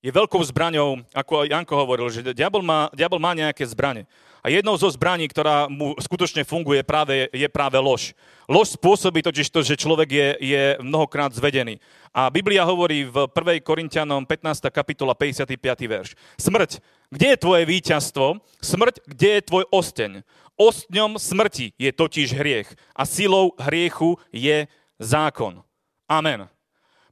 je 0.00 0.08
veľkou 0.08 0.40
zbraňou, 0.40 1.04
ako 1.12 1.44
Janko 1.44 1.76
hovoril, 1.76 2.08
že 2.08 2.32
diabol 2.32 2.64
má, 2.64 2.88
diabol 2.96 3.20
má 3.20 3.36
nejaké 3.36 3.60
zbranie. 3.68 4.08
A 4.40 4.48
jednou 4.48 4.72
zo 4.80 4.88
zbraní, 4.88 5.28
ktorá 5.28 5.68
mu 5.68 5.92
skutočne 6.00 6.48
funguje, 6.48 6.80
práve, 6.80 7.28
je 7.28 7.44
práve 7.52 7.76
lož. 7.76 8.16
Lož 8.48 8.80
spôsobí 8.80 9.20
totiž 9.20 9.52
to, 9.52 9.60
že 9.60 9.76
človek 9.76 10.08
je, 10.08 10.28
je 10.40 10.62
mnohokrát 10.80 11.28
zvedený. 11.28 11.76
A 12.16 12.32
Biblia 12.32 12.64
hovorí 12.64 13.04
v 13.04 13.28
1. 13.28 13.60
Korintianom 13.60 14.24
15. 14.24 14.64
kapitola 14.72 15.12
55. 15.12 15.60
verš. 15.84 16.16
Smrť, 16.40 16.80
kde 17.12 17.36
je 17.36 17.36
tvoje 17.36 17.68
víťazstvo? 17.68 18.40
Smrť, 18.64 19.04
kde 19.04 19.28
je 19.28 19.40
tvoj 19.44 19.68
osteň? 19.68 20.24
Ostňom 20.56 21.20
smrti 21.20 21.76
je 21.76 21.92
totiž 21.92 22.32
hriech 22.32 22.72
a 22.96 23.04
silou 23.04 23.52
hriechu 23.60 24.16
je 24.32 24.64
zákon. 24.96 25.67
Amen. 26.08 26.48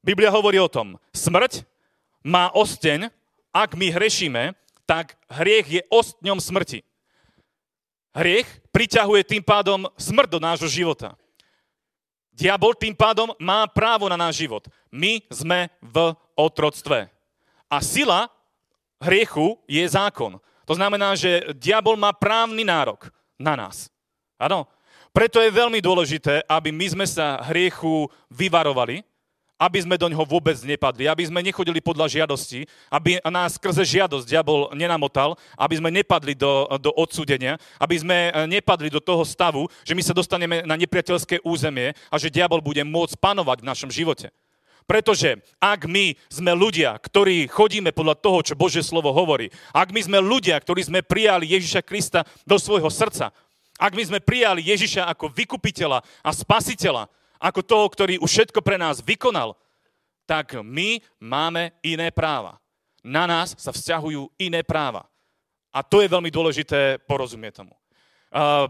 Biblia 0.01 0.32
hovorí 0.32 0.57
o 0.57 0.72
tom, 0.72 0.97
smrť 1.12 1.68
má 2.24 2.49
osteň, 2.57 3.12
ak 3.53 3.76
my 3.76 3.92
hrešíme, 3.92 4.57
tak 4.88 5.20
hriech 5.28 5.68
je 5.68 5.82
ostňom 5.92 6.40
smrti. 6.40 6.80
Hriech 8.16 8.49
priťahuje 8.72 9.22
tým 9.28 9.44
pádom 9.44 9.84
smrť 10.01 10.28
do 10.32 10.40
nášho 10.40 10.70
života. 10.72 11.12
Diabol 12.32 12.72
tým 12.72 12.97
pádom 12.97 13.36
má 13.36 13.68
právo 13.68 14.09
na 14.09 14.16
náš 14.16 14.40
život. 14.40 14.64
My 14.88 15.20
sme 15.28 15.68
v 15.84 16.16
otroctve. 16.32 17.12
A 17.68 17.76
sila 17.84 18.32
hriechu 19.01 19.61
je 19.68 19.84
zákon. 19.84 20.40
To 20.64 20.72
znamená, 20.72 21.12
že 21.16 21.53
diabol 21.57 22.01
má 22.01 22.16
právny 22.16 22.64
nárok 22.64 23.12
na 23.36 23.57
nás. 23.57 23.92
Áno, 24.36 24.68
preto 25.16 25.40
je 25.40 25.48
veľmi 25.48 25.80
dôležité, 25.80 26.44
aby 26.44 26.68
my 26.68 26.92
sme 26.92 27.06
sa 27.08 27.40
hriechu 27.48 28.04
vyvarovali, 28.28 29.00
aby 29.56 29.78
sme 29.80 29.96
do 29.96 30.12
ňoho 30.12 30.28
vôbec 30.28 30.52
nepadli, 30.60 31.08
aby 31.08 31.24
sme 31.24 31.40
nechodili 31.40 31.80
podľa 31.80 32.20
žiadosti, 32.20 32.68
aby 32.92 33.24
nás 33.24 33.56
skrze 33.56 33.80
žiadosť 33.96 34.28
diabol 34.28 34.68
nenamotal, 34.76 35.40
aby 35.56 35.80
sme 35.80 35.88
nepadli 35.88 36.36
do, 36.36 36.68
do 36.76 36.92
odsúdenia, 36.92 37.56
aby 37.80 37.96
sme 37.96 38.28
eh, 38.28 38.44
nepadli 38.44 38.92
do 38.92 39.00
toho 39.00 39.24
stavu, 39.24 39.64
že 39.88 39.96
my 39.96 40.04
sa 40.04 40.12
dostaneme 40.12 40.60
na 40.68 40.76
nepriateľské 40.76 41.40
územie 41.40 41.96
a 42.12 42.20
že 42.20 42.28
diabol 42.28 42.60
bude 42.60 42.84
môcť 42.84 43.16
panovať 43.16 43.64
v 43.64 43.68
našom 43.72 43.88
živote. 43.88 44.28
Pretože 44.86 45.42
ak 45.58 45.88
my 45.88 46.14
sme 46.30 46.54
ľudia, 46.54 46.94
ktorí 46.94 47.50
chodíme 47.50 47.90
podľa 47.90 48.20
toho, 48.22 48.38
čo 48.46 48.54
Božie 48.54 48.86
slovo 48.86 49.10
hovorí, 49.10 49.50
ak 49.74 49.90
my 49.90 49.98
sme 49.98 50.18
ľudia, 50.22 50.54
ktorí 50.62 50.86
sme 50.86 51.00
prijali 51.02 51.50
Ježiša 51.58 51.82
Krista 51.82 52.22
do 52.46 52.54
svojho 52.54 52.86
srdca, 52.86 53.34
ak 53.76 53.92
my 53.92 54.02
sme 54.08 54.20
prijali 54.24 54.64
Ježiša 54.64 55.04
ako 55.12 55.28
vykupiteľa 55.32 56.00
a 56.24 56.30
spasiteľa, 56.32 57.12
ako 57.36 57.60
toho, 57.60 57.86
ktorý 57.92 58.14
už 58.18 58.30
všetko 58.32 58.64
pre 58.64 58.80
nás 58.80 59.04
vykonal, 59.04 59.52
tak 60.24 60.56
my 60.58 60.98
máme 61.20 61.76
iné 61.84 62.08
práva. 62.10 62.56
Na 63.04 63.28
nás 63.28 63.54
sa 63.54 63.70
vzťahujú 63.70 64.32
iné 64.40 64.64
práva. 64.66 65.06
A 65.70 65.84
to 65.84 66.00
je 66.00 66.08
veľmi 66.08 66.32
dôležité 66.32 66.98
porozumieť 67.04 67.62
tomu. 67.62 67.76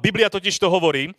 Biblia 0.02 0.26
totiž 0.26 0.58
to 0.58 0.68
hovorí, 0.68 1.14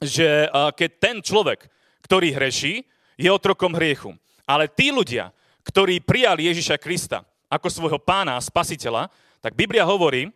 že 0.00 0.48
keď 0.74 0.90
ten 0.96 1.16
človek, 1.20 1.68
ktorý 2.02 2.32
hreší, 2.32 2.82
je 3.20 3.28
otrokom 3.28 3.76
hriechu. 3.76 4.16
Ale 4.48 4.66
tí 4.66 4.88
ľudia, 4.88 5.30
ktorí 5.62 6.00
prijali 6.00 6.48
Ježiša 6.48 6.80
Krista 6.80 7.22
ako 7.52 7.68
svojho 7.68 8.00
pána 8.00 8.34
a 8.34 8.42
spasiteľa, 8.42 9.12
tak 9.44 9.54
Biblia 9.54 9.84
hovorí, 9.84 10.32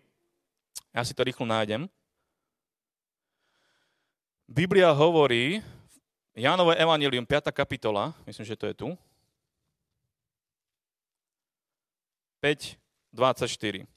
ja 0.92 1.02
si 1.02 1.16
to 1.16 1.24
rýchlo 1.24 1.48
nájdem, 1.48 1.88
Biblia 4.44 4.92
hovorí, 4.92 5.64
Jánové 6.36 6.76
Evangelium, 6.76 7.24
5. 7.24 7.48
kapitola, 7.48 8.12
myslím, 8.28 8.44
že 8.44 8.56
to 8.56 8.66
je 8.68 8.74
tu, 8.74 8.88
5, 12.44 12.76
24. 13.08 13.88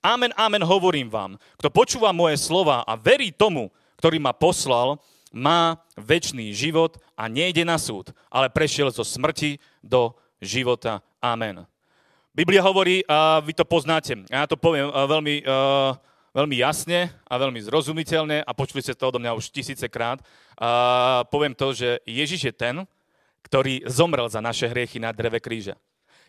Amen, 0.00 0.32
amen, 0.40 0.64
hovorím 0.64 1.12
vám. 1.12 1.36
Kto 1.60 1.68
počúva 1.68 2.16
moje 2.16 2.40
slova 2.40 2.80
a 2.88 2.96
verí 2.96 3.28
tomu, 3.28 3.68
ktorý 4.00 4.16
ma 4.16 4.32
poslal, 4.32 4.96
má 5.28 5.76
väčší 6.00 6.56
život 6.56 6.96
a 7.12 7.28
nejde 7.28 7.68
na 7.68 7.76
súd, 7.76 8.16
ale 8.32 8.48
prešiel 8.48 8.88
zo 8.88 9.04
smrti 9.04 9.60
do 9.84 10.16
života. 10.40 11.04
Amen. 11.20 11.68
Biblia 12.32 12.64
hovorí, 12.64 13.04
a 13.04 13.44
vy 13.44 13.52
to 13.52 13.68
poznáte, 13.68 14.16
ja 14.32 14.48
to 14.48 14.56
poviem 14.56 14.88
veľmi, 14.88 15.44
veľmi 16.38 16.62
jasne 16.62 17.10
a 17.26 17.34
veľmi 17.34 17.58
zrozumiteľne 17.66 18.46
a 18.46 18.50
počuli 18.54 18.78
ste 18.78 18.94
to 18.94 19.10
odo 19.10 19.18
mňa 19.18 19.34
už 19.34 19.50
tisícekrát. 19.50 20.22
Poviem 21.34 21.50
to, 21.58 21.74
že 21.74 21.98
Ježiš 22.06 22.40
je 22.46 22.54
ten, 22.54 22.86
ktorý 23.42 23.82
zomrel 23.90 24.30
za 24.30 24.38
naše 24.38 24.70
hriechy 24.70 25.02
na 25.02 25.10
dreve 25.10 25.42
kríža. 25.42 25.74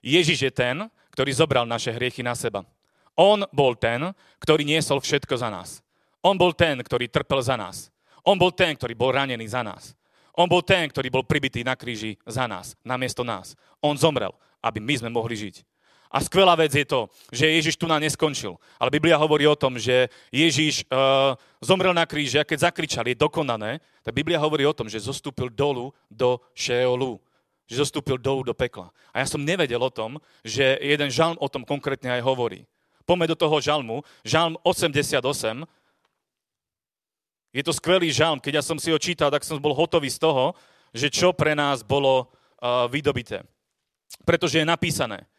Ježiš 0.02 0.50
je 0.50 0.52
ten, 0.52 0.90
ktorý 1.14 1.30
zobral 1.38 1.70
naše 1.70 1.94
hriechy 1.94 2.26
na 2.26 2.34
seba. 2.34 2.66
On 3.14 3.46
bol 3.54 3.78
ten, 3.78 4.16
ktorý 4.42 4.66
niesol 4.66 4.98
všetko 4.98 5.36
za 5.38 5.52
nás. 5.54 5.86
On 6.26 6.34
bol 6.34 6.58
ten, 6.58 6.80
ktorý 6.82 7.06
trpel 7.12 7.44
za 7.46 7.54
nás. 7.54 7.94
On 8.26 8.34
bol 8.40 8.50
ten, 8.50 8.74
ktorý 8.74 8.98
bol 8.98 9.14
ranený 9.14 9.46
za 9.46 9.62
nás. 9.62 9.94
On 10.40 10.48
bol 10.48 10.64
ten, 10.64 10.88
ktorý 10.88 11.12
bol 11.12 11.28
pribitý 11.28 11.68
na 11.68 11.76
kríži 11.76 12.16
za 12.24 12.48
nás, 12.48 12.80
namiesto 12.82 13.28
nás. 13.28 13.60
On 13.84 13.92
zomrel, 14.00 14.32
aby 14.64 14.80
my 14.80 14.96
sme 15.04 15.10
mohli 15.12 15.36
žiť. 15.36 15.68
A 16.10 16.18
skvelá 16.26 16.58
vec 16.58 16.74
je 16.74 16.90
to, 16.90 17.06
že 17.30 17.46
Ježiš 17.46 17.78
tu 17.78 17.86
nám 17.86 18.02
neskončil. 18.02 18.58
Ale 18.82 18.90
Biblia 18.90 19.14
hovorí 19.14 19.46
o 19.46 19.54
tom, 19.54 19.78
že 19.78 20.10
Ježiš 20.34 20.82
uh, 20.90 21.38
zomrel 21.62 21.94
na 21.94 22.10
kríži 22.10 22.42
a 22.42 22.48
keď 22.48 22.74
zakričal, 22.74 23.06
je 23.06 23.14
dokonané, 23.14 23.78
tak 24.02 24.18
Biblia 24.18 24.42
hovorí 24.42 24.66
o 24.66 24.74
tom, 24.74 24.90
že 24.90 24.98
zostúpil 24.98 25.54
dolu 25.54 25.94
do 26.10 26.42
Šeolu. 26.58 27.22
Že 27.70 27.86
zostúpil 27.86 28.18
dolu 28.18 28.42
do 28.42 28.58
pekla. 28.58 28.90
A 29.14 29.22
ja 29.22 29.30
som 29.30 29.38
nevedel 29.38 29.78
o 29.78 29.94
tom, 29.94 30.18
že 30.42 30.82
jeden 30.82 31.14
žalm 31.14 31.38
o 31.38 31.46
tom 31.46 31.62
konkrétne 31.62 32.10
aj 32.18 32.26
hovorí. 32.26 32.66
Poďme 33.06 33.30
do 33.30 33.38
toho 33.38 33.62
žalmu. 33.62 34.02
Žalm 34.26 34.58
88. 34.66 35.22
Je 37.54 37.62
to 37.62 37.70
skvelý 37.70 38.10
žalm. 38.10 38.42
Keď 38.42 38.54
ja 38.58 38.64
som 38.66 38.82
si 38.82 38.90
ho 38.90 38.98
čítal, 38.98 39.30
tak 39.30 39.46
som 39.46 39.62
bol 39.62 39.78
hotový 39.78 40.10
z 40.10 40.18
toho, 40.18 40.58
že 40.90 41.14
čo 41.14 41.38
pre 41.38 41.54
nás 41.54 41.86
bolo 41.86 42.26
uh, 42.26 42.90
vydobité. 42.90 43.46
Pretože 44.26 44.62
je 44.62 44.66
napísané, 44.66 45.30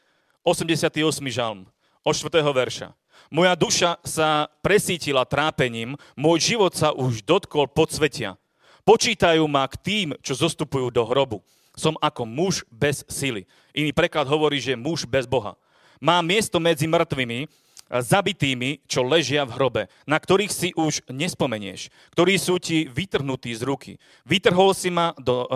88. 0.44 0.96
žalm, 1.28 1.68
od 2.00 2.14
4. 2.16 2.40
verša. 2.40 2.96
Moja 3.28 3.52
duša 3.52 4.00
sa 4.02 4.48
presítila 4.64 5.28
trápením, 5.28 6.00
môj 6.16 6.56
život 6.56 6.72
sa 6.72 6.96
už 6.96 7.20
dotkol 7.22 7.68
podsvetia. 7.68 8.40
Počítajú 8.82 9.44
ma 9.44 9.68
k 9.68 9.76
tým, 9.76 10.08
čo 10.24 10.32
zostupujú 10.32 10.88
do 10.88 11.04
hrobu. 11.04 11.44
Som 11.76 12.00
ako 12.00 12.24
muž 12.24 12.64
bez 12.72 13.04
sily. 13.06 13.44
Iný 13.76 13.92
preklad 13.92 14.26
hovorí, 14.26 14.58
že 14.58 14.74
muž 14.74 15.04
bez 15.04 15.28
Boha. 15.28 15.54
Má 16.00 16.18
miesto 16.24 16.56
medzi 16.56 16.88
mŕtvými, 16.88 17.44
zabitými, 17.90 18.86
čo 18.86 19.02
ležia 19.02 19.42
v 19.42 19.54
hrobe, 19.58 19.82
na 20.06 20.14
ktorých 20.22 20.52
si 20.54 20.70
už 20.78 21.02
nespomenieš, 21.10 21.90
ktorí 22.14 22.38
sú 22.38 22.62
ti 22.62 22.86
vytrhnutí 22.86 23.50
z 23.50 23.66
ruky. 23.66 23.92
Vytrhol 24.22 24.70
si 24.70 24.94
ma 24.94 25.10
do, 25.18 25.50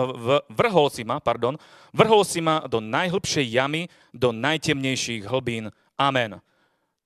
vrhol 0.51 0.91
si 0.91 1.07
ma, 1.07 1.23
pardon, 1.23 1.55
vrhol 1.95 2.27
si 2.27 2.43
ma 2.43 2.67
do 2.67 2.83
najhlbšej 2.83 3.47
jamy, 3.47 3.87
do 4.11 4.35
najtemnejších 4.35 5.23
hlbín. 5.23 5.71
Amen. 5.95 6.43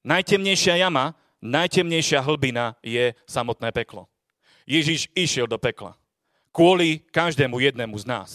Najtemnejšia 0.01 0.81
jama, 0.81 1.13
najtemnejšia 1.45 2.25
hlbina 2.25 2.73
je 2.81 3.13
samotné 3.29 3.69
peklo. 3.69 4.09
Ježiš 4.65 5.13
išiel 5.13 5.45
do 5.45 5.61
pekla. 5.61 5.93
Kvôli 6.49 7.05
každému 7.13 7.61
jednému 7.61 7.93
z 8.01 8.05
nás. 8.09 8.29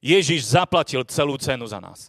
Ježiš 0.00 0.56
zaplatil 0.56 1.04
celú 1.04 1.36
cenu 1.36 1.68
za 1.68 1.80
nás. 1.80 2.08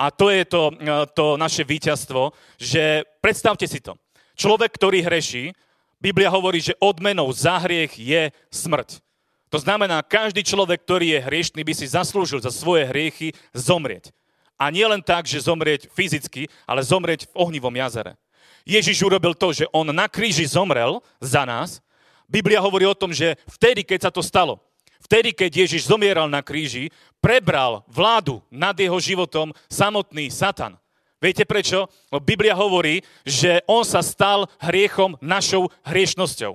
A 0.00 0.08
to 0.08 0.32
je 0.32 0.48
to, 0.48 0.72
e, 0.72 1.04
to 1.12 1.36
naše 1.36 1.60
víťazstvo, 1.60 2.32
že 2.56 3.04
predstavte 3.20 3.68
si 3.68 3.84
to. 3.84 4.00
Človek, 4.32 4.72
ktorý 4.80 5.04
hreší, 5.04 5.52
Biblia 6.00 6.32
hovorí, 6.32 6.64
že 6.64 6.72
odmenou 6.80 7.28
za 7.28 7.60
hriech 7.60 8.00
je 8.00 8.32
smrť. 8.48 9.04
To 9.52 9.60
znamená, 9.60 10.00
každý 10.00 10.40
človek, 10.40 10.80
ktorý 10.88 11.20
je 11.20 11.26
hriešný, 11.28 11.60
by 11.60 11.74
si 11.76 11.84
zaslúžil 11.92 12.40
za 12.40 12.48
svoje 12.48 12.88
hriechy 12.88 13.36
zomrieť. 13.52 14.08
A 14.56 14.72
nie 14.72 14.86
len 14.88 15.04
tak, 15.04 15.28
že 15.28 15.44
zomrieť 15.44 15.92
fyzicky, 15.92 16.48
ale 16.64 16.80
zomrieť 16.80 17.28
v 17.28 17.36
ohnivom 17.36 17.74
jazere. 17.76 18.16
Ježiš 18.64 19.04
urobil 19.04 19.36
to, 19.36 19.52
že 19.52 19.68
on 19.74 19.92
na 19.92 20.08
kríži 20.08 20.48
zomrel 20.48 21.04
za 21.20 21.44
nás. 21.44 21.84
Biblia 22.30 22.62
hovorí 22.62 22.88
o 22.88 22.96
tom, 22.96 23.12
že 23.12 23.36
vtedy, 23.44 23.84
keď 23.84 24.08
sa 24.08 24.10
to 24.14 24.24
stalo, 24.24 24.62
vtedy, 25.10 25.34
keď 25.34 25.66
Ježiš 25.66 25.90
zomieral 25.90 26.30
na 26.30 26.38
kríži, 26.38 26.94
prebral 27.18 27.82
vládu 27.90 28.38
nad 28.46 28.78
jeho 28.78 28.94
životom 29.02 29.50
samotný 29.66 30.30
Satan. 30.30 30.78
Viete 31.18 31.42
prečo? 31.42 31.90
Lebo 32.14 32.22
Biblia 32.22 32.54
hovorí, 32.54 33.02
že 33.26 33.58
on 33.66 33.82
sa 33.82 34.06
stal 34.06 34.46
hriechom 34.62 35.18
našou 35.18 35.66
hriešnosťou. 35.82 36.54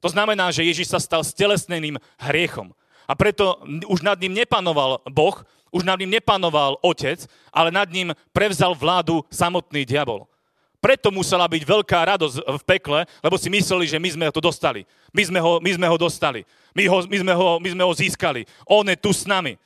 To 0.00 0.08
znamená, 0.08 0.54
že 0.54 0.64
Ježiš 0.64 0.94
sa 0.94 1.02
stal 1.02 1.26
stelesneným 1.26 1.98
hriechom. 2.16 2.72
A 3.10 3.12
preto 3.18 3.58
už 3.90 4.06
nad 4.06 4.16
ním 4.22 4.38
nepanoval 4.38 5.02
Boh, 5.10 5.36
už 5.74 5.82
nad 5.82 5.98
ním 5.98 6.14
nepanoval 6.14 6.78
Otec, 6.80 7.26
ale 7.50 7.74
nad 7.74 7.90
ním 7.90 8.14
prevzal 8.30 8.72
vládu 8.72 9.26
samotný 9.28 9.82
diabol. 9.82 10.30
Preto 10.80 11.12
musela 11.12 11.44
byť 11.44 11.60
veľká 11.60 12.00
radosť 12.16 12.40
v 12.40 12.64
pekle, 12.64 13.04
lebo 13.20 13.36
si 13.36 13.52
mysleli, 13.52 13.84
že 13.84 14.00
my 14.00 14.08
sme 14.16 14.24
to 14.32 14.40
dostali. 14.40 14.88
My 15.12 15.22
sme 15.28 15.36
ho, 15.36 15.60
my 15.60 15.70
sme 15.76 15.86
ho 15.86 15.96
dostali. 16.00 16.40
My, 16.72 16.88
ho, 16.88 17.04
my, 17.04 17.16
sme 17.20 17.32
ho, 17.36 17.48
my 17.60 17.68
sme 17.68 17.82
ho 17.84 17.92
získali. 17.92 18.48
On 18.64 18.80
je 18.88 18.96
tu 18.96 19.12
s 19.12 19.28
nami. 19.28 19.60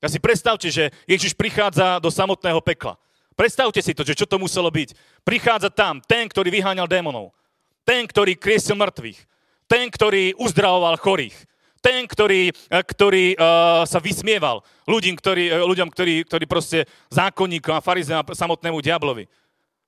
A 0.00 0.08
si 0.08 0.16
predstavte, 0.16 0.72
že 0.72 0.88
Ježiš 1.04 1.36
prichádza 1.36 2.00
do 2.00 2.08
samotného 2.08 2.64
pekla. 2.64 2.96
Predstavte 3.36 3.84
si 3.84 3.92
to, 3.92 4.06
že 4.06 4.16
čo 4.16 4.24
to 4.24 4.40
muselo 4.40 4.72
byť. 4.72 4.96
Prichádza 5.20 5.68
tam 5.68 6.00
ten, 6.00 6.24
ktorý 6.32 6.48
vyháňal 6.48 6.88
démonov. 6.88 7.36
Ten, 7.84 8.08
ktorý 8.08 8.32
kriesil 8.32 8.78
mŕtvych. 8.78 9.20
Ten, 9.68 9.92
ktorý 9.92 10.32
uzdravoval 10.40 10.96
chorých. 10.96 11.36
Ten, 11.84 12.08
ktorý, 12.08 12.48
eh, 12.48 12.80
ktorý 12.80 13.36
uh, 13.36 13.84
sa 13.84 14.00
vysmieval 14.00 14.64
ľuďom, 14.88 15.20
ktorí, 15.20 15.44
uh, 15.52 15.68
ľuďom 15.68 15.92
ktorí, 15.92 16.24
ktorí 16.24 16.44
proste 16.48 16.88
zákonníkom 17.12 17.76
a 17.76 17.84
farizeom 17.84 18.24
a 18.24 18.32
samotnému 18.32 18.80
diablovi. 18.80 19.28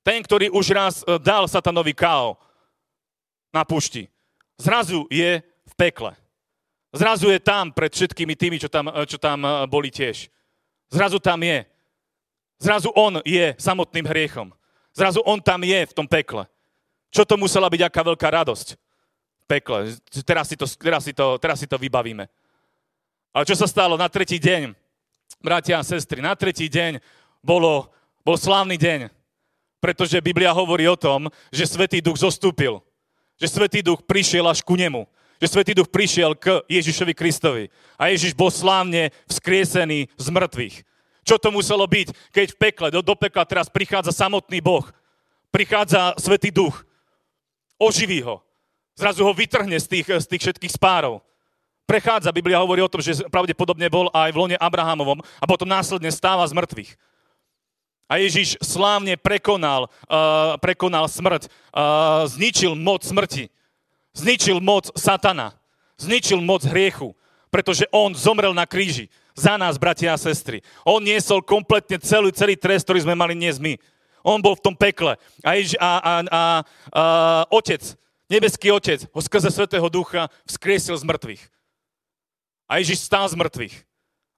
Ten, 0.07 0.23
ktorý 0.23 0.55
už 0.55 0.67
raz 0.71 0.95
e, 1.03 1.19
dal 1.19 1.51
satanovi 1.51 1.91
káo 1.91 2.39
na 3.51 3.67
pušti. 3.67 4.07
Zrazu 4.55 5.03
je 5.11 5.43
v 5.43 5.75
pekle. 5.75 6.15
Zrazu 6.95 7.27
je 7.27 7.43
tam 7.43 7.75
pred 7.75 7.91
všetkými 7.91 8.39
tými, 8.39 8.63
čo 8.63 8.71
tam, 8.71 8.87
e, 8.87 9.03
čo 9.03 9.19
tam 9.19 9.43
e, 9.43 9.67
boli 9.67 9.91
tiež. 9.91 10.31
Zrazu 10.95 11.19
tam 11.19 11.43
je. 11.43 11.67
Zrazu 12.63 12.95
on 12.95 13.19
je 13.27 13.59
samotným 13.59 14.07
hriechom. 14.07 14.55
Zrazu 14.95 15.27
on 15.27 15.43
tam 15.43 15.67
je 15.67 15.83
v 15.83 15.93
tom 15.93 16.07
pekle. 16.07 16.47
Čo 17.11 17.27
to 17.27 17.35
musela 17.35 17.67
byť 17.67 17.83
aká 17.91 18.07
veľká 18.07 18.29
radosť 18.31 18.79
pekle. 19.51 19.91
Teraz 20.23 20.47
si 20.47 20.55
to, 20.55 20.71
teraz 20.71 21.03
si 21.03 21.13
to, 21.19 21.35
teraz 21.43 21.59
si 21.59 21.67
to 21.67 21.83
vybavíme. 21.83 22.31
Ale 23.35 23.43
čo 23.43 23.59
sa 23.59 23.67
stalo 23.67 23.99
na 23.99 24.07
tretí 24.07 24.39
deň? 24.39 24.71
Bratia 25.43 25.83
a 25.83 25.85
sestry, 25.85 26.23
na 26.23 26.39
tretí 26.39 26.71
deň 26.71 27.03
bolo, 27.43 27.91
bol 28.23 28.39
slávny 28.39 28.79
deň 28.79 29.26
pretože 29.87 30.19
Biblia 30.19 30.51
hovorí 30.51 30.91
o 30.91 30.99
tom, 30.99 31.31
že 31.55 31.63
Svetý 31.63 32.03
Duch 32.03 32.19
zostúpil. 32.19 32.83
Že 33.39 33.47
Svetý 33.47 33.87
Duch 33.87 34.03
prišiel 34.03 34.43
až 34.51 34.59
ku 34.67 34.75
nemu. 34.75 35.07
Že 35.39 35.47
Svetý 35.47 35.79
Duch 35.79 35.87
prišiel 35.87 36.35
k 36.35 36.59
Ježišovi 36.67 37.15
Kristovi. 37.15 37.71
A 37.95 38.11
Ježiš 38.11 38.35
bol 38.35 38.51
slávne 38.51 39.15
vzkriesený 39.31 40.11
z 40.19 40.27
mŕtvych. 40.27 40.83
Čo 41.23 41.39
to 41.39 41.55
muselo 41.55 41.87
byť, 41.87 42.35
keď 42.35 42.47
v 42.51 42.59
pekle, 42.59 42.89
do, 42.91 42.99
do 42.99 43.15
pekla 43.15 43.47
teraz 43.47 43.71
prichádza 43.71 44.11
samotný 44.11 44.59
Boh. 44.59 44.91
Prichádza 45.55 46.19
Svetý 46.19 46.51
Duch. 46.51 46.83
Oživí 47.79 48.27
ho. 48.27 48.43
Zrazu 48.99 49.23
ho 49.23 49.31
vytrhne 49.31 49.79
z 49.79 49.87
tých, 49.87 50.07
z 50.19 50.27
tých 50.27 50.43
všetkých 50.51 50.75
spárov. 50.75 51.23
Prechádza, 51.87 52.35
Biblia 52.35 52.59
hovorí 52.59 52.83
o 52.83 52.91
tom, 52.91 52.99
že 52.99 53.23
pravdepodobne 53.31 53.87
bol 53.87 54.11
aj 54.11 54.35
v 54.35 54.39
lone 54.43 54.57
Abrahamovom 54.59 55.23
a 55.39 55.45
potom 55.47 55.71
následne 55.71 56.11
stáva 56.11 56.43
z 56.43 56.59
mŕtvych. 56.59 56.91
A 58.07 58.23
Ježiš 58.23 58.55
slávne 58.63 59.19
prekonal, 59.19 59.91
uh, 60.07 60.55
prekonal 60.63 61.11
smrť, 61.11 61.51
uh, 61.75 62.23
zničil 62.31 62.79
moc 62.79 63.03
smrti, 63.03 63.51
zničil 64.15 64.63
moc 64.63 64.95
satana, 64.95 65.59
zničil 65.99 66.39
moc 66.39 66.63
hriechu, 66.63 67.19
pretože 67.51 67.83
on 67.91 68.15
zomrel 68.15 68.55
na 68.55 68.63
kríži 68.63 69.11
za 69.37 69.59
nás, 69.61 69.77
bratia 69.77 70.15
a 70.15 70.19
sestry. 70.19 70.65
On 70.87 71.03
niesol 71.03 71.45
kompletne 71.45 72.01
celý, 72.01 72.33
celý 72.33 72.57
trest, 72.57 72.89
ktorý 72.89 73.05
sme 73.05 73.13
mali 73.19 73.37
dnes 73.37 73.61
my. 73.61 73.77
On 74.25 74.41
bol 74.41 74.57
v 74.57 74.65
tom 74.65 74.75
pekle. 74.75 75.15
A, 75.45 75.55
Ježiš, 75.55 75.77
a, 75.79 75.91
a, 76.01 76.01
a, 76.01 76.15
a 76.27 76.43
otec, 77.53 77.85
nebeský 78.27 78.73
otec, 78.73 79.05
ho 79.13 79.21
skrze 79.21 79.53
Svetého 79.53 79.87
Ducha 79.93 80.33
vzkriesil 80.49 80.97
z 80.97 81.05
mŕtvych. 81.05 81.43
A 82.67 82.83
Ježiš 82.83 83.07
stál 83.07 83.29
z 83.29 83.39
mŕtvych. 83.39 83.77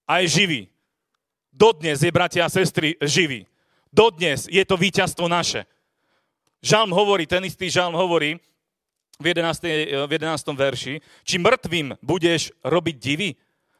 A 0.04 0.20
je 0.20 0.26
živý. 0.28 0.60
Dodnes 1.54 2.04
je, 2.04 2.10
bratia 2.12 2.44
a 2.44 2.52
sestry, 2.52 2.98
živý. 3.00 3.48
Dodnes 3.88 4.48
je 4.48 4.60
to 4.64 4.76
víťazstvo 4.76 5.26
naše. 5.28 5.64
Žalm 6.60 6.90
hovorí, 6.90 7.24
ten 7.24 7.44
istý 7.46 7.70
žalm 7.70 7.94
hovorí 7.94 8.36
v 9.18 9.24
11. 9.34 10.06
v 10.06 10.10
11. 10.10 10.54
verši, 10.54 10.94
či 11.26 11.36
mŕtvým 11.38 11.98
budeš 12.02 12.54
robiť 12.62 12.96
divy? 12.98 13.30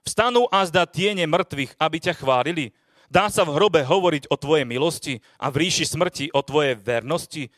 Vstanú 0.06 0.48
a 0.48 0.64
zda 0.64 0.86
tiene 0.88 1.26
mŕtvych, 1.28 1.76
aby 1.78 1.96
ťa 2.00 2.14
chválili? 2.16 2.72
Dá 3.08 3.28
sa 3.32 3.44
v 3.44 3.56
hrobe 3.56 3.80
hovoriť 3.82 4.28
o 4.28 4.36
tvojej 4.36 4.68
milosti 4.68 5.20
a 5.40 5.48
v 5.48 5.66
ríši 5.66 5.84
smrti 5.88 6.26
o 6.32 6.40
tvojej 6.44 6.76
vernosti? 6.76 7.48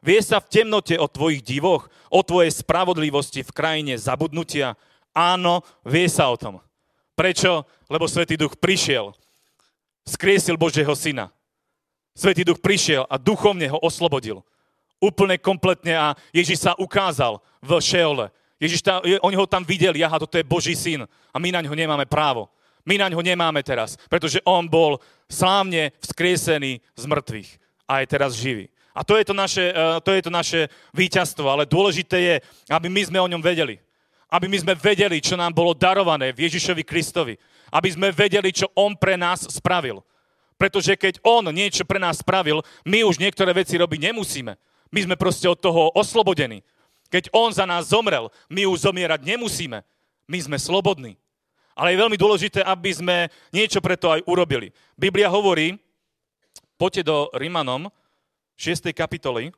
Vie 0.00 0.20
sa 0.24 0.40
v 0.40 0.48
temnote 0.48 0.96
o 0.96 1.06
tvojich 1.10 1.44
divoch, 1.44 1.92
o 2.08 2.24
tvojej 2.24 2.50
spravodlivosti 2.50 3.44
v 3.44 3.52
krajine 3.52 3.94
zabudnutia? 4.00 4.78
Áno, 5.12 5.66
vie 5.84 6.08
sa 6.08 6.30
o 6.30 6.40
tom. 6.40 6.62
Prečo? 7.12 7.68
Lebo 7.90 8.06
Svetý 8.06 8.38
Duch 8.38 8.56
prišiel, 8.56 9.12
skriesil 10.06 10.56
Božieho 10.56 10.94
Syna 10.94 11.34
Svetý 12.14 12.44
duch 12.44 12.58
prišiel 12.58 13.06
a 13.06 13.16
duchovne 13.16 13.70
ho 13.70 13.78
oslobodil. 13.80 14.42
Úplne 15.00 15.40
kompletne 15.40 15.96
a 15.96 16.06
Ježiš 16.34 16.68
sa 16.68 16.72
ukázal 16.76 17.40
v 17.64 17.70
Šeole. 17.80 18.28
Ježiš 18.60 18.84
ta, 18.84 19.00
oni 19.00 19.36
ho 19.40 19.48
tam 19.48 19.64
videli, 19.64 20.04
aha, 20.04 20.20
toto 20.20 20.36
je 20.36 20.44
Boží 20.44 20.76
syn 20.76 21.08
a 21.08 21.36
my 21.40 21.48
na 21.48 21.64
ňo 21.64 21.72
nemáme 21.72 22.04
právo. 22.04 22.52
My 22.84 23.00
na 23.00 23.08
ňo 23.08 23.24
nemáme 23.24 23.64
teraz, 23.64 23.96
pretože 24.08 24.40
on 24.44 24.68
bol 24.68 25.00
slávne 25.28 25.96
vzkriesený 26.00 26.80
z 26.96 27.04
mŕtvych 27.08 27.50
a 27.88 28.04
je 28.04 28.06
teraz 28.08 28.36
živý. 28.36 28.68
A 28.94 29.06
to 29.06 29.16
je 29.16 29.24
to 29.24 29.34
naše, 29.34 29.72
eh, 29.72 30.00
to 30.04 30.10
je 30.12 30.22
to 30.22 30.32
naše 30.32 30.60
víťazstvo, 30.92 31.46
ale 31.48 31.64
dôležité 31.64 32.16
je, 32.20 32.34
aby 32.68 32.88
my 32.92 33.02
sme 33.06 33.18
o 33.20 33.30
ňom 33.30 33.40
vedeli. 33.40 33.78
Aby 34.30 34.46
my 34.46 34.58
sme 34.62 34.74
vedeli, 34.78 35.18
čo 35.18 35.34
nám 35.34 35.56
bolo 35.56 35.74
darované 35.74 36.30
v 36.30 36.46
Ježišovi 36.46 36.82
Kristovi. 36.86 37.34
Aby 37.70 37.88
sme 37.94 38.08
vedeli, 38.14 38.52
čo 38.54 38.70
on 38.78 38.94
pre 38.94 39.16
nás 39.16 39.46
spravil. 39.46 40.02
Pretože 40.60 40.92
keď 40.92 41.24
on 41.24 41.48
niečo 41.48 41.88
pre 41.88 41.96
nás 41.96 42.20
spravil, 42.20 42.60
my 42.84 43.00
už 43.08 43.16
niektoré 43.16 43.56
veci 43.56 43.80
robiť 43.80 44.12
nemusíme. 44.12 44.52
My 44.92 45.00
sme 45.08 45.16
proste 45.16 45.48
od 45.48 45.56
toho 45.56 45.88
oslobodení. 45.96 46.60
Keď 47.08 47.32
on 47.32 47.48
za 47.48 47.64
nás 47.64 47.88
zomrel, 47.88 48.28
my 48.52 48.68
už 48.68 48.84
zomierať 48.84 49.24
nemusíme. 49.24 49.80
My 50.28 50.38
sme 50.38 50.60
slobodní. 50.60 51.16
Ale 51.72 51.96
je 51.96 52.00
veľmi 52.04 52.20
dôležité, 52.20 52.60
aby 52.60 52.92
sme 52.92 53.16
niečo 53.56 53.80
preto 53.80 54.12
aj 54.12 54.20
urobili. 54.28 54.68
Biblia 55.00 55.32
hovorí, 55.32 55.80
poďte 56.76 57.08
do 57.08 57.32
Rimanom, 57.32 57.88
6. 58.60 58.92
kapitoly, 58.92 59.48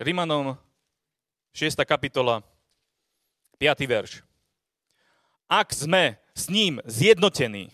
Rimanom 0.00 0.56
6. 1.52 1.76
kapitola, 1.84 2.40
5. 3.60 3.84
verš. 3.84 4.24
Ak 5.44 5.76
sme 5.76 6.16
s 6.32 6.48
ním 6.48 6.80
zjednotení, 6.88 7.68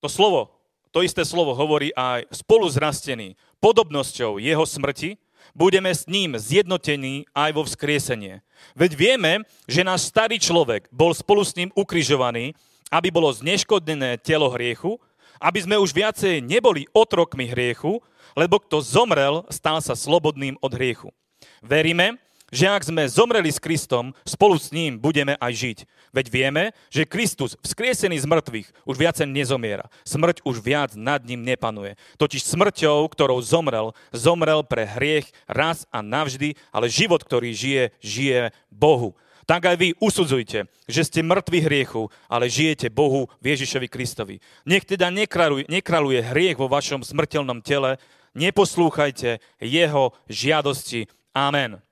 to 0.00 0.08
slovo, 0.08 0.56
to 0.88 1.04
isté 1.04 1.20
slovo 1.20 1.52
hovorí 1.52 1.92
aj 1.92 2.24
spolu 2.32 2.64
zrastený 2.72 3.36
podobnosťou 3.60 4.40
jeho 4.40 4.64
smrti, 4.64 5.20
budeme 5.52 5.92
s 5.92 6.08
ním 6.08 6.32
zjednotení 6.40 7.28
aj 7.36 7.50
vo 7.52 7.62
vzkriesenie. 7.68 8.40
Veď 8.72 8.96
vieme, 8.96 9.32
že 9.68 9.84
náš 9.84 10.08
starý 10.08 10.40
človek 10.40 10.88
bol 10.88 11.12
spolu 11.12 11.44
s 11.44 11.52
ním 11.52 11.68
ukrižovaný, 11.76 12.56
aby 12.88 13.12
bolo 13.12 13.28
zneškodnené 13.28 14.16
telo 14.24 14.48
hriechu, 14.48 14.96
aby 15.36 15.60
sme 15.60 15.76
už 15.76 15.92
viacej 15.92 16.40
neboli 16.40 16.88
otrokmi 16.96 17.52
hriechu, 17.52 18.00
lebo 18.32 18.64
kto 18.64 18.80
zomrel, 18.80 19.44
stal 19.52 19.84
sa 19.84 19.92
slobodným 19.92 20.56
od 20.64 20.72
hriechu. 20.72 21.12
Veríme, 21.60 22.16
že 22.50 22.66
ak 22.66 22.82
sme 22.82 23.06
zomreli 23.06 23.50
s 23.50 23.62
Kristom, 23.62 24.12
spolu 24.26 24.58
s 24.58 24.74
ním 24.74 24.98
budeme 24.98 25.38
aj 25.38 25.52
žiť. 25.54 25.78
Veď 26.10 26.26
vieme, 26.30 26.64
že 26.90 27.06
Kristus, 27.06 27.54
vzkriesený 27.62 28.18
z 28.18 28.26
mŕtvych, 28.26 28.68
už 28.82 28.96
viacej 28.98 29.30
nezomiera. 29.30 29.86
Smrť 30.02 30.42
už 30.42 30.58
viac 30.58 30.98
nad 30.98 31.22
ním 31.22 31.46
nepanuje. 31.46 31.94
Totiž 32.18 32.42
smrťou, 32.42 33.06
ktorou 33.06 33.38
zomrel, 33.38 33.94
zomrel 34.10 34.66
pre 34.66 34.84
hriech 34.84 35.30
raz 35.46 35.86
a 35.94 36.02
navždy, 36.02 36.58
ale 36.74 36.90
život, 36.90 37.22
ktorý 37.22 37.54
žije, 37.54 37.94
žije 38.02 38.50
Bohu. 38.68 39.14
Tak 39.46 39.66
aj 39.66 39.76
vy 39.82 39.88
usudzujte, 39.98 40.70
že 40.86 41.02
ste 41.02 41.26
mŕtvi 41.26 41.58
hriechu, 41.66 42.06
ale 42.30 42.46
žijete 42.46 42.86
Bohu 42.86 43.26
v 43.42 43.50
Ježišovi 43.50 43.90
Kristovi. 43.90 44.38
Nech 44.62 44.86
teda 44.86 45.10
nekraluje, 45.10 45.66
nekraluje 45.66 46.22
hriech 46.22 46.54
vo 46.54 46.70
vašom 46.70 47.02
smrteľnom 47.02 47.58
tele, 47.58 47.98
neposlúchajte 48.38 49.42
jeho 49.58 50.14
žiadosti. 50.30 51.10
Amen. 51.34 51.82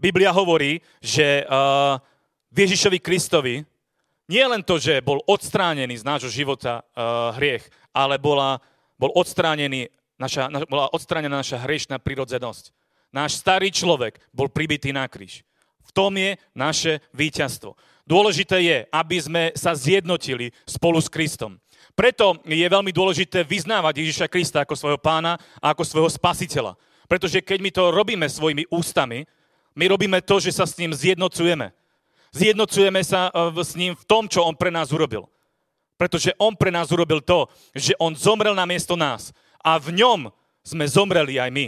Biblia 0.00 0.32
hovorí, 0.32 0.80
že 1.04 1.44
uh, 1.44 2.00
Ježišovi 2.56 2.98
Kristovi 3.04 3.68
nie 4.32 4.44
len 4.48 4.64
to, 4.64 4.80
že 4.80 5.04
bol 5.04 5.20
odstránený 5.28 6.00
z 6.00 6.08
nášho 6.08 6.32
života 6.32 6.80
uh, 6.80 7.36
hriech, 7.36 7.68
ale 7.92 8.16
bola, 8.16 8.64
bol 8.96 9.12
odstránený 9.12 9.92
naša, 10.16 10.48
na, 10.48 10.64
bola 10.64 10.88
odstránená 10.96 11.44
naša 11.44 11.60
hriešná 11.60 12.00
prirodzenosť. 12.00 12.72
Náš 13.12 13.44
starý 13.44 13.68
človek 13.68 14.16
bol 14.32 14.48
pribitý 14.48 14.88
na 14.88 15.04
kríž. 15.04 15.44
V 15.84 15.90
tom 15.92 16.16
je 16.16 16.38
naše 16.56 17.04
víťazstvo. 17.12 17.76
Dôležité 18.06 18.56
je, 18.62 18.78
aby 18.88 19.16
sme 19.20 19.42
sa 19.52 19.74
zjednotili 19.76 20.54
spolu 20.64 21.02
s 21.02 21.10
Kristom. 21.10 21.58
Preto 21.92 22.38
je 22.46 22.62
veľmi 22.62 22.94
dôležité 22.94 23.42
vyznávať 23.42 24.00
Ježiša 24.00 24.30
Krista 24.30 24.62
ako 24.62 24.78
svojho 24.78 25.00
pána 25.02 25.36
a 25.58 25.74
ako 25.74 25.82
svojho 25.82 26.08
spasiteľa. 26.08 26.78
Pretože 27.10 27.42
keď 27.42 27.58
my 27.58 27.70
to 27.74 27.90
robíme 27.90 28.26
svojimi 28.30 28.70
ústami, 28.70 29.26
my 29.74 29.84
robíme 29.86 30.18
to, 30.22 30.42
že 30.42 30.54
sa 30.54 30.66
s 30.66 30.76
ním 30.78 30.90
zjednocujeme. 30.90 31.70
Zjednocujeme 32.30 33.00
sa 33.02 33.30
e, 33.30 33.54
s 33.62 33.74
ním 33.74 33.94
v 33.94 34.04
tom, 34.06 34.26
čo 34.26 34.42
on 34.42 34.54
pre 34.54 34.70
nás 34.70 34.90
urobil. 34.90 35.26
Pretože 36.00 36.34
on 36.40 36.56
pre 36.56 36.72
nás 36.72 36.88
urobil 36.88 37.20
to, 37.20 37.46
že 37.76 37.92
on 38.00 38.16
zomrel 38.16 38.56
na 38.56 38.64
miesto 38.64 38.96
nás. 38.96 39.36
A 39.60 39.76
v 39.76 40.00
ňom 40.00 40.32
sme 40.64 40.88
zomreli 40.88 41.36
aj 41.36 41.50
my. 41.52 41.66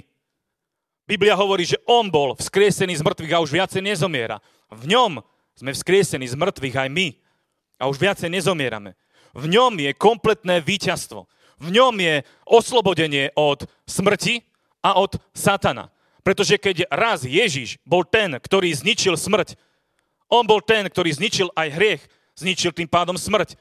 Biblia 1.05 1.36
hovorí, 1.36 1.68
že 1.68 1.76
on 1.84 2.09
bol 2.09 2.32
vzkriesený 2.38 2.96
z 2.96 3.05
mŕtvych 3.05 3.34
a 3.36 3.42
už 3.44 3.53
viacej 3.53 3.82
nezomiera. 3.84 4.40
V 4.72 4.88
ňom 4.88 5.20
sme 5.53 5.76
vzkriesení 5.76 6.24
z 6.24 6.38
mŕtvych 6.38 6.76
aj 6.78 6.88
my. 6.88 7.07
A 7.76 7.90
už 7.92 8.00
viacej 8.00 8.32
nezomierame. 8.32 8.96
V 9.36 9.44
ňom 9.53 9.76
je 9.76 9.92
kompletné 9.92 10.64
víťazstvo. 10.64 11.28
V 11.61 11.68
ňom 11.68 11.94
je 12.00 12.24
oslobodenie 12.48 13.30
od 13.36 13.68
smrti 13.84 14.40
a 14.80 14.96
od 14.96 15.20
satana. 15.36 15.91
Pretože 16.22 16.54
keď 16.54 16.86
raz 16.86 17.26
Ježiš 17.26 17.82
bol 17.82 18.06
ten, 18.06 18.38
ktorý 18.38 18.70
zničil 18.70 19.18
smrť, 19.18 19.58
on 20.30 20.46
bol 20.46 20.62
ten, 20.62 20.86
ktorý 20.86 21.10
zničil 21.10 21.50
aj 21.52 21.68
hriech, 21.74 22.02
zničil 22.38 22.70
tým 22.72 22.88
pádom 22.88 23.18
smrť, 23.18 23.58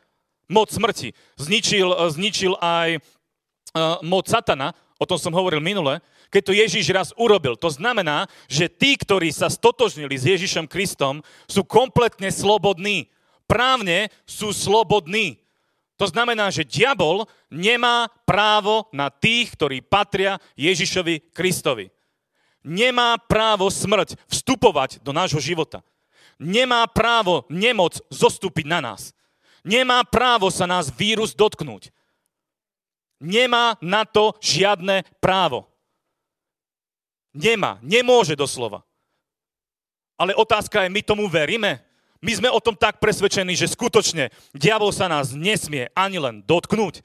moc 0.47 0.69
smrti, 0.69 1.11
zničil, 1.41 1.89
zničil 2.13 2.55
aj 2.61 3.01
uh, 3.01 3.99
moc 4.05 4.29
satana, 4.29 4.77
o 5.01 5.09
tom 5.09 5.17
som 5.17 5.33
hovoril 5.33 5.59
minule, 5.59 5.99
keď 6.31 6.41
to 6.47 6.53
Ježiš 6.55 6.85
raz 6.93 7.09
urobil. 7.17 7.57
To 7.59 7.67
znamená, 7.67 8.29
že 8.47 8.71
tí, 8.71 8.95
ktorí 8.95 9.33
sa 9.33 9.51
stotožnili 9.51 10.15
s 10.15 10.29
Ježišom 10.29 10.69
Kristom, 10.69 11.25
sú 11.49 11.65
kompletne 11.67 12.31
slobodní. 12.31 13.11
Právne 13.49 14.07
sú 14.23 14.55
slobodní. 14.55 15.43
To 15.99 16.07
znamená, 16.07 16.47
že 16.53 16.63
diabol 16.63 17.27
nemá 17.51 18.07
právo 18.23 18.87
na 18.95 19.11
tých, 19.11 19.53
ktorí 19.59 19.83
patria 19.83 20.39
Ježišovi 20.55 21.35
Kristovi 21.35 21.91
nemá 22.61 23.17
právo 23.17 23.69
smrť 23.69 24.17
vstupovať 24.29 25.01
do 25.01 25.11
nášho 25.11 25.41
života. 25.41 25.81
Nemá 26.41 26.85
právo 26.89 27.45
nemoc 27.49 28.01
zostúpiť 28.09 28.65
na 28.65 28.81
nás. 28.81 29.13
Nemá 29.61 30.01
právo 30.01 30.49
sa 30.49 30.65
nás 30.65 30.89
vírus 30.89 31.37
dotknúť. 31.37 31.93
Nemá 33.21 33.77
na 33.77 34.01
to 34.01 34.33
žiadne 34.41 35.05
právo. 35.21 35.69
Nemá, 37.37 37.77
nemôže 37.85 38.33
doslova. 38.33 38.81
Ale 40.17 40.33
otázka 40.33 40.85
je, 40.85 40.89
my 40.89 41.01
tomu 41.05 41.29
veríme? 41.29 41.81
My 42.21 42.33
sme 42.37 42.49
o 42.53 42.61
tom 42.61 42.77
tak 42.77 43.01
presvedčení, 43.01 43.57
že 43.57 43.69
skutočne 43.69 44.29
diabol 44.53 44.93
sa 44.93 45.09
nás 45.09 45.33
nesmie 45.33 45.89
ani 45.97 46.21
len 46.21 46.45
dotknúť. 46.45 47.01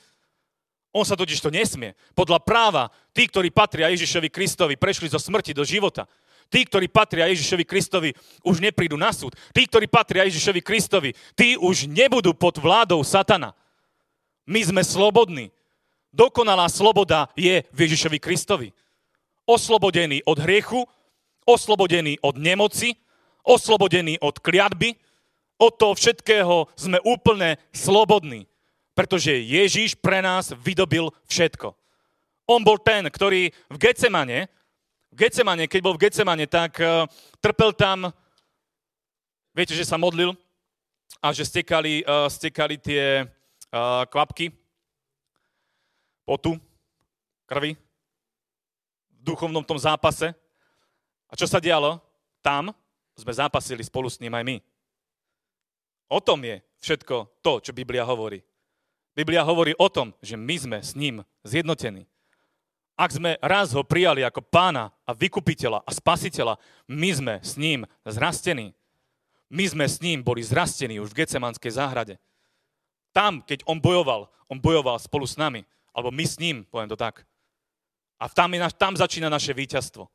On 0.97 1.05
sa 1.05 1.12
totiž 1.12 1.44
to 1.44 1.53
nesmie. 1.53 1.92
Podľa 2.16 2.40
práva, 2.40 2.88
tí, 3.12 3.28
ktorí 3.28 3.53
patria 3.53 3.92
Ježišovi 3.92 4.32
Kristovi, 4.32 4.80
prešli 4.80 5.12
zo 5.12 5.20
smrti 5.20 5.53
do 5.53 5.61
života. 5.61 6.09
Tí, 6.49 6.64
ktorí 6.64 6.88
patria 6.88 7.28
Ježišovi 7.28 7.68
Kristovi, 7.68 8.16
už 8.40 8.64
neprídu 8.64 8.97
na 8.97 9.12
súd. 9.12 9.36
Tí, 9.53 9.68
ktorí 9.68 9.92
patria 9.92 10.24
Ježišovi 10.24 10.64
Kristovi, 10.64 11.12
tí 11.36 11.61
už 11.61 11.84
nebudú 11.84 12.32
pod 12.32 12.57
vládou 12.57 13.05
satana. 13.05 13.53
My 14.49 14.64
sme 14.64 14.80
slobodní. 14.80 15.53
Dokonalá 16.16 16.64
sloboda 16.72 17.28
je 17.36 17.61
v 17.76 17.78
Ježišovi 17.84 18.16
Kristovi. 18.16 18.72
Oslobodený 19.44 20.24
od 20.24 20.40
hriechu, 20.40 20.80
oslobodený 21.44 22.24
od 22.24 22.40
nemoci, 22.40 22.97
oslobodený 23.44 24.16
od 24.24 24.40
kliatby, 24.40 24.97
od 25.61 25.76
toho 25.76 25.92
všetkého 25.92 26.72
sme 26.72 27.05
úplne 27.05 27.61
slobodní 27.68 28.49
pretože 28.97 29.28
Ježíš 29.28 29.92
pre 29.92 30.24
nás 30.24 30.57
vydobil 30.57 31.12
všetko. 31.28 31.76
On 32.49 32.64
bol 32.64 32.80
ten, 32.80 33.05
ktorý 33.05 33.53
v 33.68 33.76
Getsemane, 33.76 34.49
v 35.12 35.16
Getsemane, 35.20 35.68
keď 35.68 35.80
bol 35.84 35.94
v 36.01 36.09
Getsemane, 36.09 36.49
tak 36.49 36.80
uh, 36.80 37.05
trpel 37.44 37.76
tam, 37.76 38.09
viete, 39.53 39.76
že 39.76 39.84
sa 39.84 40.01
modlil 40.01 40.32
a 41.20 41.28
že 41.36 41.44
stekali, 41.44 42.09
uh, 42.09 42.24
stekali 42.32 42.80
tie 42.80 43.28
uh, 43.28 44.09
kvapky 44.09 44.49
potu, 46.24 46.57
krvi 47.44 47.76
v 49.12 49.20
duchovnom 49.20 49.62
tom 49.62 49.76
zápase. 49.76 50.32
A 51.28 51.36
čo 51.36 51.44
sa 51.44 51.61
dialo? 51.61 52.01
Tam 52.40 52.72
sme 53.12 53.32
zápasili 53.32 53.84
spolu 53.84 54.09
s 54.09 54.18
ním 54.22 54.32
aj 54.32 54.44
my. 54.47 54.57
O 56.07 56.22
tom 56.22 56.38
je 56.47 56.62
všetko 56.80 57.42
to, 57.42 57.59
čo 57.61 57.74
Biblia 57.74 58.07
hovorí. 58.07 58.38
Biblia 59.16 59.40
hovorí 59.40 59.72
o 59.80 59.88
tom, 59.88 60.12
že 60.20 60.36
my 60.36 60.56
sme 60.60 60.78
s 60.84 60.92
ním 60.92 61.24
zjednotení. 61.40 62.04
Ak 62.96 63.16
sme 63.16 63.40
raz 63.40 63.72
ho 63.72 63.80
prijali 63.80 64.20
ako 64.20 64.44
pána 64.44 64.92
a 65.08 65.16
vykupiteľa 65.16 65.84
a 65.84 65.90
spasiteľa, 65.92 66.60
my 66.88 67.10
sme 67.12 67.34
s 67.40 67.56
ním 67.56 67.88
zrastení. 68.04 68.76
My 69.48 69.64
sme 69.64 69.88
s 69.88 70.04
ním 70.04 70.20
boli 70.20 70.44
zrastení 70.44 71.00
už 71.00 71.16
v 71.16 71.24
Gecemanskej 71.24 71.80
záhrade. 71.80 72.20
Tam, 73.16 73.40
keď 73.40 73.64
on 73.64 73.80
bojoval, 73.80 74.28
on 74.52 74.60
bojoval 74.60 75.00
spolu 75.00 75.24
s 75.24 75.40
nami. 75.40 75.64
Alebo 75.96 76.12
my 76.12 76.24
s 76.28 76.36
ním, 76.36 76.64
poviem 76.68 76.92
to 76.92 77.00
tak. 77.00 77.24
A 78.20 78.28
tam, 78.28 78.52
je, 78.52 78.60
tam 78.76 78.92
začína 78.96 79.32
naše 79.32 79.56
víťazstvo. 79.56 80.08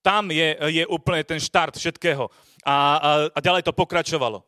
Tam 0.00 0.32
je, 0.32 0.56
je 0.72 0.84
úplne 0.88 1.20
ten 1.24 1.36
štart 1.36 1.76
všetkého. 1.76 2.32
A, 2.64 2.72
a, 2.72 2.76
a 3.28 3.38
ďalej 3.44 3.68
to 3.68 3.76
pokračovalo. 3.76 4.40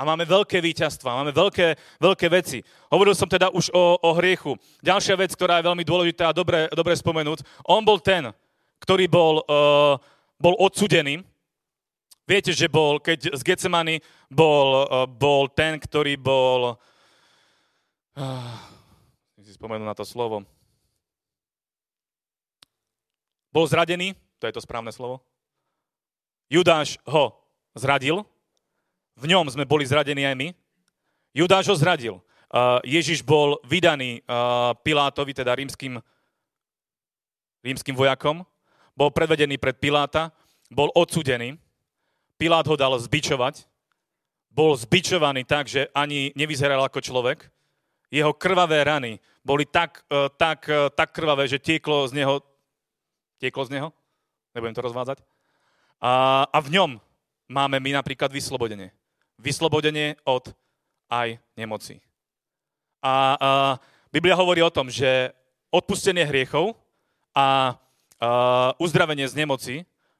A 0.00 0.08
máme 0.08 0.24
veľké 0.24 0.64
víťazstva, 0.64 1.20
máme 1.20 1.28
veľké, 1.36 1.76
veľké 2.00 2.26
veci. 2.32 2.64
Hovoril 2.88 3.12
som 3.12 3.28
teda 3.28 3.52
už 3.52 3.68
o, 3.68 4.00
o 4.00 4.10
hriechu. 4.16 4.56
Ďalšia 4.80 5.20
vec, 5.20 5.36
ktorá 5.36 5.60
je 5.60 5.68
veľmi 5.68 5.84
dôležitá 5.84 6.32
a 6.32 6.36
dobre, 6.36 6.72
dobre 6.72 6.96
spomenúť. 6.96 7.44
On 7.68 7.84
bol 7.84 8.00
ten, 8.00 8.32
ktorý 8.80 9.04
bol, 9.12 9.44
uh, 9.44 10.00
bol 10.40 10.56
odsudený. 10.56 11.20
Viete, 12.24 12.56
že 12.56 12.72
bol, 12.72 12.96
keď 12.96 13.36
z 13.36 13.42
Getsemany 13.44 14.00
bol, 14.32 14.88
uh, 14.88 15.04
bol 15.04 15.52
ten, 15.52 15.76
ktorý 15.76 16.16
bol 16.16 16.80
Uh, 18.10 18.42
si 19.38 19.54
spomenul 19.54 19.86
na 19.86 19.94
to 19.94 20.02
slovo. 20.02 20.42
Bol 23.54 23.64
zradený, 23.70 24.18
to 24.42 24.50
je 24.50 24.54
to 24.58 24.60
správne 24.60 24.90
slovo. 24.90 25.22
Judáš 26.50 26.98
ho 27.06 27.38
zradil, 27.78 28.26
v 29.16 29.24
ňom 29.30 29.46
sme 29.50 29.64
boli 29.66 29.86
zradení 29.86 30.26
aj 30.26 30.36
my. 30.36 30.48
Judáš 31.34 31.70
ho 31.70 31.76
zradil. 31.78 32.18
Ježiš 32.82 33.22
bol 33.22 33.62
vydaný 33.62 34.26
Pilátovi, 34.82 35.30
teda 35.30 35.54
rímským, 35.54 36.02
rímským 37.62 37.94
vojakom. 37.94 38.42
Bol 38.98 39.14
predvedený 39.14 39.56
pred 39.56 39.78
Piláta, 39.78 40.34
bol 40.70 40.90
odsudený. 40.98 41.54
Pilát 42.34 42.66
ho 42.66 42.74
dal 42.74 42.98
zbičovať. 42.98 43.66
Bol 44.50 44.74
zbičovaný 44.74 45.46
tak, 45.46 45.70
že 45.70 45.86
ani 45.94 46.34
nevyzeral 46.34 46.82
ako 46.82 46.98
človek 46.98 47.46
jeho 48.10 48.34
krvavé 48.34 48.84
rany 48.84 49.22
boli 49.46 49.64
tak, 49.64 50.02
e, 50.10 50.28
tak, 50.34 50.66
e, 50.66 50.90
tak 50.90 51.14
krvavé, 51.14 51.46
že 51.46 51.62
tieklo 51.62 52.04
z 52.10 52.12
neho, 52.18 52.42
tieklo 53.38 53.64
z 53.64 53.78
neho, 53.78 53.88
nebudem 54.52 54.74
to 54.74 54.82
rozvádzať, 54.82 55.22
a, 56.02 56.44
a 56.50 56.58
v 56.58 56.68
ňom 56.74 56.90
máme 57.46 57.78
my 57.78 57.94
napríklad 57.94 58.34
vyslobodenie. 58.34 58.90
Vyslobodenie 59.40 60.20
od 60.28 60.52
aj 61.08 61.40
nemoci. 61.56 61.98
A, 63.00 63.34
a 63.34 63.48
Biblia 64.12 64.36
hovorí 64.36 64.60
o 64.60 64.70
tom, 64.70 64.92
že 64.92 65.32
odpustenie 65.72 66.28
hriechov 66.28 66.76
a, 67.32 67.74
a 68.20 68.28
uzdravenie 68.76 69.24
z 69.24 69.34
nemoci 69.40 69.74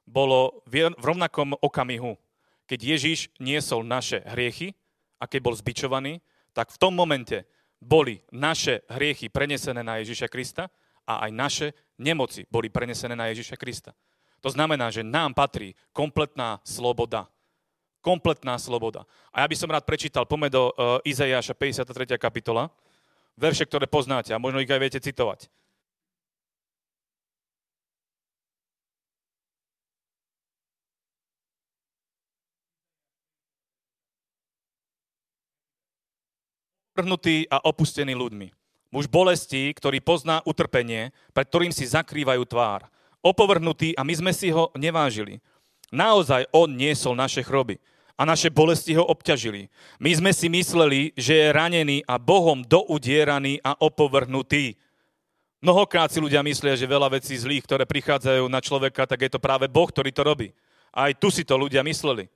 bolo 0.08 0.64
v, 0.66 0.90
rovnakom 0.98 1.54
okamihu. 1.60 2.16
Keď 2.64 2.80
Ježiš 2.80 3.18
niesol 3.38 3.84
naše 3.84 4.24
hriechy 4.24 4.74
a 5.20 5.28
keď 5.28 5.40
bol 5.42 5.54
zbičovaný, 5.54 6.24
tak 6.56 6.72
v 6.72 6.80
tom 6.80 6.96
momente 6.96 7.46
boli 7.80 8.22
naše 8.34 8.82
hriechy 8.90 9.28
prenesené 9.28 9.84
na 9.84 10.02
Ježiša 10.02 10.28
Krista 10.32 10.72
a 11.06 11.26
aj 11.26 11.30
naše 11.32 11.66
nemoci 11.98 12.46
boli 12.48 12.68
prenesené 12.68 13.14
na 13.14 13.28
Ježiša 13.32 13.56
Krista. 13.58 13.92
To 14.40 14.48
znamená, 14.48 14.88
že 14.88 15.04
nám 15.04 15.36
patrí 15.36 15.76
kompletná 15.92 16.62
sloboda. 16.64 17.28
Kompletná 18.00 18.56
sloboda. 18.56 19.04
A 19.28 19.44
ja 19.44 19.46
by 19.46 19.56
som 19.56 19.68
rád 19.68 19.84
prečítal, 19.84 20.24
poďme 20.24 20.48
do 20.48 20.72
uh, 20.72 21.04
Izaiáša 21.04 21.52
53. 21.52 22.16
kapitola, 22.16 22.72
verše, 23.36 23.68
ktoré 23.68 23.84
poznáte 23.84 24.32
a 24.32 24.40
možno 24.40 24.64
ich 24.64 24.72
aj 24.72 24.80
viete 24.80 25.00
citovať. 25.00 25.52
Prhnutý 36.96 37.48
a 37.48 37.60
opustený 37.64 38.12
ľuďmi. 38.12 38.48
Muž 38.90 39.06
bolesti, 39.06 39.70
ktorý 39.72 40.02
pozná 40.02 40.42
utrpenie, 40.42 41.14
pred 41.30 41.46
ktorým 41.46 41.72
si 41.72 41.86
zakrývajú 41.86 42.42
tvár. 42.44 42.90
Opovrhnutý 43.22 43.94
a 43.94 44.02
my 44.02 44.12
sme 44.16 44.32
si 44.34 44.50
ho 44.50 44.68
nevážili. 44.74 45.38
Naozaj 45.90 46.46
on 46.54 46.70
niesol 46.70 47.18
naše 47.18 47.42
chroby 47.42 47.82
a 48.14 48.22
naše 48.22 48.52
bolesti 48.52 48.94
ho 48.94 49.02
obťažili. 49.02 49.72
My 49.96 50.12
sme 50.14 50.30
si 50.30 50.46
mysleli, 50.52 51.10
že 51.16 51.34
je 51.34 51.54
ranený 51.56 52.04
a 52.06 52.20
Bohom 52.20 52.62
doudieraný 52.62 53.58
a 53.64 53.74
opovrhnutý. 53.80 54.76
Mnohokrát 55.60 56.12
si 56.12 56.20
ľudia 56.20 56.44
myslia, 56.44 56.76
že 56.76 56.88
veľa 56.88 57.16
vecí 57.16 57.36
zlých, 57.36 57.64
ktoré 57.64 57.84
prichádzajú 57.88 58.44
na 58.48 58.60
človeka, 58.60 59.08
tak 59.08 59.24
je 59.24 59.30
to 59.32 59.40
práve 59.40 59.68
Boh, 59.72 59.88
ktorý 59.88 60.12
to 60.12 60.20
robí. 60.20 60.52
Aj 60.92 61.12
tu 61.16 61.32
si 61.32 61.48
to 61.48 61.56
ľudia 61.56 61.80
mysleli. 61.80 62.28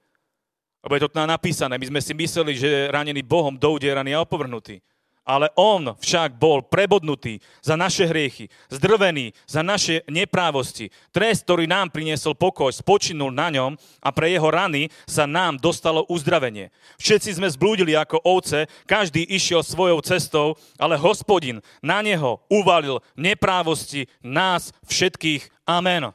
Lebo 0.84 0.92
je 0.96 1.02
to 1.04 1.12
napísané. 1.24 1.80
My 1.80 1.86
sme 1.88 2.00
si 2.04 2.12
mysleli, 2.12 2.52
že 2.56 2.68
je 2.68 2.92
ranený 2.92 3.24
Bohom, 3.24 3.56
doudieraný 3.56 4.16
a 4.16 4.24
opovrhnutý. 4.24 4.84
Ale 5.24 5.48
on 5.56 5.96
však 5.96 6.36
bol 6.36 6.60
prebodnutý 6.60 7.40
za 7.64 7.80
naše 7.80 8.04
hriechy, 8.04 8.52
zdrvený 8.68 9.32
za 9.48 9.64
naše 9.64 10.04
neprávosti. 10.04 10.92
Trest, 11.08 11.48
ktorý 11.48 11.64
nám 11.64 11.88
priniesol 11.88 12.36
pokoj, 12.36 12.68
spočinul 12.68 13.32
na 13.32 13.48
ňom 13.48 13.72
a 14.04 14.12
pre 14.12 14.36
jeho 14.36 14.52
rany 14.52 14.92
sa 15.08 15.24
nám 15.24 15.56
dostalo 15.56 16.04
uzdravenie. 16.12 16.68
Všetci 17.00 17.40
sme 17.40 17.48
zblúdili 17.48 17.96
ako 17.96 18.20
ovce, 18.20 18.68
každý 18.84 19.24
išiel 19.24 19.64
svojou 19.64 20.04
cestou, 20.04 20.60
ale 20.76 21.00
hospodin 21.00 21.64
na 21.80 22.04
neho 22.04 22.44
uvalil 22.52 23.00
neprávosti 23.16 24.04
nás 24.20 24.76
všetkých. 24.84 25.48
Amen. 25.64 26.12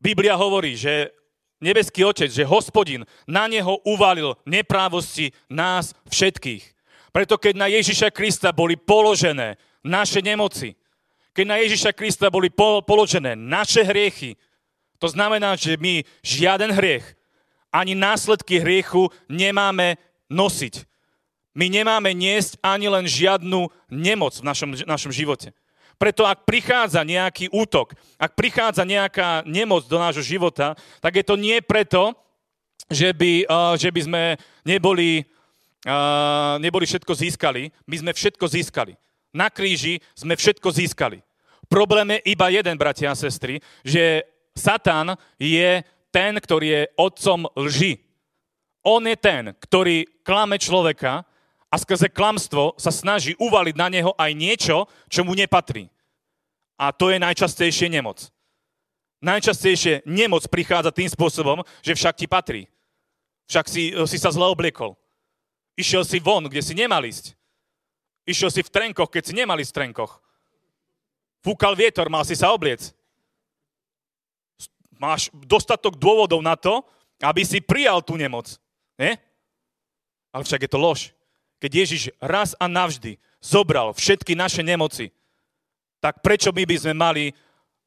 Biblia 0.00 0.32
hovorí, 0.40 0.72
že 0.80 1.12
nebeský 1.60 2.08
Otec, 2.08 2.32
že 2.32 2.48
hospodin 2.48 3.04
na 3.28 3.44
neho 3.44 3.76
uvalil 3.84 4.32
neprávosti 4.48 5.36
nás 5.52 5.92
všetkých. 6.08 6.79
Preto 7.10 7.34
keď 7.38 7.54
na 7.58 7.66
Ježiša 7.66 8.14
Krista 8.14 8.54
boli 8.54 8.78
položené 8.78 9.58
naše 9.82 10.22
nemoci, 10.22 10.78
keď 11.34 11.44
na 11.46 11.56
Ježiša 11.62 11.94
Krista 11.94 12.26
boli 12.30 12.50
položené 12.86 13.38
naše 13.38 13.86
hriechy, 13.86 14.34
to 15.00 15.08
znamená, 15.08 15.56
že 15.56 15.80
my 15.80 16.04
žiaden 16.20 16.74
hriech, 16.74 17.16
ani 17.70 17.94
následky 17.94 18.58
hriechu 18.58 19.08
nemáme 19.30 19.96
nosiť. 20.28 20.84
My 21.54 21.66
nemáme 21.66 22.14
niesť 22.14 22.58
ani 22.62 22.86
len 22.86 23.06
žiadnu 23.06 23.70
nemoc 23.90 24.38
v 24.38 24.46
našom, 24.46 24.70
našom 24.86 25.10
živote. 25.10 25.50
Preto 26.00 26.24
ak 26.24 26.48
prichádza 26.48 27.04
nejaký 27.04 27.52
útok, 27.52 27.92
ak 28.16 28.32
prichádza 28.32 28.88
nejaká 28.88 29.44
nemoc 29.44 29.84
do 29.84 30.00
nášho 30.00 30.24
života, 30.24 30.72
tak 31.02 31.20
je 31.20 31.24
to 31.26 31.36
nie 31.36 31.60
preto, 31.60 32.16
že 32.88 33.12
by, 33.12 33.44
uh, 33.44 33.74
že 33.76 33.92
by 33.92 34.00
sme 34.08 34.22
neboli, 34.64 35.28
neboli 36.60 36.84
všetko 36.84 37.12
získali. 37.14 37.72
My 37.88 37.96
sme 37.96 38.12
všetko 38.12 38.44
získali. 38.48 38.94
Na 39.30 39.48
kríži 39.48 40.02
sme 40.12 40.34
všetko 40.36 40.68
získali. 40.74 41.22
Problém 41.70 42.18
je 42.18 42.34
iba 42.34 42.50
jeden, 42.50 42.74
bratia 42.74 43.14
a 43.14 43.18
sestry, 43.18 43.62
že 43.86 44.26
Satan 44.58 45.14
je 45.38 45.86
ten, 46.10 46.34
ktorý 46.34 46.66
je 46.66 46.82
otcom 46.98 47.46
lži. 47.54 48.02
On 48.82 48.98
je 49.06 49.14
ten, 49.14 49.54
ktorý 49.54 50.02
klame 50.26 50.58
človeka 50.58 51.22
a 51.70 51.74
skrze 51.78 52.10
klamstvo 52.10 52.74
sa 52.74 52.90
snaží 52.90 53.38
uvaliť 53.38 53.74
na 53.78 53.86
neho 53.86 54.10
aj 54.18 54.32
niečo, 54.34 54.90
čo 55.06 55.22
mu 55.22 55.38
nepatrí. 55.38 55.86
A 56.74 56.90
to 56.90 57.14
je 57.14 57.22
najčastejšie 57.22 57.86
nemoc. 57.86 58.26
Najčastejšie 59.22 60.08
nemoc 60.08 60.48
prichádza 60.48 60.90
tým 60.90 61.06
spôsobom, 61.06 61.62
že 61.84 61.94
však 61.94 62.14
ti 62.18 62.26
patrí. 62.26 62.66
Však 63.46 63.66
si, 63.68 63.92
si 64.08 64.16
sa 64.18 64.32
zle 64.32 64.48
obliekol. 64.48 64.96
Išiel 65.80 66.04
si 66.04 66.20
von, 66.20 66.44
kde 66.44 66.60
si 66.60 66.76
nemal 66.76 67.00
ísť. 67.00 67.32
Išiel 68.28 68.52
si 68.52 68.60
v 68.60 68.68
trenkoch, 68.68 69.08
keď 69.08 69.22
si 69.24 69.32
nemal 69.32 69.56
ísť 69.56 69.72
v 69.72 69.78
trenkoch. 69.80 70.20
Fúkal 71.40 71.72
vietor, 71.72 72.12
mal 72.12 72.20
si 72.28 72.36
sa 72.36 72.52
obliec. 72.52 72.92
Máš 75.00 75.32
dostatok 75.32 75.96
dôvodov 75.96 76.44
na 76.44 76.52
to, 76.52 76.84
aby 77.24 77.40
si 77.48 77.64
prijal 77.64 78.04
tú 78.04 78.20
nemoc. 78.20 78.60
Nie? 79.00 79.16
Ale 80.28 80.44
však 80.44 80.68
je 80.68 80.70
to 80.70 80.76
lož 80.76 81.16
keď 81.60 81.70
Ježiš 81.84 82.02
raz 82.18 82.56
a 82.56 82.64
navždy 82.64 83.20
zobral 83.38 83.92
všetky 83.92 84.32
naše 84.32 84.64
nemoci, 84.64 85.12
tak 86.00 86.24
prečo 86.24 86.48
my 86.48 86.64
by 86.64 86.76
sme 86.80 86.94
mali 86.96 87.24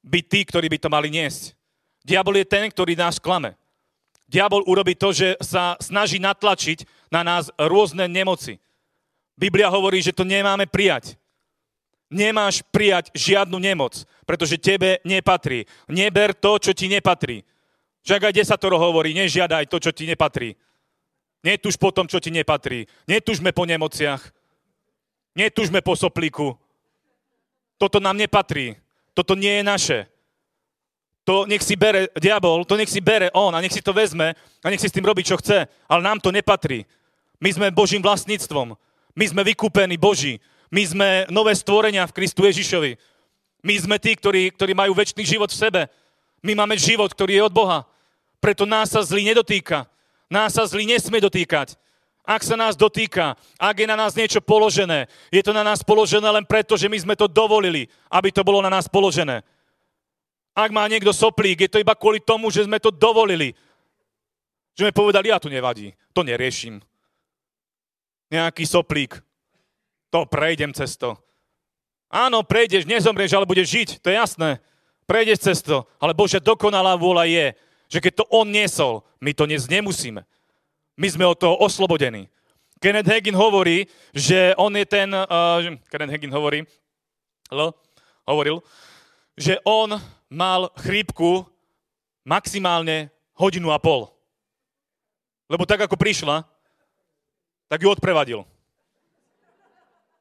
byť 0.05 0.25
tí, 0.29 0.39
ktorí 0.45 0.69
by 0.69 0.77
to 0.77 0.93
mali 0.93 1.09
niesť? 1.09 1.57
Diabol 2.05 2.37
je 2.37 2.45
ten, 2.45 2.69
ktorý 2.69 2.93
nás 2.93 3.17
klame. 3.17 3.57
Diabol 4.29 4.61
urobí 4.69 4.93
to, 4.93 5.09
že 5.09 5.33
sa 5.41 5.73
snaží 5.81 6.21
natlačiť 6.21 7.02
na 7.13 7.21
nás 7.21 7.53
rôzne 7.61 8.09
nemoci. 8.09 8.57
Biblia 9.37 9.69
hovorí, 9.69 10.01
že 10.01 10.17
to 10.17 10.25
nemáme 10.25 10.65
prijať. 10.65 11.13
Nemáš 12.09 12.65
prijať 12.73 13.13
žiadnu 13.13 13.61
nemoc, 13.61 14.05
pretože 14.25 14.57
tebe 14.57 14.97
nepatrí. 15.05 15.69
Neber 15.85 16.33
to, 16.33 16.57
čo 16.57 16.73
ti 16.73 16.89
nepatrí. 16.89 17.45
Však 18.01 18.29
aj 18.29 18.33
desatoro 18.33 18.81
hovorí, 18.81 19.13
nežiadaj 19.13 19.69
to, 19.69 19.77
čo 19.77 19.93
ti 19.93 20.09
nepatrí. 20.09 20.57
Netúž 21.45 21.77
po 21.77 21.93
tom, 21.93 22.09
čo 22.09 22.17
ti 22.17 22.33
nepatrí. 22.33 22.89
Netúžme 23.05 23.53
po 23.53 23.65
nemociach. 23.65 24.21
Netúžme 25.37 25.81
po 25.85 25.93
soplíku. 25.93 26.57
Toto 27.77 27.97
nám 27.97 28.17
nepatrí. 28.17 28.77
Toto 29.13 29.37
nie 29.37 29.61
je 29.61 29.63
naše. 29.63 29.99
to 31.23 31.47
nech 31.47 31.63
si 31.63 31.79
bere 31.79 32.11
diabol, 32.19 32.67
to 32.67 32.75
nech 32.75 32.91
si 32.91 32.99
bere 32.99 33.31
on 33.31 33.55
a 33.55 33.63
nech 33.63 33.71
si 33.71 33.79
to 33.79 33.95
vezme 33.95 34.35
a 34.35 34.67
nech 34.67 34.79
si 34.79 34.91
s 34.91 34.95
tým 34.95 35.07
robí, 35.07 35.23
čo 35.23 35.39
chce. 35.39 35.63
Ale 35.87 36.01
nám 36.03 36.19
to 36.19 36.35
nepatrí. 36.35 36.83
My 37.41 37.49
sme 37.53 37.67
Božím 37.73 38.01
vlastníctvom. 38.01 38.75
My 39.13 39.25
sme 39.29 39.41
vykúpení 39.45 39.97
Boží. 39.97 40.41
My 40.73 40.83
sme 40.85 41.09
nové 41.29 41.53
stvorenia 41.53 42.05
v 42.09 42.15
Kristu 42.17 42.49
Ježišovi. 42.49 42.97
My 43.63 43.75
sme 43.77 43.95
tí, 44.01 44.17
ktorí, 44.17 44.51
ktorí 44.57 44.73
majú 44.73 44.97
väčší 44.97 45.37
život 45.37 45.53
v 45.53 45.61
sebe. 45.61 45.81
My 46.43 46.57
máme 46.57 46.75
život, 46.75 47.13
ktorý 47.13 47.39
je 47.39 47.45
od 47.47 47.53
Boha. 47.53 47.85
Preto 48.43 48.67
nás 48.67 48.91
sa 48.91 48.99
zlý 48.99 49.23
nedotýka. 49.31 49.87
Nás 50.27 50.57
sa 50.57 50.67
zlý 50.67 50.89
nesmie 50.89 51.21
dotýkať. 51.23 51.79
Ak 52.23 52.39
sa 52.39 52.55
nás 52.55 52.79
dotýka, 52.79 53.35
ak 53.59 53.75
je 53.83 53.87
na 53.87 53.99
nás 53.99 54.15
niečo 54.15 54.39
položené, 54.39 55.11
je 55.27 55.43
to 55.43 55.51
na 55.51 55.59
nás 55.59 55.83
položené 55.83 56.23
len 56.23 56.47
preto, 56.47 56.79
že 56.79 56.87
my 56.87 56.95
sme 56.95 57.15
to 57.19 57.27
dovolili, 57.27 57.91
aby 58.07 58.31
to 58.31 58.47
bolo 58.47 58.63
na 58.63 58.71
nás 58.71 58.87
položené. 58.87 59.43
Ak 60.55 60.71
má 60.71 60.87
niekto 60.87 61.11
soplík, 61.11 61.67
je 61.67 61.71
to 61.71 61.83
iba 61.83 61.91
kvôli 61.91 62.23
tomu, 62.23 62.47
že 62.47 62.63
sme 62.63 62.79
to 62.79 62.95
dovolili. 62.95 63.51
Že 64.79 64.87
sme 64.87 64.93
povedali, 64.95 65.35
ja 65.35 65.37
tu 65.37 65.51
nevadí, 65.51 65.91
to 66.15 66.23
neriešim. 66.23 66.79
Nejaký 68.33 68.65
soplík, 68.65 69.21
to 70.09 70.25
prejdem 70.25 70.73
cez 70.73 70.97
to. 70.97 71.13
Áno, 72.09 72.41
prejdeš, 72.41 72.89
nezomrieš, 72.89 73.37
ale 73.37 73.45
budeš 73.45 73.69
žiť, 73.69 73.89
to 74.01 74.09
je 74.09 74.17
jasné. 74.17 74.57
Prejdeš 75.05 75.45
cez 75.45 75.61
to, 75.61 75.85
ale 76.01 76.17
Božia 76.17 76.41
dokonalá 76.41 76.97
vôľa 76.97 77.29
je, 77.29 77.45
že 77.93 78.01
keď 78.01 78.13
to 78.21 78.25
On 78.33 78.49
niesol, 78.49 79.05
my 79.21 79.37
to 79.37 79.45
dnes 79.45 79.69
nemusíme. 79.69 80.25
My 80.97 81.07
sme 81.09 81.29
od 81.29 81.37
toho 81.37 81.57
oslobodení. 81.61 82.29
Kenneth 82.81 83.09
Hagin 83.09 83.37
hovorí, 83.37 83.85
že 84.13 84.57
on 84.57 84.73
je 84.73 84.85
ten, 84.85 85.13
uh, 85.13 85.61
Kenneth 85.89 86.13
Hagin 86.17 86.33
hovorí, 86.33 86.65
hello, 87.53 87.77
hovoril, 88.25 88.65
že 89.37 89.61
on 89.61 89.97
mal 90.29 90.73
chrípku 90.81 91.45
maximálne 92.25 93.13
hodinu 93.37 93.69
a 93.69 93.77
pol. 93.77 94.09
Lebo 95.49 95.69
tak, 95.69 95.85
ako 95.85 95.97
prišla, 95.97 96.45
tak 97.73 97.81
ju 97.81 97.89
odprevadil. 97.89 98.45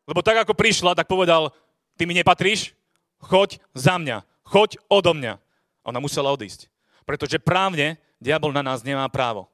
Lebo 0.09 0.25
tak, 0.25 0.41
ako 0.41 0.57
prišla, 0.57 0.97
tak 0.97 1.05
povedal, 1.05 1.53
ty 2.01 2.09
mi 2.09 2.17
nepatríš, 2.17 2.73
choď 3.21 3.61
za 3.77 4.01
mňa, 4.01 4.25
choď 4.49 4.81
odo 4.89 5.13
mňa. 5.13 5.37
Ona 5.85 6.01
musela 6.01 6.33
odísť. 6.33 6.73
Pretože 7.05 7.37
právne 7.37 8.01
diabol 8.17 8.57
na 8.57 8.65
nás 8.65 8.81
nemá 8.81 9.05
právo. 9.13 9.53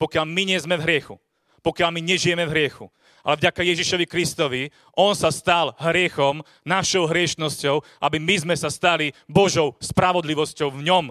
Pokiaľ 0.00 0.24
my 0.24 0.42
nie 0.48 0.56
sme 0.56 0.80
v 0.80 0.88
hriechu, 0.88 1.20
pokiaľ 1.60 1.92
my 1.92 2.00
nežijeme 2.00 2.48
v 2.48 2.54
hriechu, 2.56 2.88
ale 3.20 3.36
vďaka 3.36 3.60
Ježišovi 3.60 4.04
Kristovi, 4.08 4.62
on 4.96 5.12
sa 5.12 5.28
stal 5.28 5.76
hriechom, 5.76 6.40
našou 6.64 7.04
hriešnosťou, 7.04 7.84
aby 8.00 8.16
my 8.24 8.40
sme 8.40 8.56
sa 8.56 8.72
stali 8.72 9.12
Božou 9.28 9.76
spravodlivosťou 9.84 10.80
v 10.80 10.84
ňom. 10.88 11.04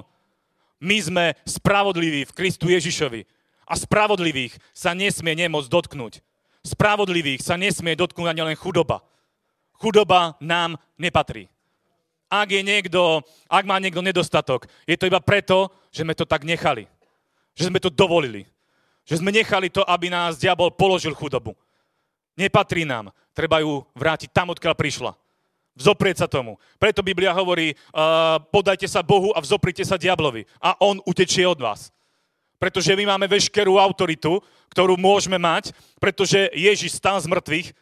My 0.82 0.98
sme 0.98 1.26
spravodliví 1.46 2.26
v 2.26 2.36
Kristu 2.38 2.74
Ježišovi. 2.74 3.26
A 3.64 3.74
spravodlivých 3.80 4.60
sa 4.76 4.92
nesmie 4.92 5.36
nemoc 5.36 5.68
dotknúť. 5.72 6.20
Spravodlivých 6.64 7.44
sa 7.44 7.60
nesmie 7.60 7.96
dotknúť 7.96 8.32
ani 8.32 8.42
len 8.54 8.58
chudoba. 8.60 9.04
Chudoba 9.76 10.40
nám 10.40 10.80
nepatrí. 10.96 11.52
Ak, 12.32 12.50
je 12.50 12.66
niekto, 12.66 13.22
ak 13.46 13.68
má 13.68 13.78
niekto 13.78 14.02
nedostatok, 14.02 14.66
je 14.90 14.98
to 14.98 15.06
iba 15.06 15.22
preto, 15.22 15.70
že 15.94 16.02
sme 16.02 16.18
to 16.18 16.26
tak 16.26 16.42
nechali. 16.48 16.90
Že 17.54 17.70
sme 17.70 17.80
to 17.84 17.94
dovolili. 17.94 18.50
Že 19.06 19.22
sme 19.22 19.30
nechali 19.30 19.70
to, 19.70 19.86
aby 19.86 20.10
nás 20.10 20.40
diabol 20.40 20.74
položil 20.74 21.14
chudobu. 21.14 21.54
Nepatrí 22.34 22.88
nám. 22.88 23.14
Treba 23.38 23.62
ju 23.62 23.86
vrátiť 23.94 24.34
tam, 24.34 24.50
odkiaľ 24.50 24.74
prišla. 24.74 25.12
Vzoprieť 25.74 26.26
sa 26.26 26.28
tomu. 26.30 26.58
Preto 26.78 27.02
Biblia 27.02 27.34
hovorí, 27.34 27.74
uh, 27.74 28.38
podajte 28.50 28.86
sa 28.86 29.02
Bohu 29.02 29.34
a 29.34 29.42
vzoprite 29.42 29.82
sa 29.86 29.98
diablovi. 29.98 30.46
A 30.62 30.78
on 30.82 31.02
utečie 31.06 31.46
od 31.46 31.58
vás. 31.58 31.94
Pretože 32.64 32.96
my 32.96 33.04
máme 33.04 33.28
veškerú 33.28 33.76
autoritu, 33.76 34.40
ktorú 34.72 34.96
môžeme 34.96 35.36
mať, 35.36 35.76
pretože 36.00 36.48
Ježiš 36.56 36.96
stál 36.96 37.20
z 37.20 37.28
mŕtvych 37.28 37.76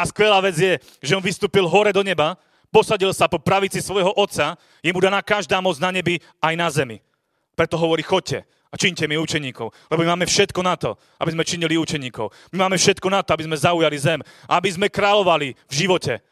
a 0.00 0.02
skvelá 0.08 0.40
vec 0.40 0.56
je, 0.56 0.80
že 1.04 1.12
on 1.12 1.20
vystúpil 1.20 1.68
hore 1.68 1.92
do 1.92 2.00
neba, 2.00 2.40
posadil 2.72 3.12
sa 3.12 3.28
po 3.28 3.36
pravici 3.36 3.84
svojho 3.84 4.16
otca, 4.16 4.56
je 4.80 4.88
mu 4.96 5.04
daná 5.04 5.20
každá 5.20 5.60
moc 5.60 5.76
na 5.76 5.92
nebi 5.92 6.24
aj 6.40 6.54
na 6.56 6.72
zemi. 6.72 7.04
Preto 7.52 7.76
hovorí, 7.76 8.00
chodte 8.00 8.48
a 8.72 8.74
činte 8.80 9.04
mi 9.04 9.20
učeníkov. 9.20 9.92
Lebo 9.92 10.00
my 10.00 10.16
máme 10.16 10.24
všetko 10.24 10.60
na 10.64 10.80
to, 10.80 10.96
aby 11.20 11.36
sme 11.36 11.44
činili 11.44 11.76
učeníkov. 11.76 12.32
My 12.56 12.64
máme 12.64 12.80
všetko 12.80 13.12
na 13.12 13.20
to, 13.20 13.36
aby 13.36 13.44
sme 13.44 13.60
zaujali 13.60 13.96
zem. 14.00 14.24
Aby 14.48 14.72
sme 14.72 14.88
kráľovali 14.88 15.52
v 15.52 15.74
živote. 15.84 16.24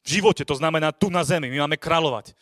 V 0.00 0.08
živote, 0.08 0.40
to 0.48 0.56
znamená 0.56 0.88
tu 0.88 1.12
na 1.12 1.20
zemi. 1.20 1.52
My 1.52 1.68
máme 1.68 1.76
kráľovať. 1.76 2.32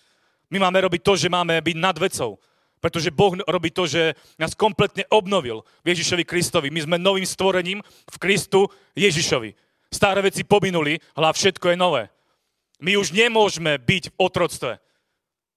My 0.55 0.63
máme 0.63 0.87
robiť 0.87 1.03
to, 1.03 1.19
že 1.19 1.27
máme 1.27 1.59
byť 1.59 1.77
nad 1.83 1.99
vecou. 1.99 2.39
Pretože 2.79 3.11
Boh 3.11 3.35
robí 3.47 3.75
to, 3.75 3.91
že 3.91 4.15
nás 4.39 4.55
kompletne 4.55 5.03
obnovil 5.11 5.67
v 5.83 5.95
Ježišovi 5.95 6.23
Kristovi. 6.23 6.71
My 6.71 6.87
sme 6.87 6.97
novým 6.99 7.27
stvorením 7.27 7.83
v 7.85 8.17
Kristu 8.23 8.71
Ježišovi. 8.95 9.55
Staré 9.91 10.23
veci 10.23 10.47
pominuli, 10.47 11.01
ale 11.19 11.35
všetko 11.35 11.75
je 11.75 11.77
nové. 11.77 12.03
My 12.79 12.95
už 12.95 13.11
nemôžeme 13.11 13.75
byť 13.83 14.15
v 14.15 14.17
otroctve. 14.23 14.73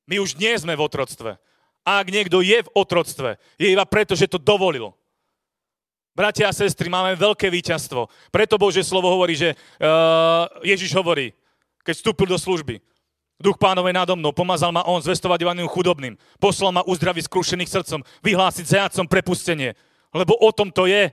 My 0.09 0.17
už 0.17 0.41
nie 0.41 0.57
sme 0.57 0.73
v 0.73 0.81
otroctve. 0.81 1.37
A 1.85 2.01
ak 2.01 2.07
niekto 2.09 2.41
je 2.41 2.61
v 2.61 2.73
otroctve, 2.73 3.37
je 3.57 3.67
iba 3.69 3.85
preto, 3.85 4.17
že 4.17 4.29
to 4.29 4.41
dovolil. 4.41 4.93
Bratia 6.11 6.51
a 6.51 6.53
sestry, 6.53 6.91
máme 6.91 7.15
veľké 7.15 7.47
víťazstvo. 7.47 8.11
Preto 8.33 8.59
Božie 8.59 8.83
slovo 8.83 9.07
hovorí, 9.07 9.37
že 9.37 9.55
uh, 9.55 10.49
Ježiš 10.59 10.91
hovorí, 10.91 11.31
keď 11.81 11.93
vstúpil 11.97 12.27
do 12.27 12.37
služby, 12.37 12.83
Duch 13.41 13.57
pánové 13.57 13.89
nado 13.91 14.13
mnou, 14.13 14.31
pomazal 14.31 14.69
ma 14.69 14.85
on 14.85 15.01
zvestovať 15.01 15.41
evanilium 15.41 15.69
chudobným, 15.69 16.15
poslal 16.37 16.71
ma 16.71 16.85
uzdraviť 16.85 17.25
skrušených 17.25 17.69
srdcom, 17.69 18.05
vyhlásiť 18.21 18.65
zajacom 18.65 19.05
prepustenie. 19.09 19.73
Lebo 20.13 20.37
o 20.37 20.49
tom 20.53 20.69
to 20.69 20.85
je. 20.85 21.09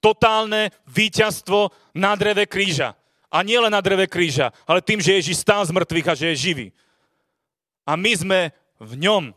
Totálne 0.00 0.68
víťazstvo 0.88 1.72
na 1.96 2.12
dreve 2.16 2.44
kríža. 2.44 2.92
A 3.32 3.42
nie 3.42 3.58
len 3.58 3.72
na 3.72 3.82
dreve 3.82 4.06
kríža, 4.06 4.54
ale 4.62 4.84
tým, 4.84 5.02
že 5.02 5.16
Ježiš 5.18 5.42
stál 5.42 5.64
z 5.66 5.74
mŕtvych 5.74 6.06
a 6.06 6.14
že 6.14 6.26
je 6.32 6.42
živý. 6.50 6.66
A 7.82 7.98
my 7.98 8.12
sme 8.14 8.40
v 8.78 8.92
ňom 9.00 9.34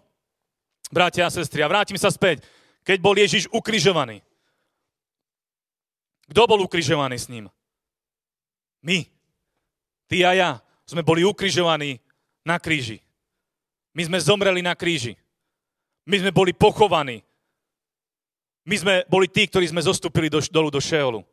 bratia 0.91 1.27
a 1.27 1.33
sestry. 1.33 1.63
A 1.63 1.71
vrátim 1.71 1.97
sa 1.97 2.11
späť. 2.11 2.43
Keď 2.83 2.97
bol 3.03 3.15
Ježiš 3.15 3.51
ukrižovaný. 3.51 4.23
Kto 6.27 6.43
bol 6.47 6.59
ukrižovaný 6.63 7.17
s 7.19 7.27
ním? 7.31 7.47
My. 8.83 9.07
Ty 10.07 10.17
a 10.23 10.31
ja 10.35 10.49
sme 10.87 11.03
boli 11.03 11.27
ukrižovaní 11.27 11.99
na 12.47 12.55
kríži. 12.55 13.03
My 13.91 14.07
sme 14.07 14.17
zomreli 14.23 14.63
na 14.63 14.71
kríži. 14.71 15.19
My 16.07 16.23
sme 16.23 16.31
boli 16.31 16.55
pochovaní. 16.55 17.19
My 18.63 18.75
sme 18.79 18.93
boli 19.11 19.27
tí, 19.27 19.47
ktorí 19.47 19.67
sme 19.67 19.83
zostúpili 19.83 20.31
do, 20.31 20.39
dolu 20.47 20.71
do 20.71 20.79
Šeolu. 20.79 21.27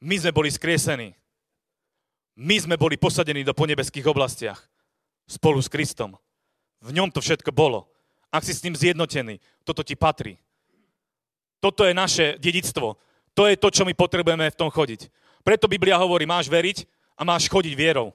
My 0.00 0.16
sme 0.16 0.32
boli 0.32 0.48
skriesení. 0.48 1.12
My 2.36 2.56
sme 2.60 2.76
boli 2.80 2.96
posadení 2.96 3.44
do 3.44 3.56
ponebeských 3.56 4.08
oblastiach 4.08 4.60
spolu 5.28 5.60
s 5.60 5.68
Kristom. 5.68 6.16
V 6.80 6.92
ňom 6.92 7.08
to 7.12 7.20
všetko 7.20 7.52
bolo. 7.52 7.88
Ak 8.28 8.44
si 8.44 8.52
s 8.52 8.60
ním 8.64 8.76
zjednotený, 8.76 9.40
toto 9.64 9.80
ti 9.80 9.96
patrí. 9.96 10.36
Toto 11.60 11.88
je 11.88 11.96
naše 11.96 12.36
dedictvo. 12.36 13.00
To 13.32 13.48
je 13.48 13.56
to, 13.56 13.68
čo 13.72 13.88
my 13.88 13.92
potrebujeme 13.96 14.48
v 14.48 14.58
tom 14.60 14.68
chodiť. 14.68 15.08
Preto 15.40 15.68
Biblia 15.68 15.96
hovorí, 15.96 16.28
máš 16.28 16.52
veriť 16.52 16.84
a 17.16 17.24
máš 17.24 17.48
chodiť 17.48 17.72
vierou. 17.72 18.12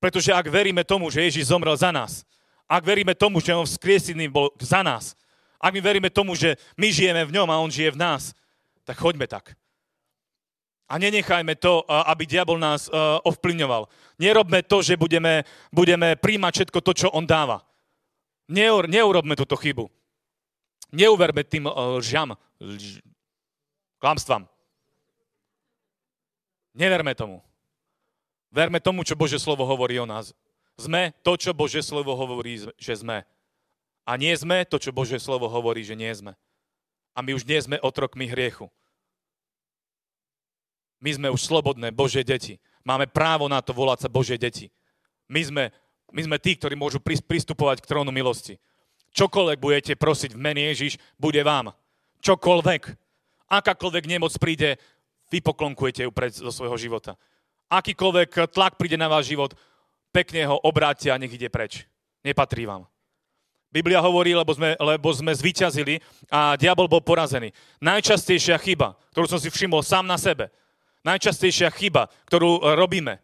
Pretože 0.00 0.32
ak 0.32 0.48
veríme 0.48 0.80
tomu, 0.80 1.12
že 1.12 1.20
Ježiš 1.28 1.52
zomrel 1.52 1.76
za 1.76 1.92
nás, 1.92 2.24
ak 2.64 2.82
veríme 2.82 3.12
tomu, 3.12 3.44
že 3.44 3.52
on 3.52 3.68
vzkriesený 3.68 4.32
bol 4.32 4.48
za 4.56 4.80
nás, 4.80 5.12
ak 5.60 5.76
my 5.76 5.80
veríme 5.84 6.08
tomu, 6.08 6.32
že 6.32 6.56
my 6.80 6.88
žijeme 6.88 7.20
v 7.28 7.36
ňom 7.36 7.48
a 7.52 7.60
on 7.60 7.68
žije 7.68 7.92
v 7.92 8.00
nás, 8.00 8.32
tak 8.88 8.96
choďme 8.96 9.28
tak. 9.28 9.52
A 10.88 10.96
nenechajme 10.98 11.54
to, 11.60 11.84
aby 11.86 12.24
diabol 12.26 12.56
nás 12.56 12.88
ovplyvňoval. 13.22 13.86
Nerobme 14.18 14.64
to, 14.64 14.80
že 14.82 14.96
budeme, 14.96 15.44
budeme 15.68 16.16
príjmať 16.16 16.52
všetko 16.56 16.78
to, 16.80 16.92
čo 16.96 17.08
on 17.12 17.28
dáva. 17.28 17.62
Neur, 18.48 18.88
neurobme 18.88 19.36
túto 19.36 19.54
chybu. 19.54 19.86
Neuverme 20.90 21.46
tým 21.46 21.70
lžam, 21.70 22.34
lž, 22.58 22.98
klamstvám. 24.02 24.48
Neverme 26.74 27.14
tomu. 27.14 27.38
Verme 28.50 28.82
tomu, 28.82 29.06
čo 29.06 29.14
Bože 29.14 29.38
slovo 29.38 29.62
hovorí 29.62 29.98
o 30.02 30.06
nás. 30.06 30.34
Sme 30.74 31.14
to, 31.22 31.38
čo 31.38 31.54
Bože 31.54 31.86
slovo 31.86 32.18
hovorí, 32.18 32.58
že 32.78 32.94
sme. 32.98 33.22
A 34.02 34.18
nie 34.18 34.34
sme 34.34 34.66
to, 34.66 34.82
čo 34.82 34.90
Bože 34.90 35.22
slovo 35.22 35.46
hovorí, 35.46 35.86
že 35.86 35.94
nie 35.94 36.10
sme. 36.10 36.34
A 37.14 37.22
my 37.22 37.38
už 37.38 37.46
nie 37.46 37.58
sme 37.62 37.78
otrokmi 37.78 38.26
hriechu. 38.26 38.66
My 41.00 41.14
sme 41.14 41.28
už 41.30 41.40
slobodné 41.46 41.94
Božie 41.94 42.26
deti. 42.26 42.58
Máme 42.82 43.06
právo 43.06 43.46
na 43.46 43.62
to 43.62 43.70
volať 43.70 44.06
sa 44.06 44.08
Božie 44.12 44.36
deti. 44.36 44.68
My 45.30 45.40
sme, 45.46 45.64
my 46.10 46.20
sme 46.26 46.36
tí, 46.42 46.58
ktorí 46.58 46.74
môžu 46.74 46.98
pristupovať 47.00 47.80
k 47.80 47.88
trónu 47.88 48.10
milosti. 48.10 48.58
Čokoľvek 49.14 49.58
budete 49.58 49.92
prosiť 49.94 50.34
v 50.34 50.42
mene 50.42 50.62
Ježiš, 50.70 50.98
bude 51.18 51.40
vám. 51.42 51.70
Čokoľvek. 52.22 52.82
Akákoľvek 53.50 54.04
nemoc 54.06 54.34
príde, 54.38 54.78
vy 55.30 55.38
poklonkujete 55.42 56.06
ju 56.06 56.10
pred, 56.14 56.30
zo 56.30 56.50
svojho 56.50 56.78
života. 56.78 57.18
Akýkoľvek 57.70 58.50
tlak 58.50 58.74
príde 58.74 58.98
na 58.98 59.06
váš 59.06 59.30
život, 59.30 59.54
pekne 60.10 60.42
ho 60.50 60.58
obráte 60.66 61.06
a 61.06 61.16
nech 61.16 61.30
ide 61.30 61.46
preč. 61.46 61.86
Nepatrí 62.26 62.66
vám. 62.66 62.90
Biblia 63.70 64.02
hovorí, 64.02 64.34
lebo 64.34 64.50
sme, 64.50 64.74
lebo 64.74 65.08
sme 65.14 65.30
zvíťazili 65.30 66.02
a 66.26 66.58
diabol 66.58 66.90
bol 66.90 66.98
porazený. 66.98 67.54
Najčastejšia 67.78 68.58
chyba, 68.58 68.98
ktorú 69.14 69.30
som 69.30 69.38
si 69.38 69.46
všimol 69.46 69.86
sám 69.86 70.10
na 70.10 70.18
sebe, 70.18 70.50
najčastejšia 71.06 71.70
chyba, 71.70 72.10
ktorú 72.26 72.74
robíme, 72.74 73.22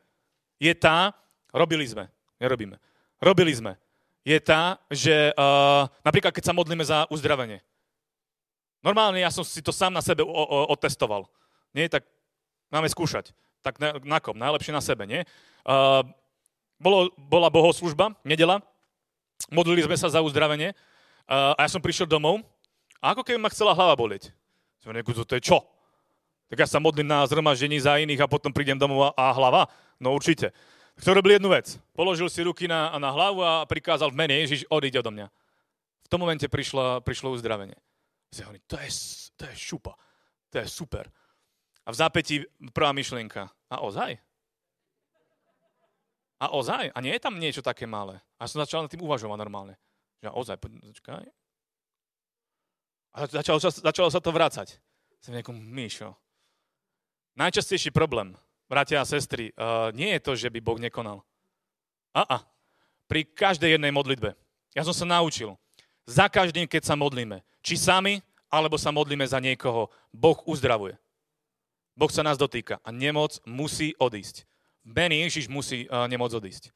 je 0.62 0.70
tá, 0.70 1.10
robili 1.50 1.82
sme, 1.82 2.06
nerobíme, 2.38 2.78
robili 3.18 3.50
sme, 3.50 3.74
je 4.22 4.38
tá, 4.38 4.78
že 4.86 5.34
uh, 5.34 5.90
napríklad 6.06 6.30
keď 6.30 6.44
sa 6.46 6.54
modlíme 6.54 6.86
za 6.86 7.10
uzdravenie. 7.10 7.58
Normálne 8.86 9.18
ja 9.18 9.34
som 9.34 9.42
si 9.42 9.58
to 9.58 9.74
sám 9.74 9.90
na 9.90 10.02
sebe 10.02 10.22
o, 10.22 10.30
o, 10.30 10.70
otestoval. 10.70 11.26
Nie, 11.74 11.90
tak 11.90 12.06
máme 12.70 12.86
skúšať. 12.86 13.34
Tak 13.66 13.82
na, 13.82 13.98
na 13.98 14.18
kom? 14.22 14.38
Najlepšie 14.38 14.70
na 14.70 14.78
sebe, 14.78 15.10
nie? 15.10 15.26
Uh, 15.66 16.06
bolo, 16.78 17.10
bola 17.18 17.50
bohoslužba, 17.50 18.14
nedela, 18.22 18.62
modlili 19.50 19.82
sme 19.82 19.98
sa 19.98 20.06
za 20.06 20.22
uzdravenie 20.22 20.70
uh, 20.70 21.58
a 21.58 21.66
ja 21.66 21.70
som 21.74 21.82
prišiel 21.82 22.06
domov 22.06 22.46
a 23.02 23.10
ako 23.10 23.26
keby 23.26 23.42
ma 23.42 23.50
chcela 23.50 23.74
hlava 23.74 23.98
boleť. 23.98 24.30
Som 24.78 24.94
reku, 24.94 25.10
to 25.10 25.34
je 25.34 25.42
čo? 25.42 25.66
Tak 26.46 26.62
ja 26.62 26.68
sa 26.70 26.78
modlím 26.78 27.10
na 27.10 27.26
zhromaždení 27.26 27.82
za 27.82 27.98
iných 27.98 28.22
a 28.22 28.30
potom 28.30 28.54
prídem 28.54 28.78
domov 28.78 29.10
a, 29.10 29.18
a 29.18 29.34
hlava? 29.34 29.66
No 29.98 30.14
určite. 30.14 30.54
Tak 30.94 31.02
to 31.02 31.18
robil 31.18 31.34
jednu 31.34 31.50
vec. 31.50 31.74
Položil 31.90 32.30
si 32.30 32.46
ruky 32.46 32.70
na, 32.70 32.94
na 33.02 33.10
hlavu 33.10 33.42
a 33.42 33.66
prikázal 33.66 34.14
v 34.14 34.18
mene 34.22 34.38
Ježiš, 34.46 34.62
odíď 34.70 35.02
odo 35.02 35.10
mňa. 35.10 35.26
V 36.06 36.08
tom 36.08 36.22
momente 36.22 36.46
prišlo, 36.46 37.02
prišlo 37.02 37.34
uzdravenie. 37.34 37.74
Si 38.30 38.46
hovorí, 38.46 38.62
to 38.70 38.78
je, 38.78 38.90
to 39.34 39.42
je 39.50 39.54
šupa, 39.58 39.98
to 40.54 40.62
je 40.62 40.70
super. 40.70 41.10
A 41.86 41.94
v 41.94 41.96
zápätí 41.96 42.34
prvá 42.74 42.90
myšlienka. 42.90 43.46
A 43.70 43.78
ozaj? 43.86 44.18
A 46.42 46.52
ozaj? 46.52 46.90
A 46.92 46.98
nie 47.00 47.14
je 47.14 47.22
tam 47.22 47.38
niečo 47.38 47.62
také 47.62 47.86
malé? 47.86 48.18
A 48.36 48.50
som 48.50 48.60
začal 48.60 48.84
nad 48.84 48.90
tým 48.90 49.06
uvažovať 49.06 49.38
normálne. 49.38 49.78
Že 50.20 50.34
ozaj, 50.34 50.56
počkaj. 50.60 51.24
A 53.16 53.16
začalo, 53.24 53.58
začalo 53.62 54.08
sa 54.12 54.20
to 54.20 54.34
vrácať. 54.34 54.76
Som 55.24 55.32
nejakom, 55.32 55.56
Míšo, 55.56 56.12
najčastejší 57.38 57.88
problém, 57.88 58.36
bratia 58.68 59.00
a 59.00 59.08
sestry, 59.08 59.52
uh, 59.56 59.88
nie 59.96 60.12
je 60.16 60.20
to, 60.20 60.32
že 60.36 60.52
by 60.52 60.58
Boh 60.60 60.76
nekonal. 60.76 61.24
A, 62.12 62.24
a 62.24 62.36
pri 63.06 63.24
každej 63.24 63.78
jednej 63.78 63.94
modlitbe. 63.94 64.34
Ja 64.76 64.82
som 64.84 64.92
sa 64.92 65.08
naučil. 65.08 65.56
Za 66.04 66.28
každým, 66.28 66.68
keď 66.68 66.82
sa 66.84 66.94
modlíme, 66.98 67.40
či 67.64 67.80
sami, 67.80 68.20
alebo 68.46 68.76
sa 68.78 68.92
modlíme 68.92 69.24
za 69.26 69.40
niekoho, 69.40 69.88
Boh 70.12 70.38
uzdravuje. 70.44 70.94
Boh 71.96 72.12
sa 72.12 72.20
nás 72.20 72.36
dotýka 72.36 72.76
a 72.84 72.92
nemoc 72.92 73.40
musí 73.48 73.96
odísť. 73.96 74.44
Mene 74.84 75.24
Ježiš 75.24 75.48
musí 75.48 75.88
uh, 75.88 76.04
nemoc 76.06 76.30
odísť. 76.30 76.70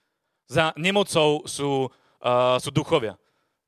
Za 0.49 0.73
nemocou 0.81 1.45
sú, 1.45 1.87
uh, 1.87 2.57
sú 2.57 2.73
duchovia. 2.73 3.21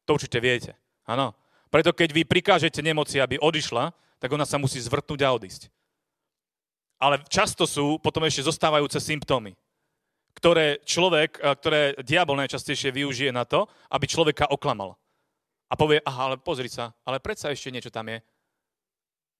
To 0.08 0.16
určite 0.16 0.40
viete. 0.40 0.72
Áno. 1.04 1.36
Preto 1.68 1.92
keď 1.92 2.10
vy 2.10 2.24
prikážete 2.24 2.80
nemoci, 2.80 3.20
aby 3.20 3.36
odišla, 3.36 3.92
tak 4.18 4.32
ona 4.32 4.48
sa 4.48 4.56
musí 4.56 4.80
zvrtnúť 4.80 5.20
a 5.22 5.36
odísť. 5.36 5.68
Ale 6.98 7.20
často 7.28 7.68
sú 7.68 8.00
potom 8.00 8.24
ešte 8.24 8.48
zostávajúce 8.48 8.98
symptómy, 8.98 9.52
ktoré 10.32 10.80
človek, 10.88 11.36
uh, 11.36 11.52
ktoré 11.52 12.00
diabol 12.00 12.40
najčastejšie 12.40 12.96
využije 12.96 13.30
na 13.30 13.44
to, 13.44 13.68
aby 13.92 14.08
človeka 14.08 14.48
oklamal. 14.48 14.96
A 15.68 15.76
povie, 15.76 16.00
aha, 16.00 16.32
ale 16.32 16.36
pozri 16.40 16.72
sa, 16.72 16.96
ale 17.04 17.20
predsa 17.20 17.52
ešte 17.52 17.68
niečo 17.68 17.92
tam 17.92 18.08
je. 18.08 18.24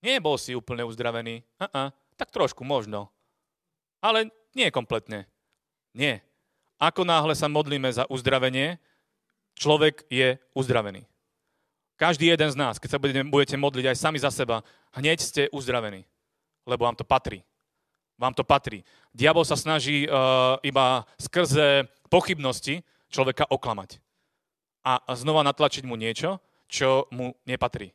Nie 0.05 0.21
bol 0.21 0.37
si 0.37 0.51
úplne 0.57 0.83
uzdravený. 0.83 1.45
Uh-uh, 1.61 1.93
tak 2.23 2.31
trošku 2.31 2.63
možno. 2.63 3.11
Ale 3.99 4.31
nie 4.55 4.71
kompletne. 4.71 5.27
Nie. 5.91 6.23
Ako 6.79 7.03
náhle 7.03 7.35
sa 7.35 7.51
modlíme 7.51 7.91
za 7.91 8.07
uzdravenie, 8.07 8.79
človek 9.59 10.07
je 10.07 10.39
uzdravený. 10.55 11.03
Každý 11.99 12.31
jeden 12.31 12.47
z 12.47 12.55
nás, 12.55 12.79
keď 12.79 12.95
sa 12.95 12.99
budete 13.03 13.59
modliť 13.59 13.85
aj 13.91 13.97
sami 13.99 14.23
za 14.23 14.31
seba, 14.31 14.63
hneď 14.95 15.19
ste 15.19 15.41
uzdravení. 15.51 16.07
Lebo 16.63 16.87
vám 16.87 16.95
to 16.95 17.03
patrí. 17.03 17.43
Vám 18.15 18.31
to 18.31 18.47
patrí. 18.47 18.87
Diabol 19.11 19.43
sa 19.43 19.59
snaží 19.59 20.07
uh, 20.07 20.55
iba 20.63 21.03
skrze 21.19 21.91
pochybnosti 22.07 22.87
človeka 23.11 23.51
oklamať. 23.51 23.99
A 24.83 24.99
znova 25.15 25.43
natlačiť 25.43 25.83
mu 25.83 25.99
niečo, 25.99 26.39
čo 26.71 27.07
mu 27.11 27.35
nepatrí. 27.43 27.91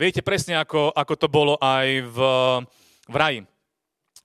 Viete 0.00 0.24
presne, 0.24 0.56
ako, 0.56 0.96
ako 0.96 1.14
to 1.16 1.28
bolo 1.28 1.54
aj 1.60 1.86
v, 2.08 2.18
v 3.10 3.16
raji 3.18 3.40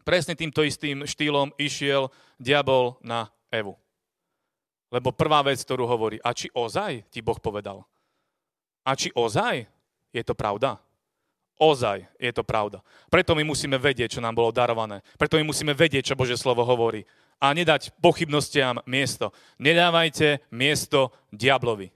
presne 0.06 0.38
týmto 0.38 0.62
istým 0.62 1.10
štýlom 1.10 1.50
išiel 1.58 2.14
diabol 2.38 3.02
na 3.02 3.34
Evu. 3.50 3.74
Lebo 4.94 5.10
prvá 5.10 5.42
vec, 5.42 5.58
ktorú 5.66 5.90
hovorí, 5.90 6.22
a 6.22 6.32
či 6.32 6.54
ozaj 6.54 7.10
ti 7.10 7.26
Boh 7.26 7.42
povedal? 7.42 7.82
A 8.86 8.94
či 8.94 9.10
ozaj 9.18 9.66
je 10.14 10.22
to 10.22 10.38
pravda? 10.38 10.78
Ozaj 11.58 12.06
je 12.22 12.32
to 12.36 12.46
pravda. 12.46 12.86
Preto 13.10 13.34
my 13.34 13.42
musíme 13.42 13.82
vedieť, 13.82 14.20
čo 14.20 14.24
nám 14.24 14.38
bolo 14.38 14.54
darované. 14.54 15.02
Preto 15.18 15.42
my 15.42 15.50
musíme 15.50 15.74
vedieť, 15.74 16.14
čo 16.14 16.20
Bože 16.20 16.38
slovo 16.38 16.62
hovorí. 16.62 17.02
A 17.42 17.52
nedať 17.52 17.92
pochybnostiam 18.00 18.80
miesto. 18.86 19.34
Nedávajte 19.58 20.46
miesto 20.54 21.12
diablovi. 21.34 21.90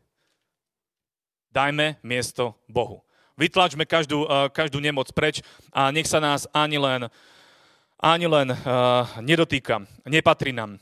Dajme 1.54 2.02
miesto 2.04 2.58
Bohu. 2.66 3.06
Vytlačme 3.40 3.88
každú, 3.88 4.28
eh, 4.28 4.52
každú 4.52 4.84
nemoc 4.84 5.08
preč 5.16 5.40
a 5.72 5.88
nech 5.96 6.12
sa 6.12 6.20
nás 6.20 6.44
ani 6.52 6.76
len 6.76 7.08
ani 8.00 8.32
len 8.32 8.48
uh, 8.48 9.04
nedotýka, 9.20 9.84
nepatrí 10.08 10.56
nám. 10.56 10.80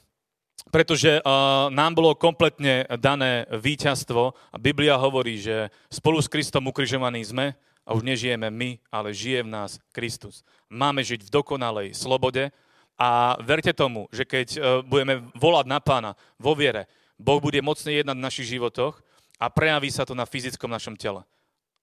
Pretože 0.69 1.17
uh, 1.17 1.65
nám 1.73 1.97
bolo 1.97 2.13
kompletne 2.13 2.85
dané 3.01 3.49
víťazstvo 3.49 4.37
a 4.53 4.57
Biblia 4.61 5.01
hovorí, 5.01 5.41
že 5.41 5.73
spolu 5.89 6.21
s 6.21 6.29
Kristom 6.29 6.69
ukrižovaní 6.69 7.25
sme 7.25 7.57
a 7.89 7.97
už 7.97 8.05
nežijeme 8.05 8.53
my, 8.53 8.77
ale 8.93 9.17
žije 9.17 9.41
v 9.41 9.49
nás 9.49 9.81
Kristus. 9.89 10.45
Máme 10.69 11.01
žiť 11.01 11.25
v 11.25 11.33
dokonalej 11.41 11.97
slobode 11.97 12.53
a 13.01 13.33
verte 13.41 13.73
tomu, 13.73 14.05
že 14.13 14.21
keď 14.21 14.61
budeme 14.85 15.25
volať 15.33 15.65
na 15.65 15.81
pána 15.81 16.13
vo 16.37 16.53
viere, 16.53 16.85
Boh 17.17 17.41
bude 17.41 17.57
mocne 17.65 17.97
jednať 17.97 18.13
v 18.13 18.25
našich 18.29 18.45
životoch 18.53 19.01
a 19.41 19.49
prejaví 19.49 19.89
sa 19.89 20.05
to 20.05 20.13
na 20.13 20.29
fyzickom 20.29 20.69
našom 20.69 20.93
tele 20.93 21.25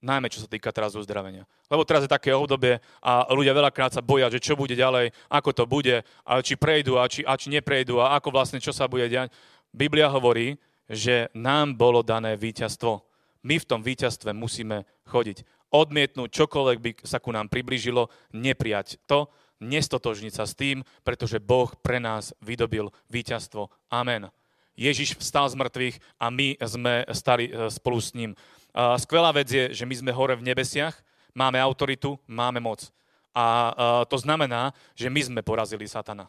najmä 0.04 0.28
čo 0.28 0.44
sa 0.44 0.48
týka 0.48 0.68
teraz 0.68 0.92
uzdravenia. 0.92 1.48
Lebo 1.72 1.88
teraz 1.88 2.04
je 2.04 2.12
také 2.12 2.36
obdobie 2.36 2.76
a 3.00 3.24
ľudia 3.32 3.56
veľakrát 3.56 3.96
sa 3.96 4.04
boja, 4.04 4.28
že 4.28 4.44
čo 4.44 4.52
bude 4.52 4.76
ďalej, 4.76 5.16
ako 5.32 5.50
to 5.56 5.64
bude, 5.64 6.04
a 6.04 6.32
či 6.44 6.60
prejdú 6.60 7.00
a 7.00 7.08
či, 7.08 7.24
a 7.24 7.32
či 7.40 7.48
neprejdú 7.48 8.04
a 8.04 8.12
ako 8.20 8.28
vlastne 8.28 8.60
čo 8.60 8.76
sa 8.76 8.84
bude 8.84 9.08
diať. 9.08 9.32
Biblia 9.72 10.12
hovorí, 10.12 10.60
že 10.84 11.32
nám 11.32 11.74
bolo 11.80 12.04
dané 12.04 12.36
víťazstvo. 12.36 13.00
My 13.44 13.56
v 13.56 13.68
tom 13.68 13.80
víťazstve 13.80 14.36
musíme 14.36 14.84
chodiť. 15.08 15.42
Odmietnúť 15.72 16.30
čokoľvek 16.30 16.78
by 16.78 16.90
sa 17.02 17.18
ku 17.18 17.32
nám 17.34 17.50
priblížilo, 17.50 18.12
neprijať 18.36 19.00
to, 19.08 19.26
nestotožniť 19.64 20.32
sa 20.32 20.44
s 20.44 20.54
tým, 20.54 20.84
pretože 21.02 21.40
Boh 21.40 21.72
pre 21.80 21.98
nás 21.98 22.36
vydobil 22.44 22.92
víťazstvo. 23.08 23.72
Amen. 23.88 24.28
Ježiš 24.74 25.14
vstal 25.18 25.46
z 25.46 25.54
mŕtvych 25.54 25.96
a 26.18 26.26
my 26.34 26.58
sme 26.58 26.94
stali 27.14 27.46
e, 27.46 27.70
spolu 27.70 27.98
s 28.02 28.10
ním. 28.10 28.34
Skvelá 28.74 29.30
vec 29.30 29.46
je, 29.46 29.70
že 29.70 29.86
my 29.86 29.94
sme 29.94 30.10
hore 30.10 30.34
v 30.34 30.46
nebesiach, 30.50 30.98
máme 31.30 31.62
autoritu, 31.62 32.18
máme 32.26 32.58
moc. 32.58 32.90
A 33.30 33.74
to 34.10 34.18
znamená, 34.18 34.74
že 34.98 35.10
my 35.10 35.22
sme 35.22 35.40
porazili 35.46 35.86
satana 35.86 36.26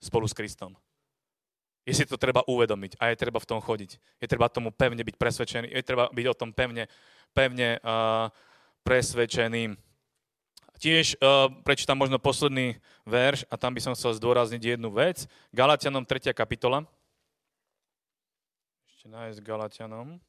spolu 0.00 0.28
s 0.28 0.34
Kristom. 0.34 0.76
Je 1.88 1.96
si 1.96 2.04
to 2.04 2.20
treba 2.20 2.44
uvedomiť 2.44 3.00
a 3.00 3.08
je 3.08 3.16
treba 3.16 3.40
v 3.40 3.48
tom 3.48 3.60
chodiť. 3.64 3.96
Je 4.20 4.28
treba 4.28 4.52
tomu 4.52 4.68
pevne 4.68 5.00
byť 5.00 5.16
presvedčený, 5.16 5.72
je 5.72 5.84
treba 5.84 6.12
byť 6.12 6.26
o 6.28 6.36
tom 6.36 6.52
pevne, 6.52 6.84
pevne 7.32 7.80
uh, 7.80 8.28
presvedčený. 8.84 9.72
Tiež 10.78 11.16
uh, 11.18 11.48
prečítam 11.64 11.96
možno 11.96 12.20
posledný 12.20 12.76
verš 13.08 13.48
a 13.48 13.56
tam 13.56 13.72
by 13.72 13.80
som 13.80 13.96
chcel 13.96 14.12
zdôrazniť 14.20 14.76
jednu 14.76 14.92
vec. 14.92 15.24
Galatianom 15.50 16.04
3. 16.04 16.36
kapitola. 16.36 16.84
Ešte 18.92 19.08
nájsť 19.08 19.40
Galatianom. 19.40 20.20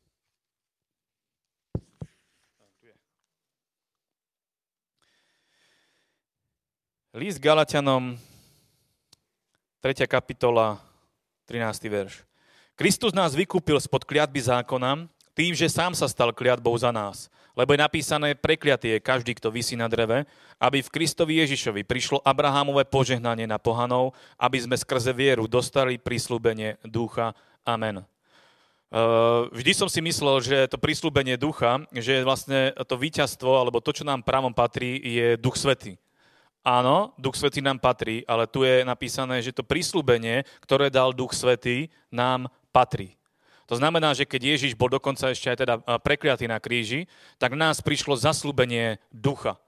List 7.10 7.42
Galatianom, 7.42 8.22
3. 9.82 10.06
kapitola, 10.06 10.78
13. 11.50 11.90
verš. 11.90 12.22
Kristus 12.78 13.18
nás 13.18 13.34
vykúpil 13.34 13.82
spod 13.82 14.06
kliatby 14.06 14.38
zákona, 14.38 15.10
tým, 15.34 15.58
že 15.58 15.74
sám 15.74 15.98
sa 15.98 16.06
stal 16.06 16.30
kliatbou 16.30 16.78
za 16.78 16.94
nás. 16.94 17.26
Lebo 17.58 17.74
je 17.74 17.82
napísané, 17.82 18.38
prekliatý 18.38 18.94
je 18.94 19.00
každý, 19.02 19.34
kto 19.34 19.50
vysí 19.50 19.74
na 19.74 19.90
dreve, 19.90 20.30
aby 20.62 20.86
v 20.86 20.94
Kristovi 20.94 21.42
Ježišovi 21.42 21.82
prišlo 21.82 22.22
Abrahamové 22.22 22.86
požehnanie 22.86 23.50
na 23.50 23.58
pohanov, 23.58 24.14
aby 24.38 24.62
sme 24.62 24.78
skrze 24.78 25.10
vieru 25.10 25.50
dostali 25.50 25.98
prísľubenie 25.98 26.78
ducha. 26.86 27.34
Amen. 27.66 28.06
Vždy 29.50 29.72
som 29.74 29.90
si 29.90 29.98
myslel, 30.06 30.46
že 30.46 30.58
to 30.70 30.78
prísľubenie 30.78 31.42
ducha, 31.42 31.82
že 31.90 32.22
vlastne 32.22 32.70
to 32.86 33.02
víťazstvo, 33.02 33.66
alebo 33.66 33.82
to, 33.82 33.98
čo 33.98 34.06
nám 34.06 34.22
právom 34.22 34.54
patrí, 34.54 35.02
je 35.02 35.42
duch 35.42 35.58
svety. 35.58 35.98
Áno, 36.60 37.16
Duch 37.16 37.40
Svetý 37.40 37.64
nám 37.64 37.80
patrí, 37.80 38.28
ale 38.28 38.44
tu 38.44 38.68
je 38.68 38.84
napísané, 38.84 39.40
že 39.40 39.56
to 39.56 39.64
prísľubenie, 39.64 40.44
ktoré 40.60 40.92
dal 40.92 41.16
Duch 41.16 41.32
Svetý, 41.32 41.88
nám 42.12 42.52
patrí. 42.76 43.16
To 43.70 43.78
znamená, 43.78 44.18
že 44.18 44.26
keď 44.26 44.58
Ježiš 44.58 44.74
bol 44.74 44.90
dokonca 44.90 45.30
ešte 45.30 45.48
aj 45.48 45.58
teda 45.62 45.76
prekliatý 46.02 46.50
na 46.50 46.58
kríži, 46.58 47.06
tak 47.38 47.54
nás 47.54 47.80
prišlo 47.86 48.18
zaslúbenie 48.18 48.98
ducha. 49.14 49.62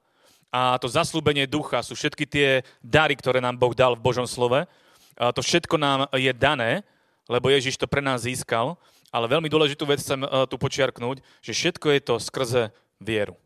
A 0.52 0.76
to 0.82 0.90
zaslúbenie 0.90 1.48
ducha 1.48 1.80
sú 1.86 1.96
všetky 1.96 2.26
tie 2.28 2.50
dary, 2.82 3.16
ktoré 3.16 3.40
nám 3.40 3.56
Boh 3.56 3.72
dal 3.72 3.96
v 3.96 4.04
Božom 4.04 4.26
slove. 4.26 4.68
A 5.16 5.32
to 5.32 5.40
všetko 5.40 5.78
nám 5.78 6.10
je 6.18 6.34
dané, 6.34 6.82
lebo 7.30 7.54
Ježiš 7.54 7.78
to 7.78 7.88
pre 7.88 8.02
nás 8.02 8.26
získal. 8.26 8.76
Ale 9.14 9.32
veľmi 9.32 9.48
dôležitú 9.48 9.86
vec 9.86 10.02
chcem 10.04 10.24
tu 10.50 10.56
počiarknúť, 10.60 11.22
že 11.40 11.56
všetko 11.56 11.88
je 11.94 12.00
to 12.04 12.16
skrze 12.20 12.64
vieru. 13.00 13.38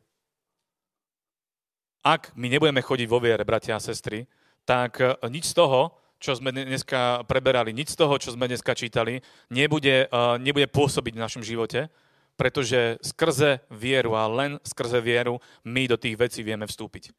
Ak 2.06 2.38
my 2.38 2.53
nebudeme 2.53 2.86
chodiť 2.86 3.08
vo 3.10 3.18
viere, 3.18 3.41
bratia 3.41 3.82
a 3.82 3.82
sestry, 3.82 4.30
tak 4.62 5.01
nič 5.26 5.49
z 5.49 5.58
toho, 5.58 5.89
čo 6.22 6.38
sme 6.38 6.53
dneska 6.53 7.26
preberali, 7.26 7.74
nič 7.74 7.93
z 7.93 7.97
toho, 7.97 8.14
čo 8.22 8.30
sme 8.38 8.45
dneska 8.45 8.78
čítali, 8.78 9.26
nebude, 9.49 10.06
uh, 10.14 10.38
nebude 10.38 10.70
pôsobiť 10.70 11.18
v 11.18 11.24
našom 11.26 11.41
živote, 11.41 11.89
pretože 12.38 13.01
skrze 13.01 13.66
vieru 13.74 14.14
a 14.14 14.30
len 14.30 14.62
skrze 14.62 15.01
vieru 15.01 15.41
my 15.66 15.89
do 15.89 15.97
tých 15.97 16.14
vecí 16.14 16.45
vieme 16.45 16.70
vstúpiť. 16.70 17.10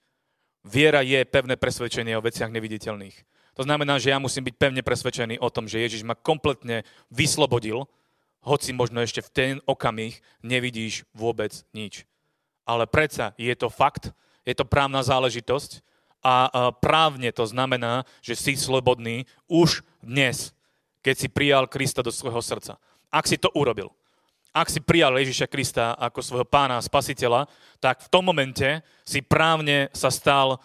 Viera 0.66 1.02
je 1.02 1.18
pevné 1.26 1.58
presvedčenie 1.58 2.14
o 2.14 2.24
veciach 2.24 2.50
neviditeľných. 2.50 3.16
To 3.58 3.62
znamená, 3.64 3.96
že 3.96 4.12
ja 4.12 4.18
musím 4.20 4.46
byť 4.46 4.54
pevne 4.54 4.82
presvedčený 4.86 5.40
o 5.40 5.48
tom, 5.48 5.66
že 5.66 5.80
Ježiš 5.80 6.04
ma 6.04 6.18
kompletne 6.18 6.84
vyslobodil, 7.10 7.88
hoci 8.44 8.70
možno 8.76 9.02
ešte 9.02 9.24
v 9.24 9.32
ten 9.32 9.54
okamih 9.64 10.20
nevidíš 10.44 11.08
vôbec 11.10 11.50
nič. 11.72 12.04
Ale 12.68 12.84
predsa 12.86 13.32
je 13.40 13.54
to 13.56 13.72
fakt, 13.72 14.12
je 14.46 14.54
to 14.54 14.64
právna 14.64 15.02
záležitosť 15.02 15.82
a 16.26 16.50
právne 16.82 17.30
to 17.30 17.46
znamená, 17.46 18.02
že 18.18 18.34
si 18.34 18.58
slobodný 18.58 19.30
už 19.46 19.86
dnes, 20.02 20.50
keď 21.02 21.14
si 21.14 21.28
prijal 21.30 21.70
Krista 21.70 22.02
do 22.02 22.10
svojho 22.10 22.42
srdca. 22.42 22.82
Ak 23.14 23.30
si 23.30 23.38
to 23.38 23.46
urobil, 23.54 23.94
ak 24.56 24.72
si 24.72 24.80
prijal 24.80 25.14
Ježiša 25.20 25.46
Krista 25.46 25.94
ako 25.94 26.24
svojho 26.24 26.46
pána 26.48 26.80
a 26.80 26.86
spasiteľa, 26.86 27.46
tak 27.78 28.02
v 28.02 28.10
tom 28.10 28.26
momente 28.26 28.80
si 29.04 29.20
právne 29.20 29.92
sa 29.92 30.08
stal 30.08 30.56
uh, 30.56 30.58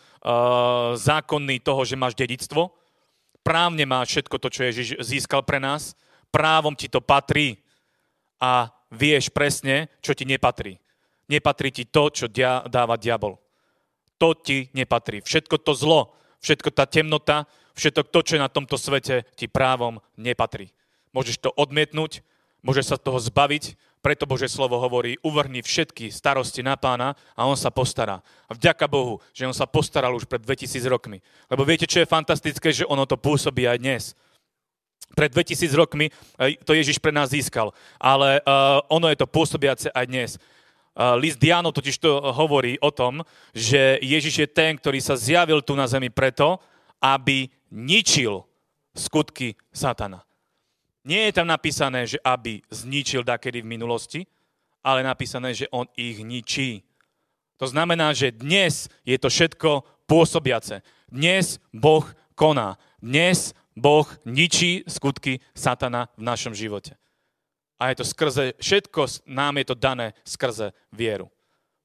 zákonný 0.96 1.60
toho, 1.60 1.84
že 1.84 2.00
máš 2.00 2.16
dedictvo, 2.16 2.72
právne 3.44 3.84
máš 3.84 4.16
všetko 4.16 4.36
to, 4.40 4.48
čo 4.48 4.62
Ježiš 4.66 4.88
získal 5.04 5.44
pre 5.44 5.60
nás, 5.60 5.94
právom 6.32 6.74
ti 6.74 6.88
to 6.88 7.04
patrí 7.04 7.60
a 8.40 8.72
vieš 8.90 9.30
presne, 9.30 9.92
čo 10.00 10.16
ti 10.16 10.24
nepatrí. 10.24 10.80
Nepatrí 11.28 11.70
ti 11.70 11.84
to, 11.86 12.10
čo 12.10 12.26
dia- 12.32 12.64
dáva 12.66 12.96
diabol 12.96 13.41
to 14.22 14.38
ti 14.38 14.70
nepatrí. 14.78 15.26
Všetko 15.26 15.58
to 15.58 15.74
zlo, 15.74 16.14
všetko 16.46 16.70
tá 16.70 16.86
temnota, 16.86 17.50
všetko 17.74 18.06
to, 18.14 18.20
čo 18.22 18.34
je 18.38 18.46
na 18.46 18.54
tomto 18.54 18.78
svete, 18.78 19.26
ti 19.34 19.50
právom 19.50 19.98
nepatrí. 20.14 20.70
Môžeš 21.10 21.42
to 21.42 21.50
odmietnúť, 21.58 22.22
môžeš 22.62 22.94
sa 22.94 22.98
toho 23.02 23.18
zbaviť, 23.18 23.74
preto 24.02 24.26
Bože 24.26 24.50
slovo 24.50 24.82
hovorí, 24.82 25.18
uvrhni 25.22 25.62
všetky 25.62 26.10
starosti 26.10 26.66
na 26.66 26.74
pána 26.74 27.14
a 27.38 27.46
on 27.46 27.58
sa 27.58 27.70
postará. 27.70 28.22
A 28.50 28.58
vďaka 28.58 28.90
Bohu, 28.90 29.22
že 29.30 29.46
on 29.46 29.54
sa 29.54 29.70
postaral 29.70 30.14
už 30.18 30.26
pred 30.26 30.42
2000 30.42 30.86
rokmi. 30.90 31.22
Lebo 31.50 31.62
viete, 31.62 31.86
čo 31.86 32.02
je 32.02 32.10
fantastické, 32.10 32.74
že 32.74 32.90
ono 32.90 33.06
to 33.06 33.18
pôsobí 33.18 33.70
aj 33.70 33.78
dnes. 33.78 34.04
Pred 35.14 35.30
2000 35.38 35.70
rokmi 35.78 36.10
to 36.66 36.74
Ježiš 36.74 36.98
pre 36.98 37.14
nás 37.14 37.30
získal, 37.30 37.76
ale 38.02 38.42
uh, 38.42 38.82
ono 38.90 39.06
je 39.14 39.22
to 39.22 39.30
pôsobiace 39.30 39.94
aj 39.94 40.06
dnes. 40.10 40.30
List 40.96 41.40
Diano 41.40 41.72
totiž 41.72 41.96
to 42.04 42.20
hovorí 42.36 42.76
o 42.84 42.92
tom, 42.92 43.24
že 43.56 43.96
Ježiš 44.04 44.36
je 44.44 44.48
ten, 44.52 44.76
ktorý 44.76 45.00
sa 45.00 45.16
zjavil 45.16 45.64
tu 45.64 45.72
na 45.76 45.88
zemi 45.88 46.12
preto, 46.12 46.60
aby 47.00 47.48
ničil 47.72 48.44
skutky 48.92 49.56
satana. 49.72 50.22
Nie 51.08 51.32
je 51.32 51.42
tam 51.42 51.50
napísané, 51.50 52.06
že 52.06 52.22
aby 52.22 52.62
zničil 52.70 53.26
dakedy 53.26 53.66
v 53.66 53.72
minulosti, 53.74 54.22
ale 54.86 55.02
napísané, 55.02 55.56
že 55.56 55.72
on 55.74 55.90
ich 55.98 56.22
ničí. 56.22 56.86
To 57.58 57.66
znamená, 57.66 58.14
že 58.14 58.36
dnes 58.36 58.86
je 59.02 59.18
to 59.18 59.32
všetko 59.32 59.86
pôsobiace. 60.06 60.86
Dnes 61.10 61.58
Boh 61.74 62.06
koná. 62.38 62.78
Dnes 63.02 63.58
Boh 63.74 64.06
ničí 64.30 64.86
skutky 64.86 65.42
satana 65.58 66.12
v 66.20 66.28
našom 66.28 66.54
živote. 66.54 67.01
A 67.82 67.90
je 67.90 67.98
to 67.98 68.06
skrze, 68.06 68.54
všetko 68.62 69.26
nám 69.26 69.58
je 69.58 69.66
to 69.66 69.74
dané 69.74 70.14
skrze 70.22 70.70
vieru. 70.94 71.34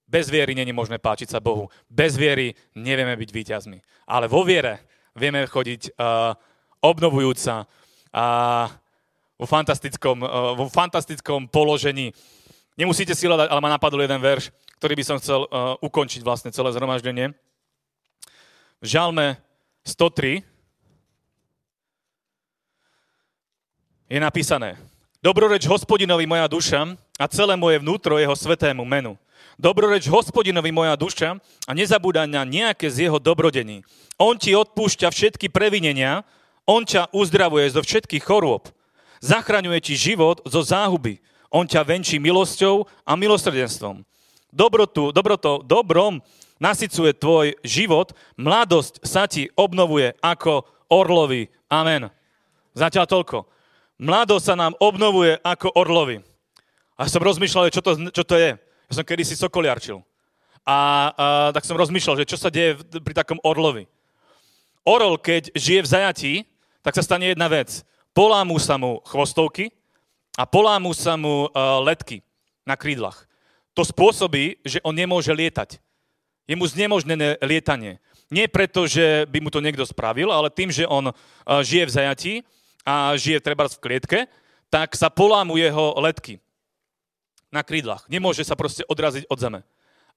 Bez 0.05 0.29
viery 0.29 0.53
není 0.53 0.77
možné 0.77 1.01
páčiť 1.01 1.33
sa 1.33 1.41
Bohu. 1.41 1.73
Bez 1.89 2.21
viery 2.21 2.53
nevieme 2.77 3.17
byť 3.17 3.31
víťazmi. 3.33 3.81
Ale 4.05 4.29
vo 4.29 4.45
viere 4.45 4.85
vieme 5.17 5.49
chodiť 5.49 5.97
uh, 5.97 6.37
obnovujúca 6.85 7.65
a 8.13 8.27
vo, 9.41 9.47
fantastickom, 9.49 10.21
uh, 10.21 10.53
vo 10.53 10.69
fantastickom 10.69 11.49
položení. 11.49 12.13
Nemusíte 12.77 13.17
si 13.17 13.25
hľadať, 13.25 13.49
ale 13.49 13.65
ma 13.65 13.73
napadol 13.73 14.05
jeden 14.05 14.21
verš, 14.21 14.53
ktorý 14.77 15.01
by 15.01 15.05
som 15.09 15.17
chcel 15.17 15.49
uh, 15.49 15.81
ukončiť 15.81 16.21
vlastne 16.21 16.53
celé 16.53 16.77
zhromaždenie. 16.77 17.33
Žalme 18.85 19.41
103 19.89 20.45
je 24.13 24.19
napísané 24.21 24.77
Dobroreč 25.27 25.67
hospodinovi 25.67 26.23
moja 26.23 26.47
duša 26.47 26.95
a 27.19 27.27
celé 27.27 27.59
moje 27.59 27.83
vnútro 27.83 28.15
jeho 28.15 28.31
svetému 28.31 28.87
menu. 28.87 29.19
Dobroreč 29.59 30.07
hospodinovi 30.07 30.71
moja 30.71 30.95
duša 30.95 31.43
a 31.67 31.75
nezabúdaj 31.75 32.31
na 32.31 32.47
nejaké 32.47 32.87
z 32.87 33.11
jeho 33.11 33.19
dobrodení. 33.19 33.83
On 34.23 34.39
ti 34.39 34.55
odpúšťa 34.55 35.11
všetky 35.11 35.51
previnenia, 35.51 36.23
on 36.63 36.87
ťa 36.87 37.11
uzdravuje 37.11 37.67
zo 37.75 37.83
všetkých 37.83 38.23
chorôb. 38.23 38.71
Zachraňuje 39.19 39.83
ti 39.83 39.99
život 39.99 40.47
zo 40.47 40.63
záhuby. 40.63 41.19
On 41.51 41.67
ťa 41.67 41.83
venčí 41.83 42.23
milosťou 42.23 42.87
a 43.03 43.19
milosrdenstvom. 43.19 44.07
Dobrotu, 44.55 45.11
dobroto, 45.11 45.59
dobrom 45.67 46.23
nasycuje 46.63 47.19
tvoj 47.19 47.59
život, 47.67 48.15
mladosť 48.39 49.03
sa 49.03 49.27
ti 49.27 49.51
obnovuje 49.59 50.15
ako 50.23 50.63
orlovi. 50.87 51.51
Amen. 51.67 52.15
Zatiaľ 52.79 53.11
toľko. 53.11 53.56
Mladosť 53.97 54.53
sa 54.53 54.55
nám 54.61 54.77
obnovuje 54.77 55.41
ako 55.41 55.73
orlovi. 55.73 56.21
A 57.01 57.09
som 57.09 57.25
rozmýšľal, 57.25 57.73
čo 57.73 57.81
to, 57.81 57.97
čo 58.13 58.25
to 58.29 58.37
je. 58.37 58.53
Ja 58.57 58.93
som 58.93 59.05
kedysi 59.09 59.37
sokoliarčil. 59.37 60.05
A, 60.69 60.77
a 60.77 60.79
tak 61.57 61.65
som 61.65 61.81
rozmýšľal, 61.81 62.21
že 62.21 62.29
čo 62.29 62.37
sa 62.37 62.53
deje 62.53 62.77
pri 63.01 63.15
takom 63.17 63.41
orlovi. 63.41 63.89
Orol, 64.85 65.17
keď 65.17 65.51
žije 65.57 65.81
v 65.83 65.91
zajatí, 65.91 66.33
tak 66.85 66.93
sa 66.95 67.03
stane 67.03 67.33
jedna 67.33 67.49
vec. 67.49 67.83
Polámu 68.13 68.61
sa 68.61 68.77
mu 68.77 69.01
chvostovky 69.09 69.73
a 70.37 70.45
polámu 70.45 70.93
sa 70.93 71.17
mu 71.17 71.49
uh, 71.49 71.81
letky 71.81 72.21
na 72.69 72.77
krídlach. 72.77 73.25
To 73.73 73.83
spôsobí, 73.83 74.61
že 74.63 74.79
on 74.85 74.93
nemôže 74.93 75.33
lietať. 75.33 75.81
Je 76.47 76.55
mu 76.55 76.69
znemožnené 76.69 77.41
lietanie. 77.43 77.99
Nie 78.29 78.47
preto, 78.47 78.85
že 78.87 79.25
by 79.27 79.39
mu 79.41 79.51
to 79.51 79.65
niekto 79.65 79.83
spravil, 79.89 80.31
ale 80.31 80.53
tým, 80.53 80.71
že 80.71 80.87
on 80.87 81.11
uh, 81.11 81.15
žije 81.65 81.85
v 81.89 81.95
zajatí, 81.97 82.35
a 82.87 83.19
žije 83.19 83.43
treba 83.43 83.67
v 83.67 83.83
klietke, 83.83 84.19
tak 84.71 84.95
sa 84.95 85.11
polámu 85.11 85.59
jeho 85.59 85.99
letky 85.99 86.39
na 87.51 87.67
krídlach. 87.67 88.07
Nemôže 88.07 88.47
sa 88.47 88.55
proste 88.55 88.87
odraziť 88.87 89.27
od 89.27 89.39
zeme. 89.43 89.61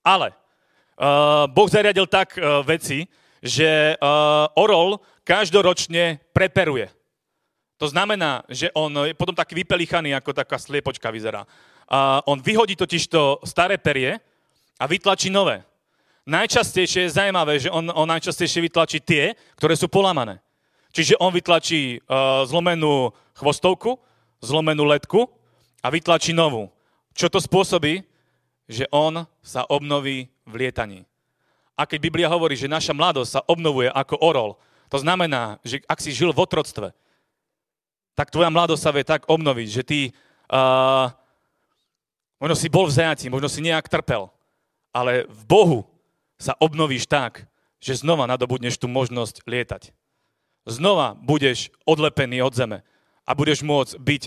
Ale 0.05 0.29
uh, 0.29 1.49
Boh 1.49 1.65
zariadil 1.65 2.05
tak 2.05 2.37
uh, 2.37 2.61
veci, 2.61 3.09
že 3.41 3.97
uh, 3.97 4.47
orol 4.53 5.01
každoročne 5.25 6.21
preperuje. 6.29 6.93
To 7.79 7.87
znamená, 7.87 8.43
že 8.51 8.67
on 8.75 8.91
je 9.07 9.15
potom 9.15 9.31
taký 9.31 9.55
vypelichaný, 9.63 10.11
ako 10.11 10.35
taká 10.35 10.59
sliepočka 10.59 11.09
vyzerá. 11.09 11.47
Uh, 11.89 12.19
on 12.27 12.37
vyhodí 12.43 12.75
totiž 12.75 13.07
to 13.09 13.39
staré 13.47 13.79
perie 13.79 14.19
a 14.77 14.85
vytlačí 14.85 15.31
nové. 15.31 15.63
Najčastejšie 16.29 17.09
je 17.09 17.15
zaujímavé, 17.15 17.57
že 17.57 17.73
on, 17.73 17.89
on 17.89 18.05
najčastejšie 18.05 18.61
vytlačí 18.69 18.99
tie, 19.01 19.33
ktoré 19.57 19.73
sú 19.73 19.89
polamané. 19.89 20.43
Čiže 20.89 21.21
on 21.21 21.29
vytlačí 21.29 22.01
uh, 22.01 22.43
zlomenú 22.49 23.13
chvostovku, 23.37 24.01
zlomenú 24.41 24.89
letku 24.89 25.29
a 25.85 25.87
vytlačí 25.93 26.33
novú. 26.33 26.73
Čo 27.13 27.29
to 27.29 27.37
spôsobí? 27.37 28.01
Že 28.69 28.85
on 28.93 29.25
sa 29.41 29.65
obnoví 29.69 30.29
v 30.45 30.53
lietaní. 30.65 31.05
A 31.77 31.85
keď 31.85 31.99
Biblia 32.01 32.27
hovorí, 32.29 32.57
že 32.57 32.69
naša 32.69 32.93
mladosť 32.93 33.29
sa 33.29 33.41
obnovuje 33.45 33.87
ako 33.89 34.19
orol, 34.19 34.51
to 34.89 34.97
znamená, 34.97 35.61
že 35.61 35.79
ak 35.85 36.01
si 36.01 36.09
žil 36.09 36.33
v 36.33 36.41
otroctve, 36.41 36.91
tak 38.17 38.33
tvoja 38.33 38.49
mladosť 38.49 38.81
sa 38.81 38.91
vie 38.91 39.05
tak 39.05 39.29
obnoviť, 39.29 39.67
že 39.69 39.83
ty 39.85 39.99
uh, 40.51 41.07
možno 42.41 42.55
si 42.57 42.67
bol 42.67 42.89
v 42.89 42.97
zajatí, 42.97 43.29
možno 43.29 43.47
si 43.47 43.61
nejak 43.61 43.87
trpel, 43.87 44.27
ale 44.89 45.29
v 45.29 45.41
Bohu 45.45 45.79
sa 46.41 46.57
obnovíš 46.57 47.05
tak, 47.05 47.45
že 47.79 48.01
znova 48.01 48.27
nadobudneš 48.27 48.75
tú 48.75 48.91
možnosť 48.91 49.45
lietať 49.45 49.95
znova 50.67 51.15
budeš 51.19 51.69
odlepený 51.85 52.41
od 52.43 52.55
zeme 52.55 52.79
a 53.23 53.31
budeš 53.37 53.61
môcť 53.61 53.93
byť 54.01 54.23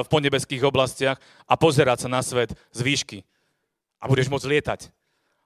v 0.00 0.08
podnebeských 0.08 0.64
oblastiach 0.64 1.20
a 1.44 1.54
pozerať 1.60 2.06
sa 2.06 2.08
na 2.08 2.24
svet 2.24 2.56
z 2.72 2.80
výšky. 2.80 3.18
A 4.00 4.08
budeš 4.08 4.32
môcť 4.32 4.48
lietať. 4.48 4.80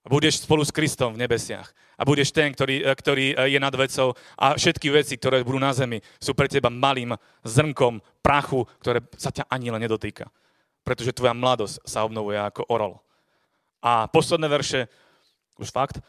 A 0.02 0.10
budeš 0.10 0.42
spolu 0.46 0.62
s 0.62 0.74
Kristom 0.74 1.14
v 1.14 1.26
nebesiach. 1.26 1.70
A 1.98 2.02
budeš 2.06 2.34
ten, 2.34 2.50
ktorý, 2.50 2.82
ktorý 2.94 3.38
je 3.48 3.58
nad 3.58 3.74
vecou 3.74 4.14
a 4.34 4.58
všetky 4.58 4.90
veci, 4.90 5.14
ktoré 5.18 5.42
budú 5.46 5.62
na 5.62 5.70
zemi, 5.70 6.02
sú 6.18 6.34
pre 6.34 6.50
teba 6.50 6.70
malým 6.70 7.14
zrnkom 7.46 8.02
prachu, 8.22 8.66
ktoré 8.82 9.02
sa 9.18 9.30
ťa 9.30 9.46
ani 9.46 9.70
len 9.70 9.82
nedotýka. 9.82 10.26
Pretože 10.82 11.14
tvoja 11.14 11.34
mladosť 11.34 11.86
sa 11.86 12.02
obnovuje 12.02 12.38
ako 12.38 12.66
orol. 12.70 12.98
A 13.82 14.10
posledné 14.10 14.46
verše, 14.50 14.90
už 15.58 15.70
fakt, 15.70 16.02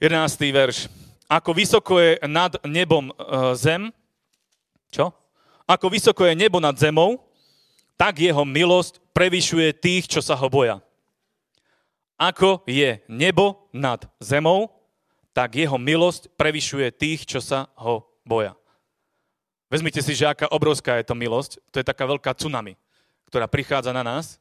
11. 0.00 0.36
verš. 0.52 0.88
Ako 1.34 1.50
vysoko 1.50 1.98
je 1.98 2.22
nad 2.30 2.54
nebom 2.62 3.10
e, 3.10 3.14
zem, 3.58 3.90
čo? 4.94 5.10
Ako 5.66 5.90
vysoko 5.90 6.22
je 6.22 6.38
nebo 6.38 6.62
nad 6.62 6.78
zemou, 6.78 7.18
tak 7.98 8.22
jeho 8.22 8.46
milosť 8.46 9.02
prevyšuje 9.10 9.74
tých, 9.74 10.06
čo 10.06 10.22
sa 10.22 10.38
ho 10.38 10.46
boja. 10.46 10.78
Ako 12.14 12.62
je 12.70 13.02
nebo 13.10 13.66
nad 13.74 14.06
zemou, 14.22 14.70
tak 15.34 15.58
jeho 15.58 15.74
milosť 15.74 16.30
prevyšuje 16.38 16.94
tých, 16.94 17.26
čo 17.26 17.42
sa 17.42 17.66
ho 17.82 18.06
boja. 18.22 18.54
Vezmite 19.66 19.98
si, 20.06 20.14
že 20.14 20.30
aká 20.30 20.46
obrovská 20.54 21.02
je 21.02 21.10
to 21.10 21.18
milosť. 21.18 21.58
To 21.74 21.82
je 21.82 21.86
taká 21.90 22.06
veľká 22.06 22.30
tsunami, 22.38 22.78
ktorá 23.26 23.50
prichádza 23.50 23.90
na 23.90 24.06
nás. 24.06 24.38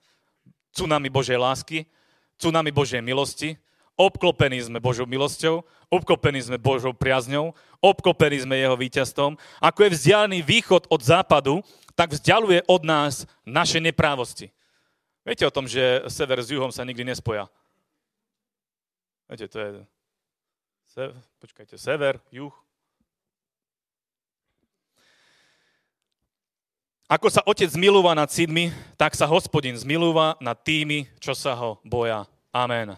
Tsunami 0.69 1.09
Božej 1.09 1.41
lásky, 1.41 1.89
tsunami 2.37 2.69
Božej 2.69 3.01
milosti. 3.01 3.57
Obklopení 3.93 4.57
sme 4.57 4.81
Božou 4.81 5.05
milosťou, 5.05 5.61
obklopení 5.93 6.41
sme 6.41 6.57
Božou 6.57 6.97
priazňou, 6.97 7.53
obklopení 7.77 8.41
sme 8.41 8.57
jeho 8.57 8.73
víťazstvom. 8.73 9.37
Ako 9.61 9.85
je 9.85 9.93
vzdialený 9.93 10.41
východ 10.41 10.89
od 10.89 11.01
západu, 11.01 11.61
tak 11.93 12.09
vzdialuje 12.09 12.65
od 12.65 12.81
nás 12.81 13.29
naše 13.45 13.77
neprávosti. 13.77 14.49
Viete 15.21 15.45
o 15.45 15.53
tom, 15.53 15.69
že 15.69 16.01
sever 16.09 16.41
s 16.41 16.49
juhom 16.49 16.73
sa 16.73 16.81
nikdy 16.81 17.05
nespoja? 17.05 17.45
Viete, 19.29 19.45
to 19.47 19.57
je... 19.61 19.69
Se, 20.93 21.03
počkajte, 21.41 21.77
sever, 21.77 22.17
juh. 22.33 22.53
Ako 27.09 27.29
sa 27.29 27.45
otec 27.45 27.69
zmilúva 27.69 28.17
nad 28.17 28.29
synmi, 28.29 28.73
tak 28.97 29.13
sa 29.13 29.29
hospodin 29.29 29.77
zmilúva 29.77 30.33
nad 30.41 30.57
tými, 30.57 31.05
čo 31.21 31.37
sa 31.37 31.53
ho 31.53 31.77
boja. 31.85 32.25
Amen. 32.49 32.97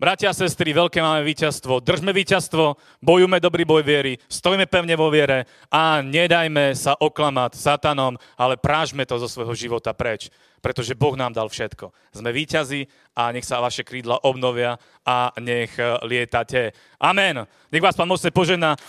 Bratia 0.00 0.32
a 0.32 0.40
sestry, 0.40 0.72
veľké 0.72 0.96
máme 1.04 1.20
víťazstvo. 1.28 1.84
Držme 1.84 2.16
víťazstvo, 2.16 2.80
bojujme 3.04 3.36
dobrý 3.36 3.68
boj 3.68 3.84
viery, 3.84 4.16
stojme 4.32 4.64
pevne 4.64 4.96
vo 4.96 5.12
viere 5.12 5.44
a 5.68 6.00
nedajme 6.00 6.72
sa 6.72 6.96
oklamať 6.96 7.52
satanom, 7.52 8.16
ale 8.32 8.56
prážme 8.56 9.04
to 9.04 9.20
zo 9.20 9.28
svojho 9.28 9.52
života 9.52 9.92
preč, 9.92 10.32
pretože 10.64 10.96
Boh 10.96 11.12
nám 11.20 11.36
dal 11.36 11.52
všetko. 11.52 11.92
Sme 12.16 12.32
víťazi 12.32 12.88
a 13.12 13.28
nech 13.28 13.44
sa 13.44 13.60
vaše 13.60 13.84
krídla 13.84 14.24
obnovia 14.24 14.80
a 15.04 15.36
nech 15.36 15.76
lietate. 16.08 16.72
Amen. 16.96 17.44
Nech 17.68 17.84
vás 17.84 17.92
Pán 17.92 18.08
mocne 18.08 18.32
požena. 18.32 18.80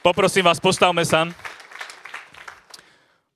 Poprosím 0.00 0.48
vás, 0.48 0.56
postavme 0.56 1.04
sa. 1.04 1.28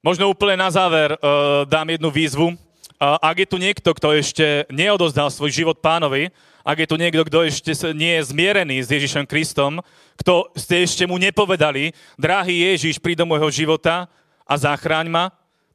Možno 0.01 0.33
úplne 0.33 0.57
na 0.57 0.73
záver 0.73 1.21
uh, 1.21 1.69
dám 1.69 1.85
jednu 1.85 2.09
výzvu. 2.09 2.57
Uh, 2.97 3.21
ak 3.21 3.45
je 3.45 3.49
tu 3.53 3.61
niekto, 3.61 3.93
kto 3.93 4.17
ešte 4.17 4.65
neodozdal 4.73 5.29
svoj 5.29 5.53
život 5.53 5.85
pánovi, 5.85 6.33
ak 6.65 6.81
je 6.81 6.89
tu 6.89 6.97
niekto, 6.97 7.21
kto 7.29 7.45
ešte 7.45 7.77
nie 7.93 8.17
je 8.17 8.33
zmierený 8.33 8.81
s 8.81 8.89
Ježišom 8.89 9.29
Kristom, 9.29 9.85
kto 10.17 10.49
ste 10.57 10.81
ešte 10.81 11.05
mu 11.05 11.21
nepovedali, 11.21 11.93
drahý 12.17 12.73
Ježiš, 12.73 12.97
príď 12.97 13.23
do 13.23 13.29
môjho 13.29 13.53
života 13.53 14.09
a 14.49 14.55
zachráň 14.57 15.13
ma, 15.13 15.25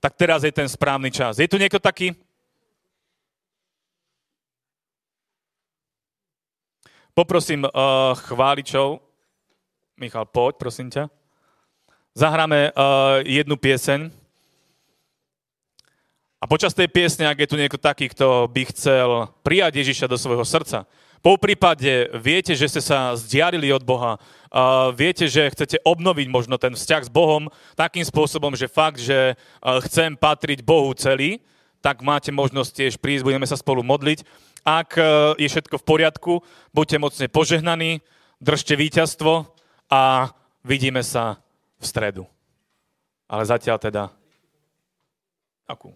tak 0.02 0.18
teraz 0.18 0.42
je 0.42 0.50
ten 0.50 0.66
správny 0.66 1.14
čas. 1.14 1.38
Je 1.38 1.46
tu 1.46 1.62
niekto 1.62 1.78
taký? 1.78 2.18
Poprosím 7.14 7.68
uh, 7.68 8.16
chváličov. 8.26 9.04
Michal, 10.00 10.26
poď, 10.26 10.54
prosím 10.56 10.88
ťa. 10.90 11.12
Zahráme 12.16 12.72
uh, 12.72 13.20
jednu 13.28 13.60
pieseň. 13.60 14.10
A 16.40 16.48
počas 16.48 16.72
tej 16.72 16.88
piesne, 16.88 17.28
ak 17.28 17.44
je 17.44 17.50
tu 17.52 17.60
niekto 17.60 17.76
taký, 17.76 18.08
kto 18.08 18.48
by 18.48 18.64
chcel 18.72 19.28
prijať 19.44 19.84
Ježiša 19.84 20.08
do 20.08 20.16
svojho 20.16 20.48
srdca, 20.48 20.88
po 21.20 21.36
prípade 21.36 22.08
viete, 22.16 22.56
že 22.56 22.72
ste 22.72 22.80
sa 22.80 23.12
zdiarili 23.20 23.76
od 23.76 23.84
Boha, 23.84 24.16
viete, 24.96 25.28
že 25.28 25.52
chcete 25.52 25.84
obnoviť 25.84 26.28
možno 26.32 26.56
ten 26.56 26.72
vzťah 26.72 27.04
s 27.04 27.12
Bohom 27.12 27.52
takým 27.76 28.08
spôsobom, 28.08 28.56
že 28.56 28.72
fakt, 28.72 29.04
že 29.04 29.36
chcem 29.84 30.16
patriť 30.16 30.64
Bohu 30.64 30.96
celý, 30.96 31.44
tak 31.84 32.00
máte 32.08 32.32
možnosť 32.32 32.72
tiež 32.72 32.94
prísť, 33.04 33.28
budeme 33.28 33.44
sa 33.44 33.60
spolu 33.60 33.84
modliť. 33.84 34.24
Ak 34.64 34.96
uh, 34.96 35.36
je 35.40 35.48
všetko 35.48 35.80
v 35.80 35.88
poriadku, 35.88 36.34
buďte 36.76 36.98
mocne 37.00 37.28
požehnaní, 37.32 38.04
držte 38.40 38.76
víťazstvo 38.76 39.48
a 39.92 40.32
vidíme 40.64 41.04
sa 41.04 41.40
v 41.80 41.84
stredu. 41.84 42.24
Ale 43.28 43.44
zatiaľ 43.48 43.80
teda... 43.80 44.04
Akú? 45.68 45.96